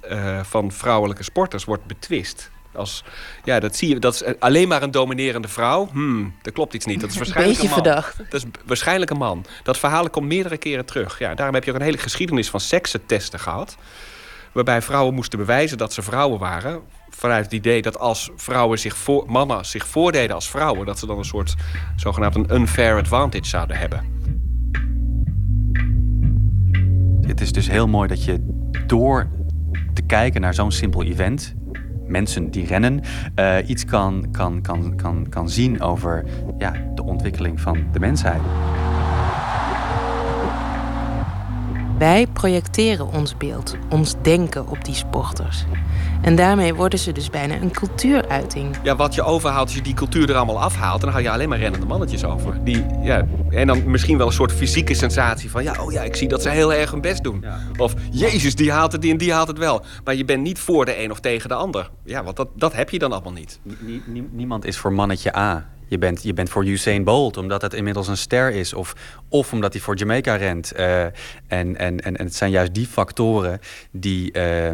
[0.44, 2.52] van vrouwelijke sporters wordt betwist.
[2.78, 3.04] Als,
[3.44, 4.00] ja, dat zie je.
[4.00, 5.90] Dat is alleen maar een dominerende vrouw.
[5.92, 7.02] Hmm, dat klopt iets niet.
[7.02, 7.74] Dat is waarschijnlijk een, man.
[7.74, 8.18] verdacht.
[8.18, 9.46] Dat is waarschijnlijk een man.
[9.64, 11.20] Dat verhaal komt meerdere keren terug.
[11.20, 13.78] Ja, daarom heb je ook een hele geschiedenis van seksentesten gehad.
[14.52, 16.82] Waarbij vrouwen moesten bewijzen dat ze vrouwen waren.
[17.10, 21.06] Vanuit het idee dat als vrouwen zich voor, mannen zich voordeden als vrouwen, dat ze
[21.06, 21.56] dan een soort
[21.96, 24.16] zogenaamd een unfair advantage zouden hebben.
[27.22, 28.46] Het is dus heel mooi dat je
[28.88, 29.30] door
[29.94, 31.56] te kijken naar zo'n simpel event,
[32.08, 33.02] mensen die rennen,
[33.40, 36.26] uh, iets kan, kan, kan, kan, kan zien over
[36.58, 38.42] ja, de ontwikkeling van de mensheid.
[41.98, 45.66] Wij projecteren ons beeld, ons denken op die sporters.
[46.22, 48.76] En daarmee worden ze dus bijna een cultuuruiting.
[48.84, 51.02] Ja, wat je overhaalt als je die cultuur er allemaal afhaalt...
[51.02, 52.64] dan hou je alleen maar rennende mannetjes over.
[52.64, 55.64] Die, ja, en dan misschien wel een soort fysieke sensatie van...
[55.64, 57.46] ja, oh ja, ik zie dat ze heel erg hun best doen.
[57.78, 59.86] Of, jezus, die haalt het, die en die haalt het wel.
[60.04, 61.90] Maar je bent niet voor de een of tegen de ander.
[62.04, 63.60] Ja, want dat, dat heb je dan allemaal niet.
[64.32, 65.66] niemand is voor mannetje A.
[65.88, 68.74] Je bent, je bent voor Usain Bolt, omdat het inmiddels een ster is.
[68.74, 68.96] Of,
[69.30, 70.74] of omdat hij voor Jamaica rent.
[70.80, 71.14] Uh, en,
[71.48, 73.60] en, en, en het zijn juist die factoren
[73.92, 74.72] die, uh,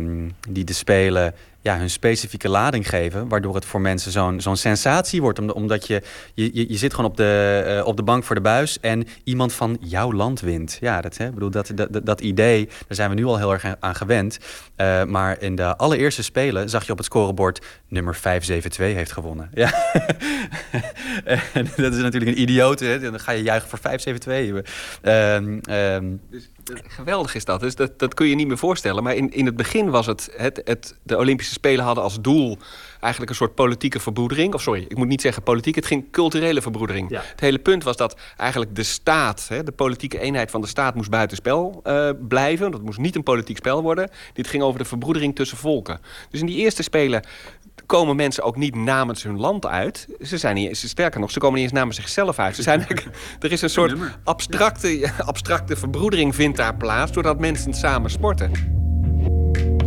[0.49, 1.33] die de Spelen
[1.63, 3.27] ja, hun specifieke lading geven.
[3.27, 5.53] Waardoor het voor mensen zo'n zo'n sensatie wordt.
[5.53, 6.01] Omdat je,
[6.33, 9.53] je, je zit gewoon op de, uh, op de bank voor de buis en iemand
[9.53, 10.77] van jouw land wint.
[10.81, 13.75] Ja, dat, hè, bedoel, dat, dat, dat idee, daar zijn we nu al heel erg
[13.79, 14.39] aan gewend.
[14.77, 19.49] Uh, maar in de allereerste spelen zag je op het scorebord nummer 572 heeft gewonnen.
[19.53, 19.73] Ja.
[21.53, 22.79] en dat is natuurlijk een idioot.
[22.79, 22.99] Hè?
[22.99, 24.99] Dan ga je juichen voor 572.
[25.01, 26.49] Um, um, dus
[26.87, 27.59] Geweldig is dat.
[27.59, 29.03] Dus dat, dat kun je niet meer voorstellen.
[29.03, 30.95] Maar in, in het begin was het, het, het...
[31.03, 32.57] De Olympische Spelen hadden als doel
[32.99, 34.53] eigenlijk een soort politieke verbroedering.
[34.53, 35.75] Of sorry, ik moet niet zeggen politiek.
[35.75, 37.09] Het ging culturele verbroedering.
[37.09, 39.45] Het hele punt was dat eigenlijk de staat...
[39.47, 42.71] Hè, de politieke eenheid van de staat moest buitenspel uh, blijven.
[42.71, 44.09] Dat moest niet een politiek spel worden.
[44.33, 45.99] Dit ging over de verbroedering tussen volken.
[46.29, 47.23] Dus in die eerste Spelen
[47.85, 50.07] komen mensen ook niet namens hun land uit.
[50.21, 52.55] Ze zijn niet, sterker nog, ze komen niet eens namens zichzelf uit.
[52.55, 52.85] Ze zijn,
[53.39, 53.93] er is een soort
[54.23, 57.11] abstracte, abstracte verbroedering vindt daar plaats...
[57.11, 58.51] doordat mensen samen sporten.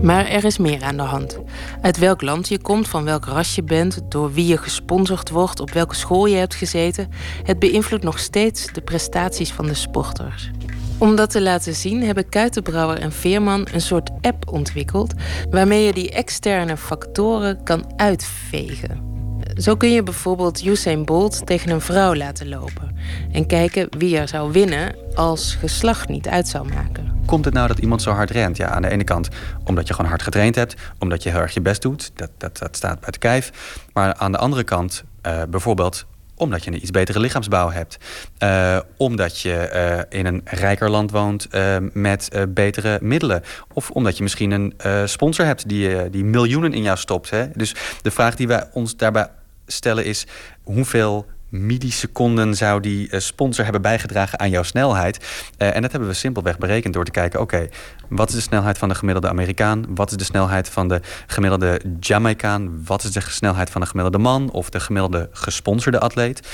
[0.02, 1.38] Maar er is meer aan de hand.
[1.80, 5.60] Uit welk land je komt, van welk ras je bent, door wie je gesponsord wordt,
[5.60, 7.08] op welke school je hebt gezeten,
[7.42, 10.50] het beïnvloedt nog steeds de prestaties van de sporters.
[10.98, 15.14] Om dat te laten zien hebben Kuitenbrouwer en Veerman een soort app ontwikkeld
[15.50, 19.14] waarmee je die externe factoren kan uitvegen.
[19.54, 22.96] Zo kun je bijvoorbeeld Usain Bolt tegen een vrouw laten lopen
[23.32, 27.20] en kijken wie er zou winnen als geslacht niet uit zou maken.
[27.26, 28.56] Komt het nou dat iemand zo hard rent?
[28.56, 29.28] Ja, aan de ene kant
[29.64, 32.58] omdat je gewoon hard getraind hebt, omdat je heel erg je best doet, dat, dat,
[32.58, 33.52] dat staat buiten kijf.
[33.92, 36.06] Maar aan de andere kant uh, bijvoorbeeld
[36.36, 37.96] omdat je een iets betere lichaamsbouw hebt.
[38.42, 39.70] Uh, omdat je
[40.10, 43.42] uh, in een rijker land woont uh, met betere middelen.
[43.72, 44.74] Of omdat je misschien een
[45.08, 47.30] sponsor hebt die, die miljoenen in jou stopt.
[47.30, 47.50] Hè?
[47.54, 49.28] Dus de vraag die wij ons daarbij
[49.66, 50.26] stellen is
[50.62, 51.26] hoeveel
[51.56, 55.18] milliseconden zou die uh, sponsor hebben bijgedragen aan jouw snelheid.
[55.58, 57.68] Uh, en dat hebben we simpelweg berekend door te kijken: oké,
[58.08, 59.84] wat is de snelheid van de gemiddelde Amerikaan?
[59.94, 62.84] Wat is de snelheid van de gemiddelde Jamaicaan?
[62.84, 66.48] Wat is de snelheid van de gemiddelde man of de gemiddelde gesponsorde atleet?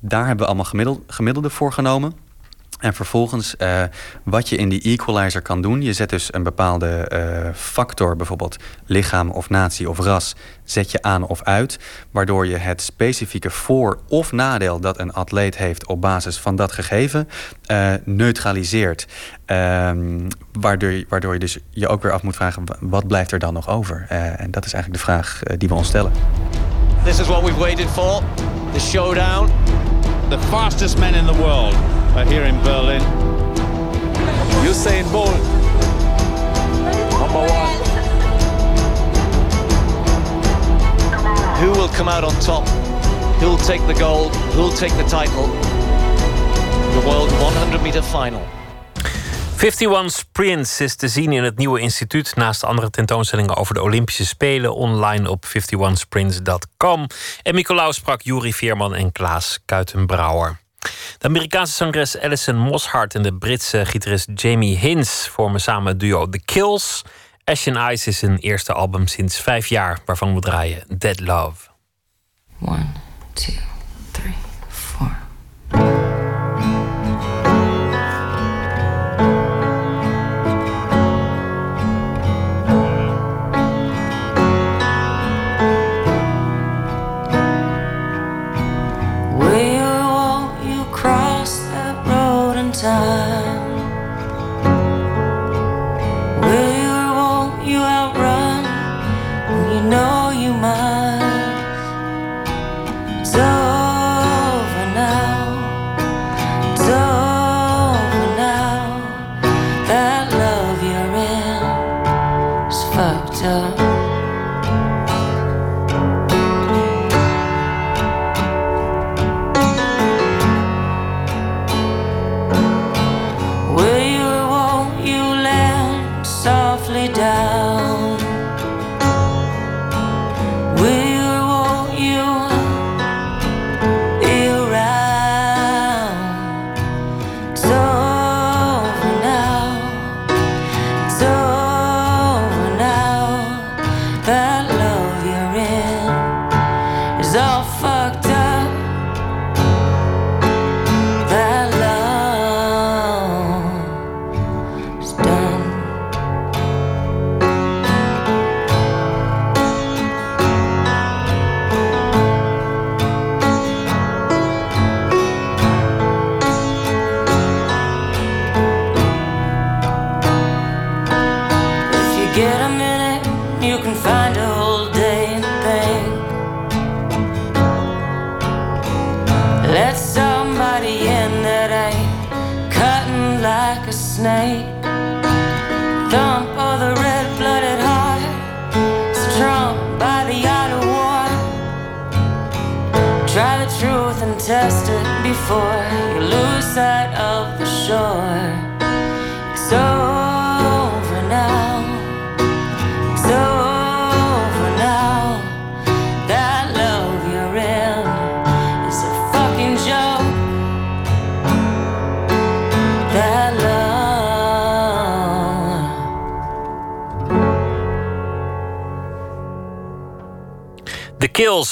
[0.00, 2.27] Daar hebben we allemaal gemiddelde, gemiddelde voor genomen.
[2.78, 3.82] En vervolgens uh,
[4.24, 5.82] wat je in die equalizer kan doen.
[5.82, 8.56] Je zet dus een bepaalde uh, factor, bijvoorbeeld
[8.86, 10.34] lichaam of natie of ras,
[10.64, 11.78] zet je aan of uit.
[12.10, 16.72] Waardoor je het specifieke voor- of nadeel dat een atleet heeft op basis van dat
[16.72, 17.28] gegeven
[17.70, 19.06] uh, neutraliseert.
[19.46, 23.38] Um, waardoor, je, waardoor je dus je ook weer af moet vragen, wat blijft er
[23.38, 24.06] dan nog over?
[24.08, 26.12] en dat is eigenlijk de vraag die we ons stellen.
[27.04, 28.22] This is what we've waited for.
[28.72, 29.50] The showdown.
[30.28, 31.74] The fastest men in the world
[32.28, 33.02] here in Berlin.
[34.64, 35.38] Usain Bolt,
[37.20, 37.88] number one.
[41.60, 42.66] Who will come out on top?
[43.40, 44.34] Who'll take the gold?
[44.54, 45.46] Who'll take the title?
[46.94, 48.42] The World 100 meter final.
[49.58, 52.36] 51 Sprints is te zien in het nieuwe instituut.
[52.36, 54.74] Naast andere tentoonstellingen over de Olympische Spelen.
[54.74, 57.06] Online op 51sprints.com.
[57.42, 60.67] En Nicolaus sprak Juri Veerman en Klaas Kuitenbrouwer.
[61.18, 66.28] De Amerikaanse zangeres Alison Mosshart en de Britse gitarist Jamie Hins vormen samen het duo
[66.28, 67.02] The Kills.
[67.44, 71.68] Ashen Ice is een eerste album sinds vijf jaar, waarvan we draaien Dead Love.
[72.60, 72.86] One,
[73.32, 73.54] two,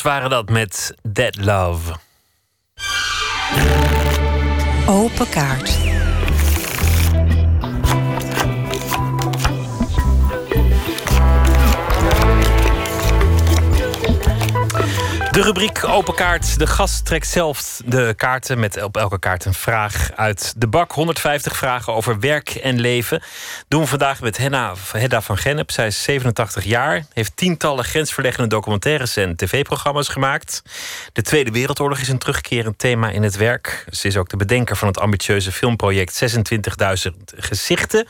[0.06, 1.94] waren dat met Dead Love.
[4.86, 5.78] Open kaart.
[15.36, 16.58] De rubriek Open Kaart.
[16.58, 20.92] De gast trekt zelf de kaarten met op elke kaart een vraag uit de bak.
[20.92, 23.22] 150 vragen over werk en leven.
[23.76, 25.70] Doen vandaag met Henna, Hedda van Gennep.
[25.70, 30.62] Zij is 87 jaar, heeft tientallen grensverleggende documentaires en tv-programma's gemaakt.
[31.12, 33.84] De Tweede Wereldoorlog is een terugkerend thema in het werk.
[33.90, 36.22] Ze is ook de bedenker van het ambitieuze filmproject
[37.06, 38.06] 26.000 gezichten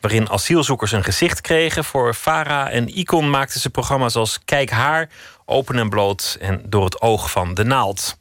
[0.00, 1.84] waarin asielzoekers een gezicht kregen.
[1.84, 5.08] Voor Farah en Icon maakten ze programma's als Kijk haar,
[5.44, 8.16] Open en bloot en Door het oog van de naald.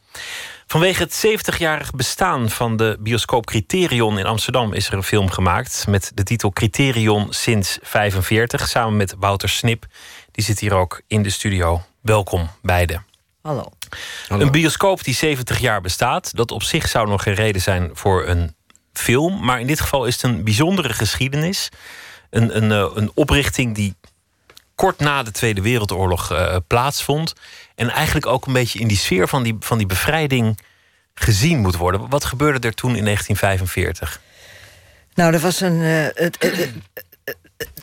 [0.74, 5.86] Vanwege het 70-jarig bestaan van de bioscoop Criterion in Amsterdam is er een film gemaakt
[5.88, 9.86] met de titel Criterion sinds 45, samen met Wouter Snip.
[10.32, 11.82] Die zit hier ook in de studio.
[12.02, 13.06] Welkom beiden.
[13.42, 13.72] Hallo.
[14.28, 18.28] Een bioscoop die 70 jaar bestaat, dat op zich zou nog geen reden zijn voor
[18.28, 18.56] een
[18.94, 19.46] film.
[19.46, 21.70] Maar in dit geval is het een bijzondere geschiedenis.
[22.30, 23.96] Een, een, eh, een oprichting die
[24.84, 27.34] kort na de Tweede Wereldoorlog uh, plaatsvond.
[27.76, 30.60] En eigenlijk ook een beetje in die sfeer van die, van die bevrijding
[31.14, 32.10] gezien moet worden.
[32.10, 34.22] Wat gebeurde er toen in 1945?
[35.14, 35.80] Nou, er was een.
[35.80, 36.38] Het,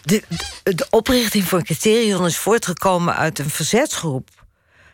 [0.02, 0.22] de,
[0.62, 4.28] de, oprichting van Criterion is voortgekomen uit een verzetsgroep.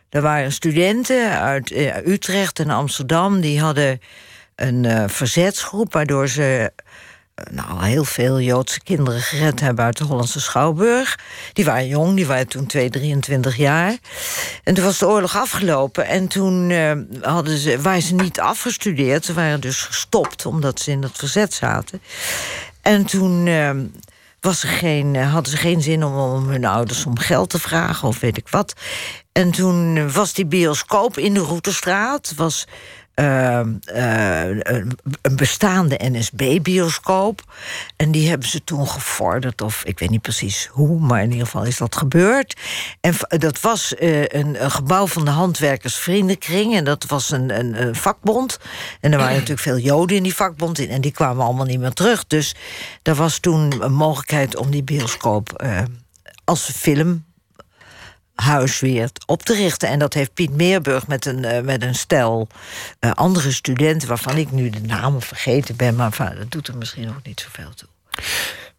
[0.09, 1.71] Er waren studenten uit
[2.05, 4.01] Utrecht en Amsterdam die hadden
[4.55, 6.71] een verzetsgroep waardoor ze
[7.51, 11.19] nou, heel veel Joodse kinderen gered hebben uit de Hollandse Schouwburg.
[11.53, 13.97] Die waren jong, die waren toen 2, 23 jaar.
[14.63, 16.91] En toen was de oorlog afgelopen en toen uh,
[17.21, 19.25] hadden ze, waren ze niet afgestudeerd.
[19.25, 22.01] Ze waren dus gestopt omdat ze in het verzet zaten.
[22.81, 23.71] En toen uh,
[24.39, 28.07] was er geen, hadden ze geen zin om, om hun ouders om geld te vragen
[28.07, 28.73] of weet ik wat.
[29.31, 32.33] En toen was die bioscoop in de Routestraat.
[32.35, 32.67] Was
[33.19, 33.59] uh,
[35.21, 37.41] een bestaande NSB-bioscoop.
[37.95, 41.45] En die hebben ze toen gevorderd, of ik weet niet precies hoe, maar in ieder
[41.45, 42.59] geval is dat gebeurd.
[43.01, 46.75] En dat was uh, een, gebouw van de Handwerkersvriendenkring.
[46.75, 48.59] En dat was een, een, vakbond.
[49.01, 50.87] En er waren natuurlijk veel Joden in die vakbond.
[50.87, 52.27] En die kwamen allemaal niet meer terug.
[52.27, 52.55] Dus
[53.03, 55.65] er was toen een mogelijkheid om die bioscoop
[56.43, 57.25] als film
[58.41, 59.89] huis weer op te richten.
[59.89, 62.47] En dat heeft Piet Meerburg met een, uh, met een stel
[62.99, 64.07] uh, andere studenten...
[64.07, 65.95] waarvan ik nu de namen vergeten ben...
[65.95, 67.87] maar dat doet er misschien ook niet zoveel toe.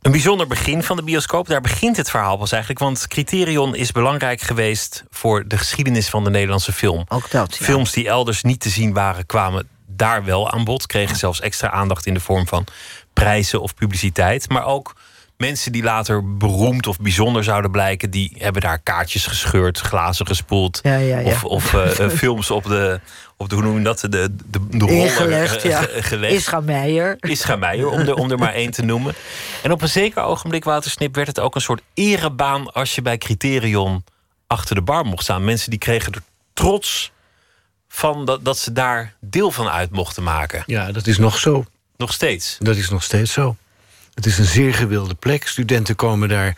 [0.02, 1.46] Een bijzonder begin van de bioscoop.
[1.46, 2.82] Daar begint het verhaal pas eigenlijk.
[2.82, 7.04] Want Criterion is belangrijk geweest voor de geschiedenis van de Nederlandse film.
[7.08, 7.64] Ook dat, ja.
[7.64, 10.86] Films die elders niet te zien waren, kwamen daar wel aan bod.
[10.86, 12.64] Kregen zelfs extra aandacht in de vorm van
[13.12, 14.48] prijzen of publiciteit.
[14.48, 14.94] Maar ook
[15.38, 20.80] mensen die later beroemd of bijzonder zouden blijken, die hebben daar kaartjes gescheurd, glazen gespoeld.
[20.82, 21.26] Ja, ja, ja.
[21.26, 23.00] Of, of uh, films op de,
[23.36, 24.00] op de, hoe noem je dat?
[24.00, 25.62] De, de, de, roller gelegd.
[25.62, 25.86] Ja.
[25.90, 26.34] gelegd.
[26.34, 27.16] Isra Meijer.
[27.20, 29.14] Isra Meijer, om er, om er maar één te noemen.
[29.62, 33.18] En op een zeker ogenblik, Watersnip, werd het ook een soort erebaan als je bij
[33.18, 34.04] Criterion
[34.46, 35.44] achter de bar mocht staan.
[35.44, 37.12] Mensen die kregen er trots
[37.88, 40.62] van dat, dat ze daar deel van uit mochten maken.
[40.66, 41.64] Ja, dat is nog zo.
[41.96, 42.56] Nog steeds?
[42.60, 43.56] Dat is nog steeds zo.
[44.18, 45.46] Het is een zeer gewilde plek.
[45.46, 46.56] Studenten komen daar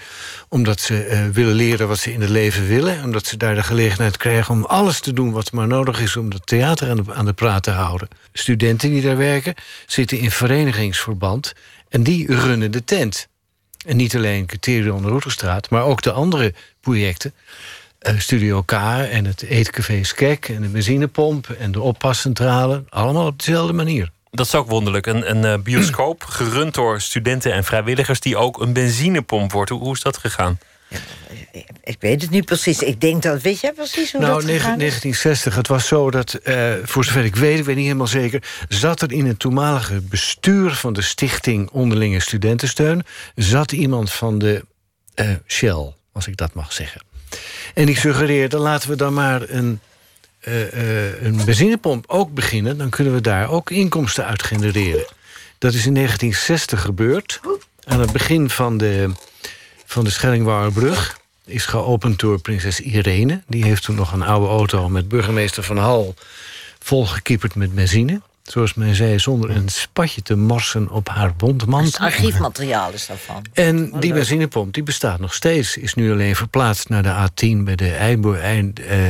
[0.48, 3.04] omdat ze uh, willen leren wat ze in het leven willen.
[3.04, 6.16] Omdat ze daar de gelegenheid krijgen om alles te doen wat maar nodig is...
[6.16, 8.08] om het theater aan de, de praat te houden.
[8.32, 9.54] Studenten die daar werken
[9.86, 11.52] zitten in verenigingsverband...
[11.88, 13.28] en die runnen de tent.
[13.86, 17.34] En niet alleen Criterion Roterstraat, maar ook de andere projecten...
[18.00, 21.48] Uh, Studio K en het Eetcafé Skek en de benzinepomp...
[21.48, 24.10] en de oppascentrale, allemaal op dezelfde manier.
[24.30, 25.06] Dat is ook wonderlijk.
[25.06, 28.20] Een, een uh, bioscoop gerund door studenten en vrijwilligers...
[28.20, 29.70] die ook een benzinepomp wordt.
[29.70, 30.58] Hoe, hoe is dat gegaan?
[30.88, 30.98] Ja,
[31.84, 32.82] ik weet het niet precies.
[32.82, 33.42] Ik denk dat...
[33.42, 35.54] Weet jij precies hoe nou, dat gegaan 1960.
[35.54, 38.42] Het was zo dat, uh, voor zover ik weet, ik weet niet helemaal zeker...
[38.68, 43.04] zat er in het toenmalige bestuur van de stichting Onderlinge Studentensteun...
[43.34, 44.64] zat iemand van de
[45.14, 47.02] uh, Shell, als ik dat mag zeggen.
[47.74, 49.80] En die suggereerde, laten we dan maar een
[50.48, 52.78] uh, uh, een benzinepomp ook beginnen...
[52.78, 55.06] dan kunnen we daar ook inkomsten uit genereren.
[55.58, 57.40] Dat is in 1960 gebeurd.
[57.84, 59.10] Aan het begin van de,
[59.84, 61.18] van de Schellingwouwerbrug...
[61.44, 63.42] is geopend door prinses Irene.
[63.46, 66.14] Die heeft toen nog een oude auto met burgemeester Van Hal...
[66.78, 68.20] volgekieperd met benzine.
[68.42, 72.04] Zoals men zei, zonder een spatje te morsen op haar bondmantel.
[72.04, 73.44] Het archiefmateriaal is daarvan.
[73.52, 75.76] En die benzinepomp die bestaat nog steeds.
[75.76, 77.90] Is nu alleen verplaatst naar de A10 bij de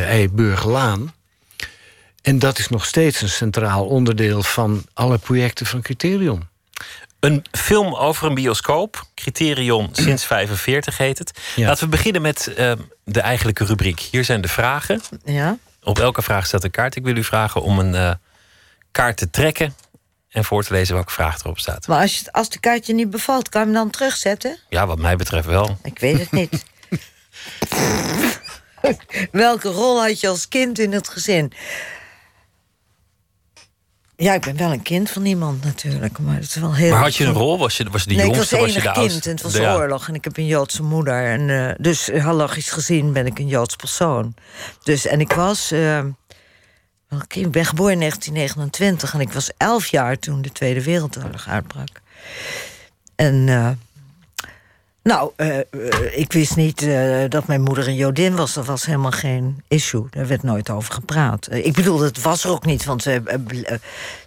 [0.05, 1.13] Eiburglaan.
[2.23, 6.49] En dat is nog steeds een centraal onderdeel van alle projecten van Criterion.
[7.21, 9.07] Een film over een bioscoop.
[9.15, 11.39] Criterion sinds 45 heet het.
[11.57, 12.73] Laten we beginnen met uh,
[13.05, 14.01] de eigenlijke rubriek.
[14.01, 15.01] Hier zijn de vragen.
[15.25, 15.59] Ja.
[15.83, 16.97] Op elke vraag staat een kaart.
[16.97, 18.13] Ik wil u vragen om een uh,
[18.91, 19.75] kaart te trekken
[20.29, 21.87] en voor te lezen welke vraag erop staat.
[21.87, 24.59] Maar als, je, als de kaartje niet bevalt, kan je hem dan terugzetten?
[24.69, 25.79] Ja, wat mij betreft wel.
[25.83, 26.65] Ik weet het niet.
[29.33, 31.53] welke rol had je als kind in het gezin?
[34.21, 36.19] Ja, ik ben wel een kind van iemand natuurlijk.
[36.19, 37.59] Maar, het is wel heel maar had je een rol?
[37.59, 38.55] Was je, was je de nee, jongste?
[38.55, 39.29] Ik was was je de kind oudste?
[39.29, 39.75] en het was Ja.
[39.75, 40.09] oorlog.
[40.09, 41.25] En ik heb een Joodse moeder.
[41.25, 44.35] En, uh, dus logisch gezien ben ik een Joods persoon.
[44.83, 45.73] Dus, en ik was...
[45.73, 46.05] Uh,
[47.29, 52.01] ik ben geboren in 1929 en ik was elf jaar toen de Tweede Wereldoorlog uitbrak.
[53.15, 53.47] En...
[53.47, 53.69] Uh,
[55.03, 58.55] nou, uh, uh, ik wist niet uh, dat mijn moeder een Jodin was.
[58.55, 60.07] Dat was helemaal geen issue.
[60.11, 61.49] Daar werd nooit over gepraat.
[61.53, 63.07] ik bedoel, dat was er ook niet, want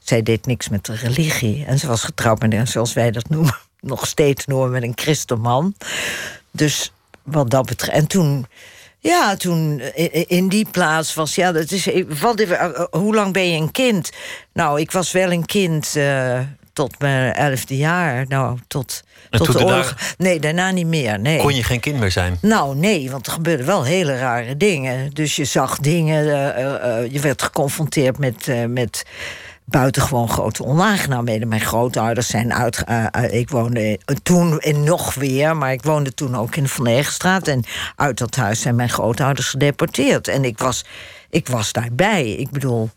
[0.04, 1.66] zij deed niks met de religie.
[1.66, 4.94] En ze was getrouwd met een, zoals wij dat noemen, nog steeds noemen, met een
[4.96, 5.76] christenman.
[6.52, 6.92] Dus
[7.24, 7.98] wat dat betreft.
[7.98, 8.46] En toen,
[9.00, 9.80] Ja, toen
[10.28, 11.36] in die plaats was.
[11.36, 11.90] Ja, dat is.
[12.92, 14.12] Hoe lang ben je een kind?
[14.54, 15.96] Nou, ik was wel een kind
[16.74, 18.26] tot mijn elfde jaar.
[18.28, 19.04] Nou, tot.
[19.30, 19.96] En tot de oorlog.
[20.18, 21.20] Nee, daarna niet meer.
[21.20, 21.38] Nee.
[21.38, 22.38] Kon je geen kind meer zijn?
[22.42, 25.14] Nou, nee, want er gebeurden wel hele rare dingen.
[25.14, 28.48] Dus je zag dingen, uh, uh, je werd geconfronteerd met.
[28.68, 29.06] met
[29.66, 31.48] buitengewoon grote onaangenaamheden.
[31.48, 32.84] Mijn grootouders zijn uit.
[32.90, 37.42] Uh, ik woonde toen in nog weer, maar ik woonde toen ook in de Van.
[37.42, 37.64] En
[37.96, 40.28] uit dat huis zijn mijn grootouders gedeporteerd.
[40.28, 40.86] En ik was,
[41.30, 42.30] ik was daarbij.
[42.30, 42.90] Ik bedoel,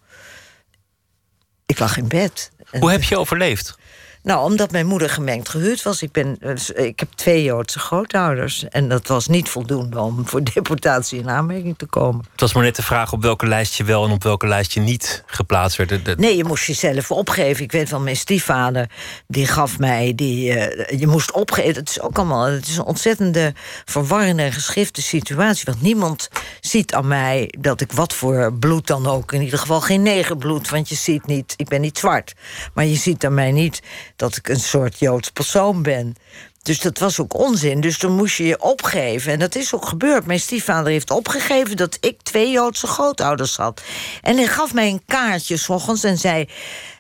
[1.66, 2.50] ik lag in bed.
[2.70, 3.78] Hoe heb je overleefd?
[4.26, 6.02] Nou, omdat mijn moeder gemengd gehuurd was.
[6.02, 8.68] Ik, ben, dus ik heb twee Joodse grootouders.
[8.68, 12.24] En dat was niet voldoende om voor deportatie in aanmerking te komen.
[12.32, 14.72] Het was maar net de vraag op welke lijst je wel en op welke lijst
[14.72, 16.16] je niet geplaatst werd.
[16.16, 17.64] Nee, je moest jezelf opgeven.
[17.64, 18.90] Ik weet van mijn stiefvader,
[19.26, 20.12] die gaf mij...
[20.14, 21.74] Die, uh, je moest opgeven.
[21.74, 23.54] Het is ook allemaal het is een ontzettende
[23.84, 25.64] verwarrende en geschifte situatie.
[25.64, 26.28] Want niemand
[26.60, 29.32] ziet aan mij dat ik wat voor bloed dan ook...
[29.32, 31.54] in ieder geval geen negerbloed, want je ziet niet...
[31.56, 32.34] ik ben niet zwart.
[32.74, 33.82] Maar je ziet aan mij niet
[34.16, 36.14] dat ik een soort Joods persoon ben.
[36.62, 37.80] Dus dat was ook onzin.
[37.80, 39.32] Dus dan moest je je opgeven.
[39.32, 40.26] En dat is ook gebeurd.
[40.26, 43.82] Mijn stiefvader heeft opgegeven dat ik twee Joodse grootouders had.
[44.22, 46.48] En hij gaf mij een kaartje s ochtends en zei: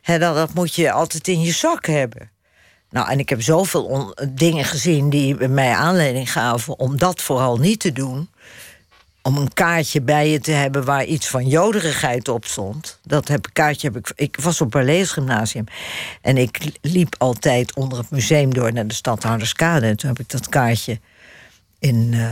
[0.02, 2.30] dat moet je altijd in je zak hebben.
[2.90, 7.80] Nou, en ik heb zoveel dingen gezien die mij aanleiding gaven om dat vooral niet
[7.80, 8.30] te doen
[9.26, 12.98] om een kaartje bij je te hebben waar iets van joderigheid op stond.
[13.02, 14.12] Dat heb, kaartje heb ik.
[14.16, 15.64] Ik was op Barlees Gymnasium.
[16.20, 19.86] En ik liep altijd onder het museum door naar de Stadhouderskade.
[19.86, 21.00] En toen heb ik dat kaartje
[21.78, 22.12] in.
[22.12, 22.30] Uh,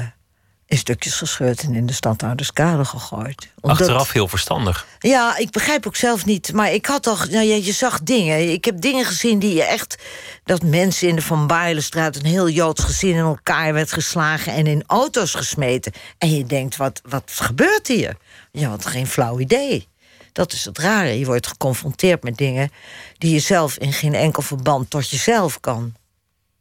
[0.74, 3.48] in stukjes gescheurd en in de stadhouderskade gegooid.
[3.60, 3.80] Omdat...
[3.80, 4.86] Achteraf heel verstandig.
[4.98, 6.52] Ja, ik begrijp ook zelf niet.
[6.52, 8.52] Maar ik had toch, nou ja, je zag dingen.
[8.52, 10.02] Ik heb dingen gezien die je echt.
[10.44, 14.66] Dat mensen in de Van Bailenstraat een heel Joods gezin in elkaar werd geslagen en
[14.66, 15.92] in auto's gesmeten.
[16.18, 18.16] En je denkt, wat, wat gebeurt hier?
[18.52, 19.88] Je had geen flauw idee.
[20.32, 21.18] Dat is het rare.
[21.18, 22.70] Je wordt geconfronteerd met dingen
[23.18, 25.94] die je zelf in geen enkel verband tot jezelf kan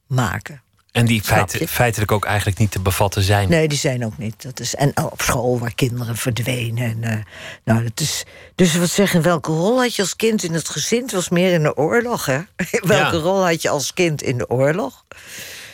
[0.07, 0.62] maken.
[0.94, 1.22] En die
[1.68, 3.49] feitelijk ook eigenlijk niet te bevatten zijn.
[3.49, 4.44] Nee, die zijn ook niet.
[4.44, 6.84] Dat is, en op school waar kinderen verdwenen.
[6.84, 7.24] En, uh,
[7.64, 8.24] nou, dat is,
[8.56, 11.02] dus wat zeggen, welke rol had je als kind in het gezin?
[11.02, 12.40] Het was meer in de oorlog, hè?
[12.82, 15.06] welke rol had je als kind in de oorlog?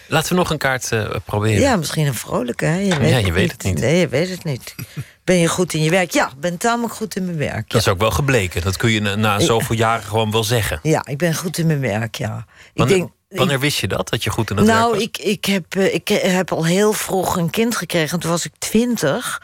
[0.07, 1.61] Laten we nog een kaart uh, proberen.
[1.61, 2.65] Ja, misschien een vrolijke.
[2.65, 2.77] Hè?
[2.77, 3.79] Je weet ja, je weet het niet.
[3.79, 4.75] Nee, je weet het niet.
[5.23, 6.11] Ben je goed in je werk?
[6.11, 7.69] Ja, ik ben tamelijk goed in mijn werk.
[7.69, 8.61] Dat is ook wel gebleken.
[8.61, 10.79] Dat kun je na zoveel jaren gewoon wel zeggen.
[10.83, 12.45] Ja, ik ben goed in mijn werk, ja.
[12.73, 15.01] Ik denk, Wanneer wist je dat, dat je goed in het nou, was?
[15.01, 18.19] ik, ik, heb, eh, ik heb al heel vroeg een kind gekregen.
[18.19, 19.41] Toen was ik twintig.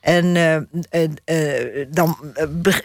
[0.00, 1.08] En uh,
[1.88, 2.16] dan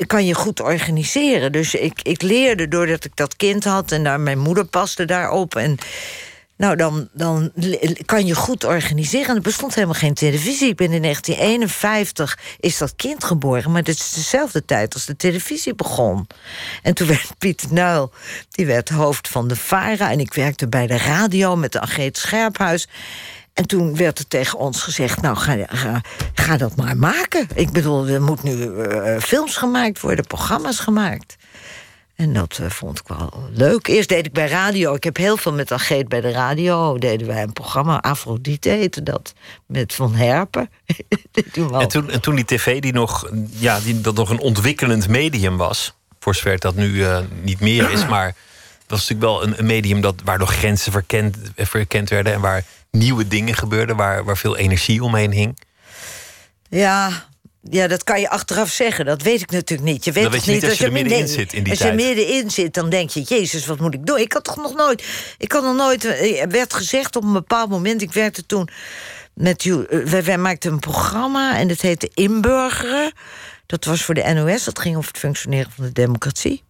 [0.07, 1.51] kan je goed organiseren.
[1.51, 3.91] Dus ik, ik leerde doordat ik dat kind had...
[3.91, 5.55] en daar, mijn moeder paste daarop...
[5.55, 5.77] En
[6.63, 7.51] nou, dan, dan
[8.05, 9.27] kan je goed organiseren.
[9.27, 10.69] En er bestond helemaal geen televisie.
[10.69, 15.15] Ik ben in 1951 is dat kind geboren, maar dat is dezelfde tijd als de
[15.15, 16.27] televisie begon.
[16.81, 18.11] En toen werd Pieter Nuil,
[18.49, 20.11] die werd hoofd van de VARA...
[20.11, 22.87] en ik werkte bij de radio met de Agreet Scherphuis...
[23.53, 26.01] En toen werd er tegen ons gezegd: Nou, ga, ga,
[26.33, 27.47] ga dat maar maken.
[27.55, 31.35] Ik bedoel, er moeten nu uh, films gemaakt worden, programma's gemaakt.
[32.23, 33.87] En dat uh, vond ik wel leuk.
[33.87, 34.93] Eerst deed ik bij radio.
[34.93, 36.97] Ik heb heel veel met Ageet bij de radio.
[36.97, 39.33] Deden wij een programma, Afrodite heette dat.
[39.65, 40.69] Met Van Herpen.
[41.71, 45.57] en, toen, en toen die tv, die nog, ja, die, dat nog een ontwikkelend medium
[45.57, 45.93] was.
[46.19, 48.05] Voor zover dat nu uh, niet meer is.
[48.07, 52.33] Maar dat was natuurlijk wel een, een medium dat, waar nog grenzen verkend, verkend werden.
[52.33, 53.95] En waar nieuwe dingen gebeurden.
[53.95, 55.59] Waar, waar veel energie omheen hing.
[56.69, 57.27] Ja,
[57.69, 59.05] ja, dat kan je achteraf zeggen.
[59.05, 60.05] Dat weet ik natuurlijk niet.
[60.05, 61.91] Je weet, weet je niet als je, er middenin zit in die als tijd.
[61.91, 63.21] Als je middenin zit, dan denk je...
[63.21, 64.17] Jezus, wat moet ik doen?
[64.17, 65.03] Ik had toch nog nooit...
[65.37, 66.03] Ik had nog nooit...
[66.03, 68.01] Er eh, werd gezegd op een bepaald moment...
[68.01, 68.69] Ik werkte toen
[69.33, 69.65] met...
[69.65, 73.11] Eh, wij, wij maakten een programma en dat heette Inburgeren.
[73.65, 74.63] Dat was voor de NOS.
[74.63, 76.63] Dat ging over het functioneren van de democratie.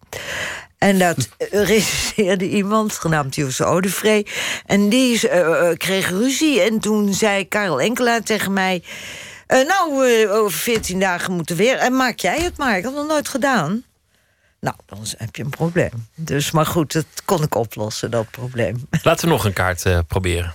[0.78, 4.26] En dat regisseerde iemand, genaamd Joost Odevree.
[4.66, 6.60] En die uh, kreeg ruzie.
[6.60, 8.82] En toen zei Karel Enkelaar tegen mij...
[9.48, 11.76] Uh, nou, uh, over veertien dagen moeten weer.
[11.76, 12.76] En maak jij het maar.
[12.76, 13.84] Ik had het nog nooit gedaan.
[14.60, 16.08] Nou, dan heb je een probleem.
[16.14, 18.88] Dus, maar goed, dat kon ik oplossen, dat probleem.
[19.02, 20.52] Laten we nog een kaart uh, proberen.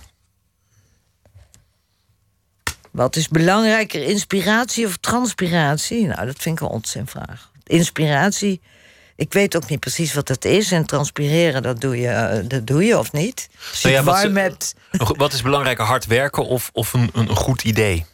[2.90, 6.06] Wat is belangrijker, inspiratie of transpiratie?
[6.06, 7.50] Nou, dat vind ik een onzinvraag.
[7.66, 8.60] Inspiratie,
[9.16, 10.72] ik weet ook niet precies wat dat is.
[10.72, 13.48] En transpireren, dat doe je, dat doe je of niet?
[13.82, 14.74] Nou ja, wat, hebt...
[15.16, 18.06] wat is belangrijker, hard werken of, of een, een goed idee?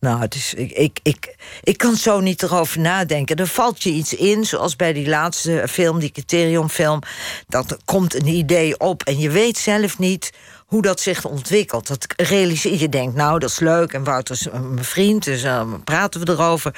[0.00, 3.36] Nou, ik, ik, ik, ik kan zo niet erover nadenken.
[3.36, 7.00] Er valt je iets in, zoals bij die laatste film, die criteriumfilm.
[7.48, 10.32] Dat komt een idee op en je weet zelf niet
[10.66, 11.86] hoe dat zich ontwikkelt.
[11.86, 13.92] Dat realiseer je denkt, nou, dat is leuk.
[13.92, 16.74] En Wouter is mijn vriend, dus uh, praten we erover.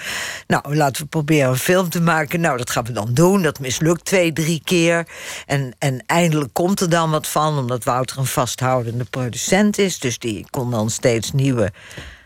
[0.47, 2.41] Nou, laten we proberen een film te maken.
[2.41, 3.43] Nou, dat gaan we dan doen.
[3.43, 5.07] Dat mislukt twee, drie keer.
[5.47, 9.99] En, en eindelijk komt er dan wat van, omdat Wouter een vasthoudende producent is.
[9.99, 11.73] Dus die kon dan steeds nieuwe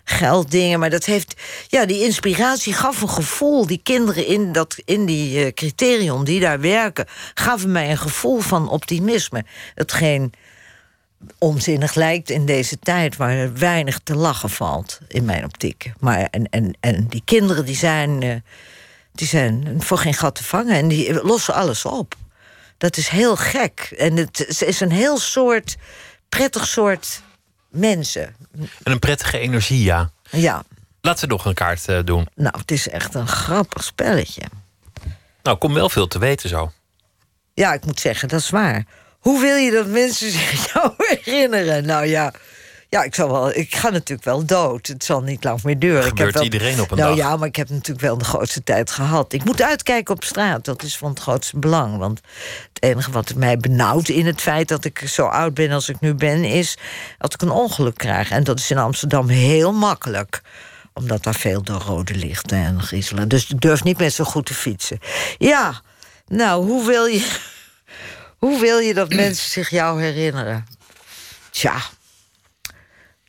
[0.05, 0.79] gelddingen.
[0.79, 1.41] Maar dat heeft.
[1.69, 3.67] Ja, die inspiratie gaf een gevoel.
[3.67, 8.41] Die kinderen in, dat, in die uh, criterium die daar werken, gaven mij een gevoel
[8.41, 9.45] van optimisme.
[9.75, 10.33] Hetgeen
[11.39, 15.93] onzinnig lijkt in deze tijd waar er weinig te lachen valt, in mijn optiek.
[16.01, 18.35] Maar en, en, en die kinderen die zijn, uh,
[19.13, 22.15] die zijn voor geen gat te vangen en die lossen alles op.
[22.79, 23.95] Dat is heel gek.
[23.99, 25.77] En het is een heel soort,
[26.29, 27.23] prettig soort
[27.73, 28.35] mensen.
[28.83, 30.11] En een prettige energie, ja.
[30.31, 30.63] Ja.
[31.01, 32.27] Laten we nog een kaart uh, doen.
[32.35, 34.43] Nou, het is echt een grappig spelletje.
[35.43, 36.73] Nou, kom wel veel te weten zo.
[37.55, 38.85] Ja, ik moet zeggen, dat is waar.
[39.19, 41.87] Hoe wil je dat mensen zich jou herinneren?
[41.87, 42.33] Nou ja,
[42.93, 44.87] ja ik, zal wel, ik ga natuurlijk wel dood.
[44.87, 46.03] Het zal niet lang meer duren.
[46.03, 47.27] gebeurt ik heb wel, iedereen op een nou, dag.
[47.27, 49.33] ja, maar ik heb natuurlijk wel de grootste tijd gehad.
[49.33, 50.65] Ik moet uitkijken op straat.
[50.65, 51.97] Dat is van het grootste belang.
[51.97, 52.21] Want
[52.73, 56.01] het enige wat mij benauwt in het feit dat ik zo oud ben als ik
[56.01, 56.45] nu ben...
[56.45, 56.77] is
[57.19, 58.31] dat ik een ongeluk krijg.
[58.31, 60.43] En dat is in Amsterdam heel makkelijk
[60.95, 63.29] omdat daar veel door rode lichten en griezelen.
[63.29, 64.99] Dus ik durf niet meer zo goed te fietsen.
[65.39, 65.81] Ja,
[66.27, 67.31] nou, hoe wil je...
[68.39, 70.67] Hoe wil je dat mensen zich jou herinneren?
[71.51, 71.75] Tja,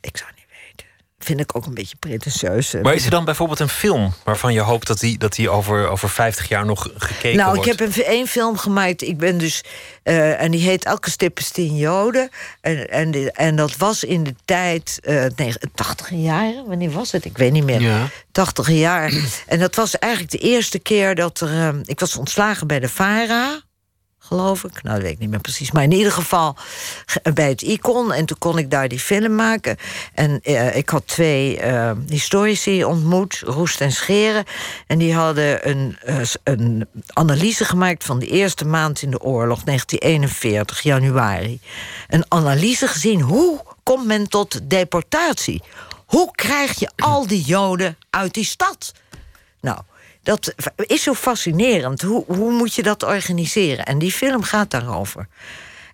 [0.04, 0.86] ik zou niet weten.
[1.18, 2.74] Vind ik ook een beetje pretentieus.
[2.82, 5.88] Maar is er dan bijvoorbeeld een film waarvan je hoopt dat die, dat die over,
[5.88, 7.70] over 50 jaar nog gekeken nou, wordt?
[7.70, 9.02] Nou, ik heb een, één film gemaakt.
[9.02, 9.64] Ik ben dus.
[10.04, 12.28] Uh, en die heet Elke stip is tien Joden.
[12.60, 15.00] En, en, en dat was in de tijd.
[15.02, 16.52] Uh, nee, 80 jaar.
[16.66, 17.24] Wanneer was het?
[17.24, 17.80] Ik weet niet meer.
[17.80, 18.08] Ja.
[18.32, 19.12] 80 jaar.
[19.46, 21.48] En dat was eigenlijk de eerste keer dat er.
[21.48, 23.62] Uh, ik was ontslagen bij de VARA
[24.26, 24.82] geloof ik.
[24.82, 25.70] Nou, dat weet ik niet meer precies.
[25.70, 26.56] Maar in ieder geval
[27.34, 28.12] bij het Icon.
[28.12, 29.76] En toen kon ik daar die film maken.
[30.14, 34.44] En uh, ik had twee uh, historici ontmoet, Roest en Scheren.
[34.86, 39.62] En die hadden een, uh, een analyse gemaakt van de eerste maand in de oorlog,
[39.62, 41.60] 1941, januari.
[42.08, 45.62] Een analyse gezien hoe komt men tot deportatie?
[46.06, 48.92] Hoe krijg je al die Joden uit die stad?
[49.60, 49.78] Nou,
[50.24, 52.02] dat is zo fascinerend.
[52.02, 53.84] Hoe, hoe moet je dat organiseren?
[53.84, 55.28] En die film gaat daarover.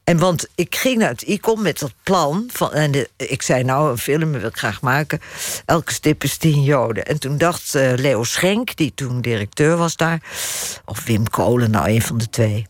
[0.04, 2.48] En want ik ging naar het ICOM met dat plan.
[2.52, 5.20] Van, en de, ik zei, nou, een film wil ik graag maken.
[5.64, 7.06] Elke stip is tien joden.
[7.06, 10.22] En toen dacht uh, Leo Schenk, die toen directeur was daar...
[10.84, 12.66] of Wim Kolen, nou, een van de twee.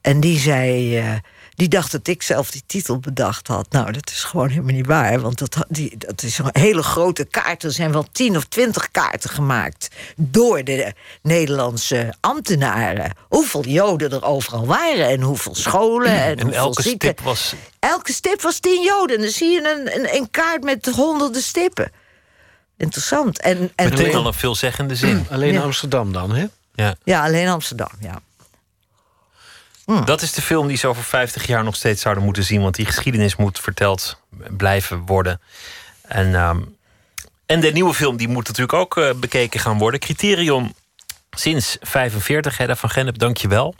[0.00, 0.98] En die zei...
[0.98, 1.12] Uh,
[1.56, 3.66] die dacht dat ik zelf die titel bedacht had.
[3.70, 5.20] Nou, dat is gewoon helemaal niet waar.
[5.20, 7.62] Want dat, die, dat is een hele grote kaart.
[7.62, 10.92] Er zijn wel tien of twintig kaarten gemaakt door de
[11.22, 13.12] Nederlandse ambtenaren.
[13.28, 17.08] Hoeveel Joden er overal waren en hoeveel scholen en, en hoeveel elke zieken.
[17.08, 17.54] stip was.
[17.78, 19.16] Elke stip was tien Joden.
[19.16, 21.92] En dan zie je een, een, een kaart met honderden stippen.
[22.76, 23.40] Interessant.
[23.40, 25.26] En, en Meteen al een veelzeggende zin.
[25.30, 25.60] Alleen Ja.
[25.62, 26.46] Amsterdam dan, hè?
[26.74, 26.94] Ja.
[27.04, 28.20] Ja, alleen Amsterdam, ja.
[29.86, 32.62] Dat is de film die ze over 50 jaar nog steeds zouden moeten zien.
[32.62, 34.20] Want die geschiedenis moet verteld
[34.56, 35.40] blijven worden.
[36.02, 36.60] En, ehm,
[37.46, 40.00] en de nieuwe film die moet natuurlijk ook eh, bekeken gaan worden.
[40.00, 40.74] Criterion
[41.30, 42.56] sinds 45.
[42.56, 43.74] Hedda van Gennep, dank je wel.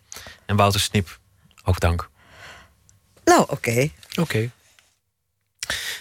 [0.47, 1.19] En Wouter Snip,
[1.65, 2.09] ook dank.
[3.25, 3.91] Nou, oké.
[4.21, 4.51] Oké.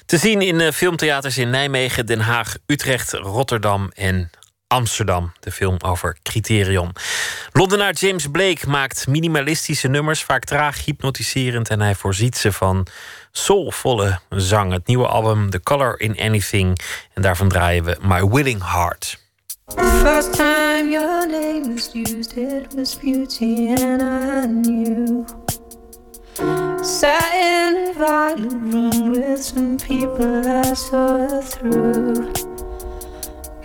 [0.06, 4.32] Te zien in eh, filmtheaters in Nijmegen, Den Haag, Utrecht, Rotterdam en
[4.76, 5.31] Amsterdam.
[5.39, 6.91] De film over Criterion.
[7.52, 11.69] Londenaar James Blake maakt minimalistische nummers, vaak traag, hypnotiserend.
[11.69, 12.88] En hij voorziet ze van
[13.31, 14.72] soulvolle zang.
[14.72, 16.80] Het nieuwe album The Color in Anything.
[17.14, 19.19] En daarvan draaien we My Willing Heart.
[19.76, 24.65] First time your name was used, it was beauty, and.
[26.84, 28.35] Sat in a
[29.10, 32.55] with some people I saw through.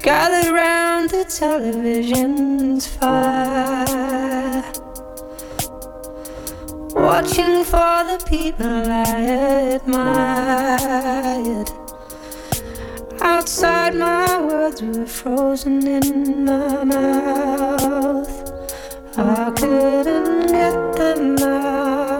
[0.02, 4.64] Gathered round the television's fire.
[6.94, 11.70] Watching for the people I admired.
[13.20, 18.30] Outside, my words were frozen in my mouth.
[19.18, 22.19] I couldn't get them out.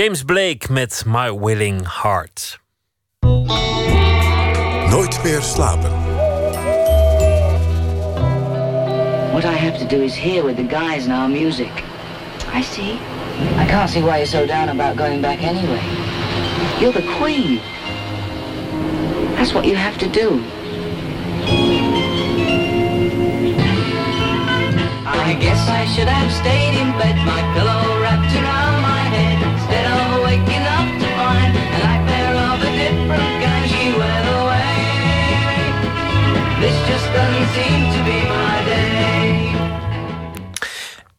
[0.00, 2.58] James Blake met My Willing Heart.
[4.90, 5.92] Nooit meer slapen.
[9.34, 11.84] What I have to do is hear with the guys in our music.
[12.46, 12.92] I see.
[13.58, 15.84] I can't see why you're so down about going back anyway.
[16.80, 17.60] You're the queen.
[19.36, 20.42] That's what you have to do.
[25.28, 28.00] I guess I should have stayed in bed, my pillow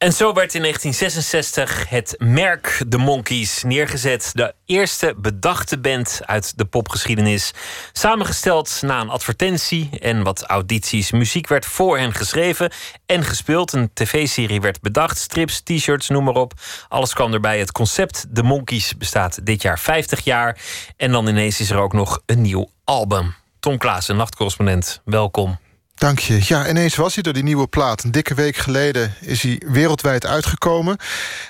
[0.01, 4.31] En zo werd in 1966 het merk The Monkees neergezet.
[4.33, 7.53] De eerste bedachte band uit de popgeschiedenis.
[7.91, 11.11] Samengesteld na een advertentie en wat audities.
[11.11, 12.71] Muziek werd voor hen geschreven
[13.05, 13.73] en gespeeld.
[13.73, 15.17] Een tv-serie werd bedacht.
[15.17, 16.53] Strips, t-shirts, noem maar op.
[16.87, 17.59] Alles kwam erbij.
[17.59, 20.57] Het concept The Monkees bestaat dit jaar 50 jaar.
[20.97, 23.35] En dan ineens is er ook nog een nieuw album.
[23.59, 25.01] Tom Klaassen, nachtcorrespondent.
[25.05, 25.60] Welkom.
[26.01, 26.39] Dank je.
[26.43, 28.03] Ja, ineens was hij er, die nieuwe plaat.
[28.03, 30.97] Een dikke week geleden is hij wereldwijd uitgekomen.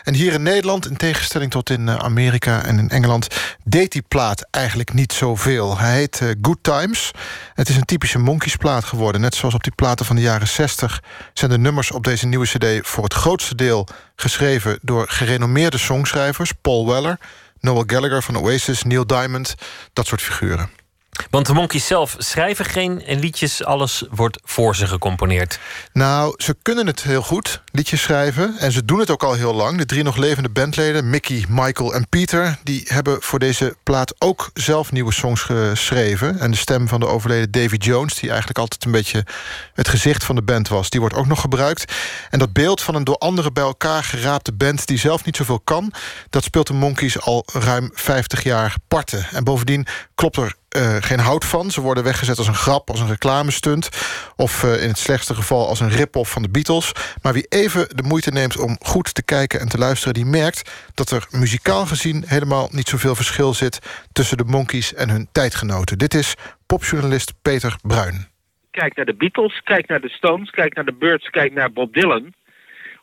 [0.04, 3.28] En hier in Nederland, in tegenstelling tot in eh, Amerika en in Engeland...
[3.64, 5.78] deed die plaat eigenlijk niet zoveel.
[5.78, 7.12] Hij heet uh, Good Times.
[7.54, 9.22] Het is een typische Monkeys plaat geworden.
[9.22, 11.04] Net zoals op die platen van de jaren 60...
[11.34, 13.88] zijn de nummers op deze nieuwe cd voor het grootste deel...
[14.16, 16.52] geschreven door gerenommeerde songschrijvers.
[16.62, 17.20] Paul Weller,
[17.60, 19.56] Noel Gallagher van Oasis, Neil Diamond,
[19.94, 20.81] dat soort figuren.
[21.30, 25.60] Want de Monkeys zelf schrijven geen liedjes, alles wordt voor ze gecomponeerd.
[25.94, 28.58] Nou, ze kunnen het heel goed, liedjes schrijven.
[28.58, 29.78] En ze doen het ook al heel lang.
[29.78, 32.60] De drie nog levende bandleden, Mickey, Michael en Peter...
[32.64, 36.40] die hebben voor deze plaat ook zelf nieuwe songs geschreven.
[36.40, 38.14] En de stem van de overleden Davy Jones...
[38.14, 39.26] die eigenlijk altijd een beetje
[39.74, 40.90] het gezicht van de band was...
[40.90, 41.94] die wordt ook nog gebruikt.
[42.30, 44.88] En dat beeld van een door anderen bij elkaar geraapte band...
[44.88, 45.94] die zelf niet zoveel kan...
[46.30, 49.28] dat speelt de Monkeys al ruim 50 jaar parten.
[49.32, 51.72] En bovendien klopt er uh, geen hout van.
[51.72, 53.90] Ze worden weggezet als een grap, als een reclamestunt...
[54.36, 56.92] of uh, in het slechtste geval als een rip-off van de Beatles.
[57.22, 60.14] Maar wie even de moeite neemt om goed te kijken en te luisteren...
[60.14, 63.80] die merkt dat er muzikaal gezien helemaal niet zoveel verschil zit...
[64.12, 65.98] tussen de Monkeys en hun tijdgenoten.
[65.98, 66.36] Dit is
[66.66, 68.30] popjournalist Peter Bruin.
[68.72, 71.94] Kijk naar de Beatles, kijk naar de Stones, kijk naar de Birds, kijk naar Bob
[71.94, 72.34] Dylan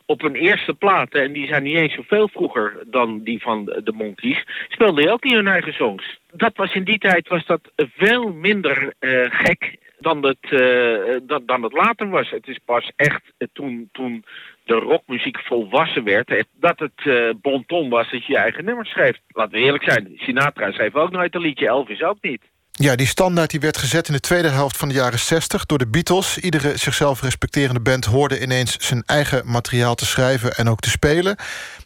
[0.09, 3.93] op hun eerste platen, en die zijn niet eens zoveel vroeger dan die van de
[3.95, 6.18] Monkeys, speelden die ook niet hun eigen songs.
[6.31, 11.45] Dat was in die tijd was dat veel minder uh, gek dan het, uh, dan,
[11.45, 12.29] dan het later was.
[12.29, 14.25] Het is pas echt uh, toen, toen
[14.63, 17.01] de rockmuziek volwassen werd, dat het
[17.41, 19.17] bon ton was dat je je eigen nummers schreef.
[19.27, 22.41] Laten we eerlijk zijn, Sinatra schreef ook nooit een liedje, Elvis ook niet.
[22.81, 25.77] Ja, die standaard die werd gezet in de tweede helft van de jaren 60 door
[25.77, 26.37] de Beatles.
[26.37, 31.35] Iedere zichzelf respecterende band hoorde ineens zijn eigen materiaal te schrijven en ook te spelen.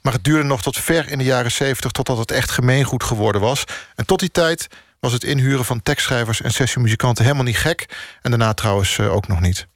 [0.01, 3.41] Maar het duurde nog tot ver in de jaren 70 totdat het echt gemeengoed geworden
[3.41, 3.63] was.
[3.95, 4.67] En tot die tijd
[4.99, 7.85] was het inhuren van tekstschrijvers en sessiemuzikanten helemaal niet gek.
[8.21, 9.67] En daarna trouwens uh, ook nog niet.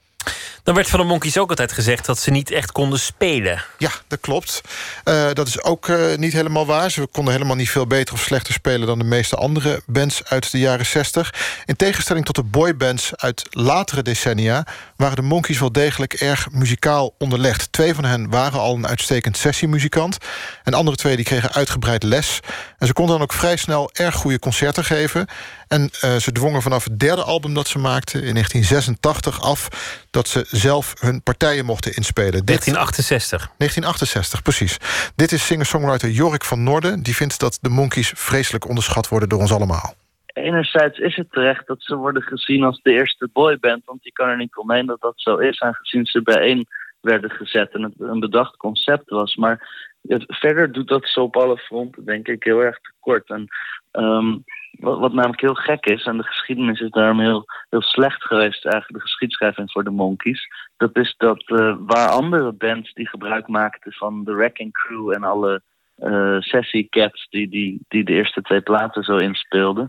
[0.64, 3.64] Dan werd van de Monkeys ook altijd gezegd dat ze niet echt konden spelen.
[3.78, 4.62] Ja, dat klopt.
[5.06, 6.92] Uh, dat is ook uh, niet helemaal waar.
[6.92, 8.88] Ze konden helemaal niet veel beter of slechter spelen...
[8.88, 11.34] dan de meeste andere bands uit de jaren 60.
[11.66, 14.66] In tegenstelling tot de boybands uit latere decennia...
[14.96, 17.72] waren de Monkeys wel degelijk erg muzikaal onderlegd.
[17.72, 20.18] Twee van hen waren al een uitstekend sessiemuzikant.
[20.64, 22.40] En de andere twee die kregen uitgebreid les.
[22.78, 25.28] En ze konden dan ook vrij snel erg goede concerten geven.
[25.68, 28.24] En uh, ze dwongen vanaf het derde album dat ze maakten...
[28.24, 29.68] in 1986 af
[30.12, 32.46] dat ze zelf hun partijen mochten inspelen.
[32.46, 33.38] 1968.
[33.58, 34.78] 1968, precies.
[35.16, 37.04] Dit is singer-songwriter Jorik van Noorden.
[37.04, 39.94] Die vindt dat de Monkeys vreselijk onderschat worden door ons allemaal.
[40.26, 43.86] Enerzijds is het terecht dat ze worden gezien als de eerste boyband...
[43.86, 45.62] want je kan er niet omheen dat dat zo is...
[45.62, 46.68] aangezien ze bijeen
[47.02, 49.36] werden gezet en het een bedacht concept was.
[49.36, 49.86] Maar
[50.28, 53.30] verder doet dat zo op alle fronten, denk ik, heel erg tekort.
[53.30, 53.48] En
[53.92, 54.44] um,
[54.80, 58.66] wat, wat, namelijk heel gek is, en de geschiedenis is daarom heel, heel slecht geweest,
[58.66, 60.48] eigenlijk de geschiedschrijving voor de Monkeys.
[60.78, 65.24] Dat is dat uh, waar andere bands die gebruik maakten van de Wrecking Crew en
[65.24, 65.62] alle
[65.98, 69.88] uh, sessiecats die, die, die de eerste twee platen zo inspeelden,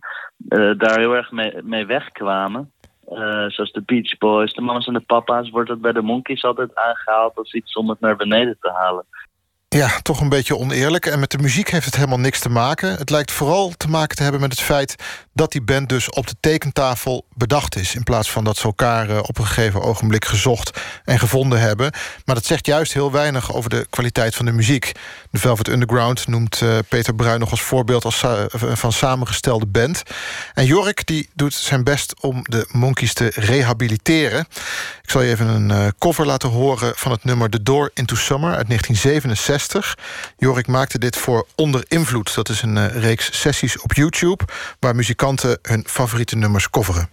[0.49, 2.73] uh, daar heel erg mee, mee wegkwamen.
[3.49, 6.75] zoals de Beach Boys, de mamas en de papa's, wordt het bij de Monkeys altijd
[6.75, 9.07] aangehaald als iets om het naar beneden te halen.
[9.69, 11.07] Ja, toch een beetje oneerlijk.
[11.07, 12.97] En met de muziek heeft het helemaal niks te maken.
[12.97, 14.95] Het lijkt vooral te maken te hebben met het feit...
[15.39, 17.95] dat die band dus op de tekentafel bedacht is...
[17.95, 21.93] in plaats van dat ze elkaar uh, op een gegeven ogenblik gezocht en gevonden hebben.
[22.25, 24.93] Maar dat zegt juist heel weinig over de kwaliteit van de muziek.
[25.31, 28.05] De Velvet Underground noemt uh, Peter Bruin nog als voorbeeld...
[28.05, 30.03] Als, uh, van samengestelde band.
[30.55, 34.41] En Jorik die doet zijn best om de Monkeys te rehabiliteren.
[35.03, 38.55] Ik zal je even een cover laten horen van het nummer The Door into Summer
[38.55, 39.99] uit 1967.
[40.37, 42.35] Jorik maakte dit voor Onder Invloed.
[42.35, 44.45] Dat is een reeks sessies op YouTube...
[44.81, 47.09] waar muzikanten hun favoriete nummers coveren.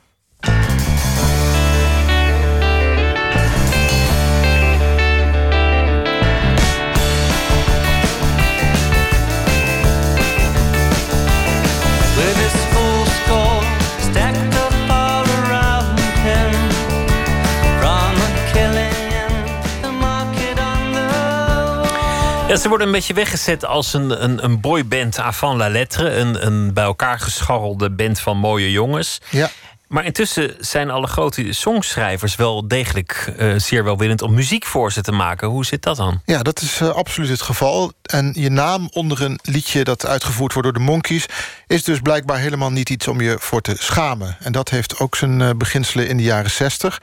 [22.57, 26.09] Ze worden een beetje weggezet als een, een, een boyband avant la lettre.
[26.09, 29.19] Een, een bij elkaar gescharrelde band van mooie jongens.
[29.29, 29.49] Ja.
[29.87, 35.01] Maar intussen zijn alle grote songschrijvers wel degelijk uh, zeer welwillend om muziek voor ze
[35.01, 35.47] te maken.
[35.47, 36.21] Hoe zit dat dan?
[36.25, 37.91] Ja, dat is uh, absoluut het geval.
[38.01, 41.25] En je naam onder een liedje dat uitgevoerd wordt door de Monkeys...
[41.67, 44.37] is dus blijkbaar helemaal niet iets om je voor te schamen.
[44.39, 47.01] En dat heeft ook zijn uh, beginselen in de jaren zestig.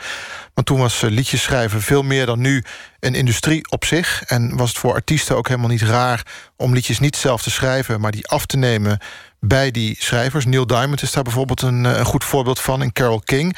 [0.55, 2.65] Want toen was liedjes schrijven veel meer dan nu
[3.01, 4.23] een industrie op zich.
[4.27, 6.27] En was het voor artiesten ook helemaal niet raar
[6.57, 8.01] om liedjes niet zelf te schrijven...
[8.01, 8.99] maar die af te nemen
[9.47, 10.47] bij die schrijvers.
[10.47, 12.83] Neil Diamond is daar bijvoorbeeld een, een goed voorbeeld van.
[12.83, 13.57] En Carole King,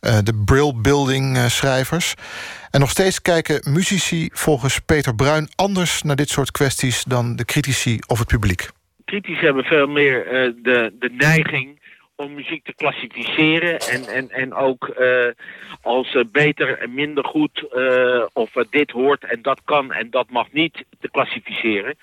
[0.00, 2.14] uh, de Brill Building uh, schrijvers.
[2.70, 5.48] En nog steeds kijken muzici volgens Peter Bruin...
[5.54, 8.68] anders naar dit soort kwesties dan de critici of het publiek.
[9.04, 10.24] Critici hebben veel meer
[10.62, 11.79] de, de neiging
[12.20, 15.26] om muziek te klassificeren en, en, en ook uh,
[15.82, 20.30] als uh, beter en minder goed uh, of dit hoort en dat kan en dat
[20.30, 21.94] mag niet te klassificeren.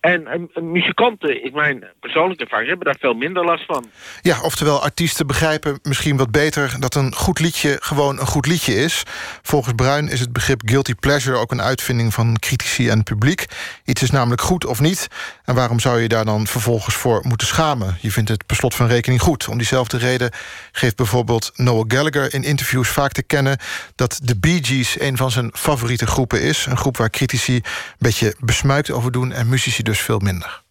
[0.00, 3.84] En, en, en muzikanten, in mijn persoonlijke ervaring, hebben daar veel minder last van.
[4.20, 8.74] Ja, oftewel artiesten begrijpen misschien wat beter dat een goed liedje gewoon een goed liedje
[8.74, 9.02] is.
[9.42, 13.44] Volgens Bruin is het begrip guilty pleasure ook een uitvinding van critici en publiek.
[13.84, 15.08] Iets is namelijk goed of niet.
[15.48, 17.98] En waarom zou je daar dan vervolgens voor moeten schamen?
[18.00, 19.48] Je vindt het per slot van rekening goed.
[19.48, 20.30] Om diezelfde reden
[20.72, 23.58] geeft bijvoorbeeld Noel Gallagher in interviews vaak te kennen
[23.94, 26.66] dat de Bee Gees een van zijn favoriete groepen is.
[26.66, 27.62] Een groep waar critici een
[27.98, 30.62] beetje besmuikt over doen en muzici dus veel minder.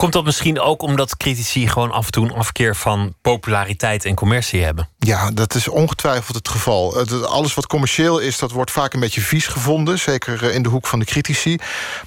[0.00, 4.14] Komt dat misschien ook omdat critici gewoon af en toe een afkeer van populariteit en
[4.14, 4.88] commercie hebben?
[4.98, 7.06] Ja, dat is ongetwijfeld het geval.
[7.24, 9.98] Alles wat commercieel is, dat wordt vaak een beetje vies gevonden.
[9.98, 11.58] Zeker eh, in de hoek van de critici.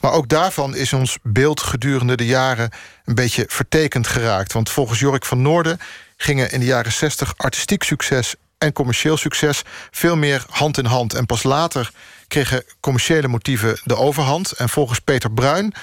[0.02, 2.72] Maar ook daarvan is ons beeld gedurende de jaren...
[3.06, 4.54] een beetje vertekend geraakt.
[4.54, 5.80] Want volgens Jorik van Noorden
[6.18, 9.62] gingen in de jaren 60 artistiek succes en commercieel succes
[9.92, 11.14] veel meer hand in hand.
[11.14, 11.92] En pas later
[12.28, 14.52] kregen commerciële motieven de overhand.
[14.52, 15.74] En volgens Peter Bruin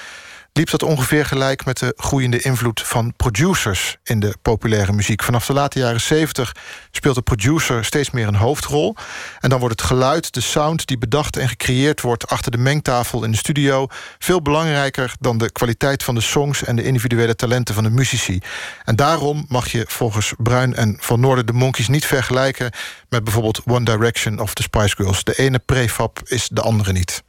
[0.53, 5.23] liep dat ongeveer gelijk met de groeiende invloed van producers in de populaire muziek.
[5.23, 6.55] Vanaf de late jaren 70
[6.91, 8.95] speelt de producer steeds meer een hoofdrol.
[9.39, 13.23] En dan wordt het geluid, de sound die bedacht en gecreëerd wordt achter de mengtafel
[13.23, 13.87] in de studio
[14.19, 18.39] veel belangrijker dan de kwaliteit van de songs en de individuele talenten van de muzici.
[18.85, 22.71] En daarom mag je volgens Bruin en Van Noorden de Monkeys niet vergelijken
[23.09, 25.23] met bijvoorbeeld One Direction of de Spice Girls.
[25.23, 27.23] De ene prefab is de andere niet.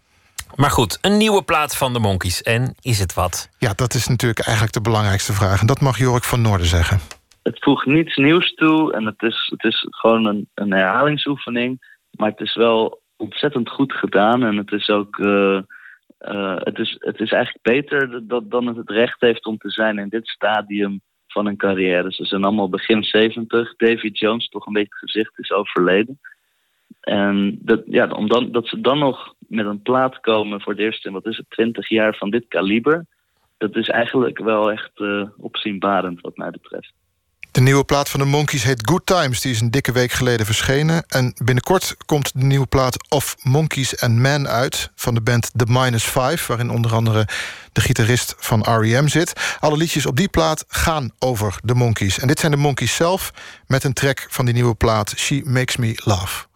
[0.57, 2.43] Maar goed, een nieuwe plaat van de Monkeys.
[2.43, 3.49] En is het wat?
[3.59, 5.61] Ja, dat is natuurlijk eigenlijk de belangrijkste vraag.
[5.61, 6.99] En dat mag Jorik van Noorden zeggen.
[7.43, 11.91] Het voegt niets nieuws toe en het is, het is gewoon een, een herhalingsoefening.
[12.11, 15.19] Maar het is wel ontzettend goed gedaan en het is ook.
[15.19, 15.61] eh,
[16.23, 19.71] eh, het, is, het is eigenlijk beter dat, dan het het recht heeft om te
[19.71, 22.13] zijn in dit stadium van een carrière.
[22.13, 23.77] Ze zijn allemaal begin 70.
[23.77, 26.21] Davy Jones, toch een beetje het gezicht, is overleden.
[27.03, 30.83] En dat, ja, om dan, dat ze dan nog met een plaat komen voor het
[30.83, 33.07] eerst in, wat is het, 20 jaar van dit kaliber.
[33.59, 36.93] Dat is eigenlijk wel echt eh, opzienbarend wat mij betreft.
[37.53, 39.41] De nieuwe plaat van de Monkeys heet Good Times.
[39.41, 41.05] Die is een dikke week geleden verschenen.
[41.09, 44.91] En binnenkort komt de nieuwe plaat Of Monkeys and Men uit...
[44.95, 46.45] van de band The Minus Five...
[46.47, 47.27] waarin onder andere
[47.73, 49.07] de gitarist van R.E.M.
[49.07, 49.57] zit.
[49.61, 52.19] Alle liedjes op die plaat gaan over de Monkeys.
[52.19, 53.33] En dit zijn de Monkeys zelf
[53.67, 55.15] met een track van die nieuwe plaat...
[55.17, 56.52] She Makes Me Laugh.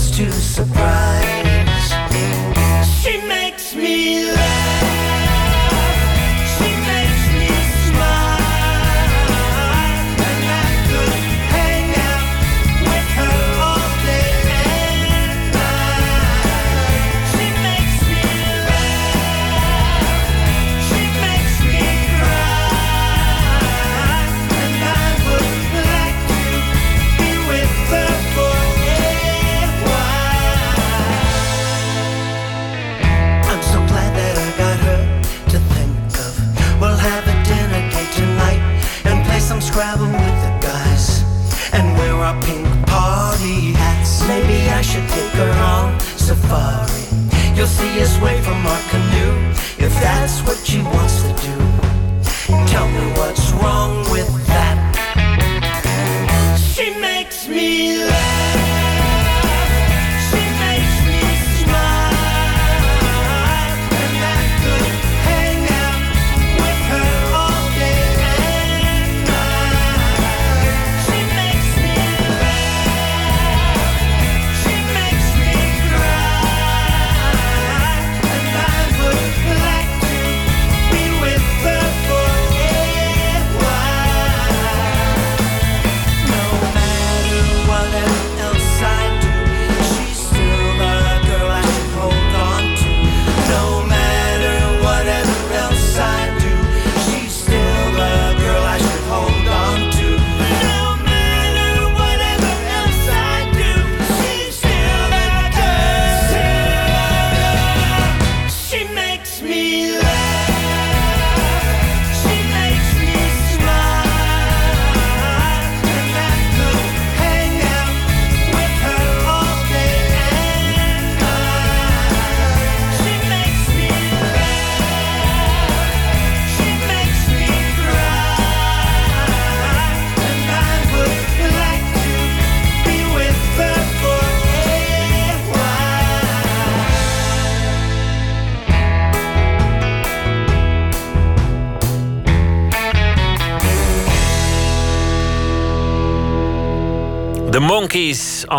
[0.00, 1.39] She never fails to surprise.
[49.80, 51.56] If that's what she wants to do.
[52.66, 53.79] Tell me what's wrong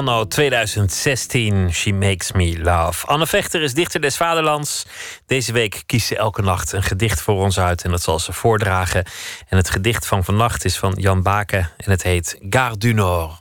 [0.02, 1.74] anno 2016.
[1.74, 3.08] She makes me love.
[3.08, 4.86] Anne Vechter is dichter des vaderlands.
[5.26, 8.34] Deze week kiest ze elke nacht een gedicht voor ons uit en dat zal ze
[8.34, 9.06] voordragen.
[9.48, 13.41] En het gedicht van vannacht is van Jan Baken en het heet Gare du Nord.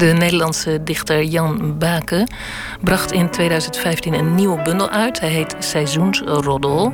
[0.00, 2.32] De Nederlandse dichter Jan Baken
[2.80, 5.20] bracht in 2015 een nieuwe bundel uit.
[5.20, 6.92] Hij heet Seizoensroddel.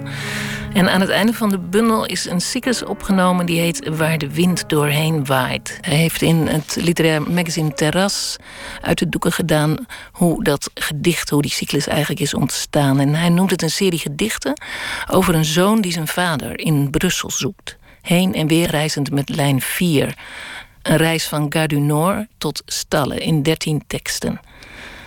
[0.73, 4.35] En aan het einde van de bundel is een cyclus opgenomen die heet Waar de
[4.35, 5.79] wind doorheen waait.
[5.81, 8.37] Hij heeft in het literair magazine Terras
[8.81, 9.77] uit de doeken gedaan
[10.13, 13.01] hoe dat gedicht, hoe die cyclus eigenlijk is ontstaan.
[13.01, 14.61] En hij noemt het een serie gedichten
[15.11, 17.77] over een zoon die zijn vader in Brussel zoekt.
[18.03, 20.15] Heen en weer reizend met lijn 4.
[20.87, 24.41] Een reis van Gare tot Stallen in dertien teksten.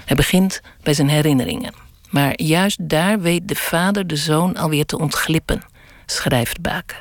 [0.06, 1.74] Hij begint bij zijn herinneringen.
[2.10, 5.62] Maar juist daar weet de vader de zoon alweer te ontglippen,
[6.06, 6.98] schrijft Baken.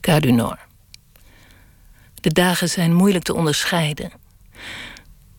[0.00, 0.58] Gare.
[2.14, 4.12] De dagen zijn moeilijk te onderscheiden.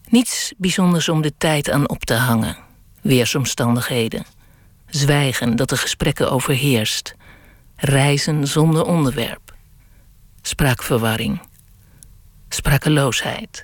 [0.10, 2.58] Niets bijzonders om de tijd aan op te hangen.
[3.02, 4.26] Weersomstandigheden.
[4.86, 7.16] Zwijgen dat de gesprekken overheerst.
[7.76, 9.56] Reizen zonder onderwerp.
[10.42, 11.50] Spraakverwarring
[12.56, 13.64] sprakeloosheid.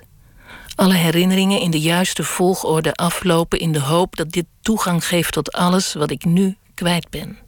[0.74, 5.52] Alle herinneringen in de juiste volgorde aflopen in de hoop dat dit toegang geeft tot
[5.52, 7.38] alles wat ik nu kwijt ben.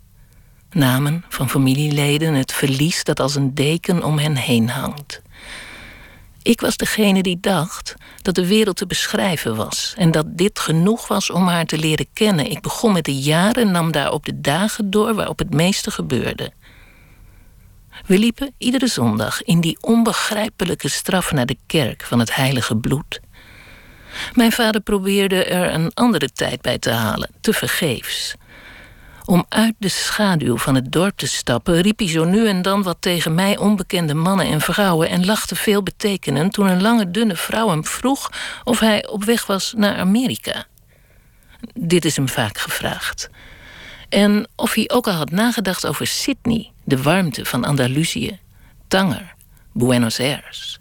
[0.71, 5.23] Namen van familieleden, het verlies dat als een deken om hen heen hangt.
[6.43, 11.09] Ik was degene die dacht dat de wereld te beschrijven was en dat dit genoeg
[11.09, 12.51] was om haar te leren kennen.
[12.51, 15.91] Ik begon met de jaren en nam daar op de dagen door waarop het meeste
[15.91, 16.53] gebeurde.
[18.07, 23.21] We liepen iedere zondag in die onbegrijpelijke straf naar de kerk van het heilige bloed.
[24.35, 28.35] Mijn vader probeerde er een andere tijd bij te halen, te vergeefs.
[29.25, 32.83] Om uit de schaduw van het dorp te stappen, riep hij zo nu en dan
[32.83, 37.37] wat tegen mij onbekende mannen en vrouwen en lachte veel betekenend toen een lange, dunne
[37.37, 38.31] vrouw hem vroeg
[38.65, 40.65] of hij op weg was naar Amerika.
[41.75, 43.31] Dit is hem vaak gevraagd.
[44.09, 48.39] En of hij ook al had nagedacht over Sydney, de warmte van Andalusië,
[48.89, 49.35] Tanger,
[49.73, 50.79] Buenos Aires.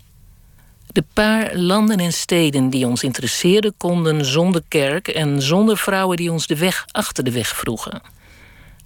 [0.87, 6.31] De paar landen en steden die ons interesseerden konden zonder kerk en zonder vrouwen die
[6.31, 8.01] ons de weg achter de weg vroegen.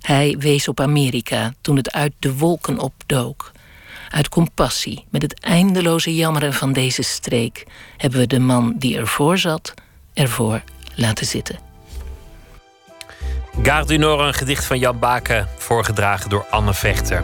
[0.02, 3.52] Hij wees op Amerika toen het uit de wolken opdook.
[4.10, 7.66] Uit compassie met het eindeloze jammeren van deze streek
[7.98, 9.74] hebben we de man die ervoor zat,
[10.14, 10.64] ervoor
[10.96, 11.73] laten zitten.
[13.62, 17.24] Gare du een gedicht van Jan Baken, voorgedragen door Anne Vechter.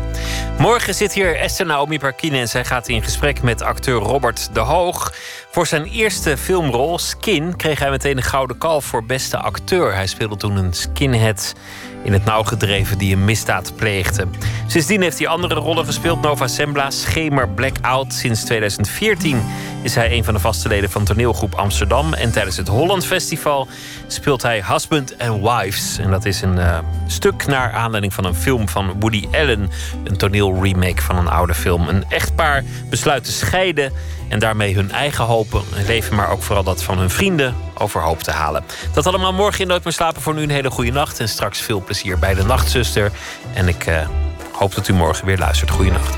[0.58, 4.60] Morgen zit hier Esther Naomi Parkine en zij gaat in gesprek met acteur Robert de
[4.60, 5.14] Hoog.
[5.52, 9.94] Voor zijn eerste filmrol, Skin, kreeg hij meteen een gouden kalf voor beste acteur.
[9.94, 11.54] Hij speelde toen een skinhead
[12.04, 14.28] in het nauw gedreven die een misdaad pleegde.
[14.68, 16.22] Sindsdien heeft hij andere rollen gespeeld.
[16.22, 18.14] Nova Sembla, Schemer, Blackout.
[18.14, 19.44] Sinds 2014
[19.84, 22.14] is hij een van de vaste leden van toneelgroep Amsterdam.
[22.14, 23.68] En tijdens het Holland Festival
[24.14, 25.98] speelt hij Husband and Wives.
[25.98, 26.78] En dat is een uh,
[27.08, 29.70] stuk naar aanleiding van een film van Woody Allen.
[30.04, 31.88] Een toneelremake van een oude film.
[31.88, 33.94] Een echtpaar besluit te scheiden
[34.30, 38.24] en daarmee hun eigen hopen en leven, maar ook vooral dat van hun vrienden overhoop
[38.24, 38.64] te halen.
[38.94, 40.22] Dat allemaal morgen in Nooit meer slapen.
[40.22, 43.12] Voor nu een hele goede nacht en straks veel plezier bij de Nachtzuster.
[43.54, 44.08] En ik uh,
[44.52, 45.72] hoop dat u morgen weer luistert.
[45.72, 46.18] Goeienacht.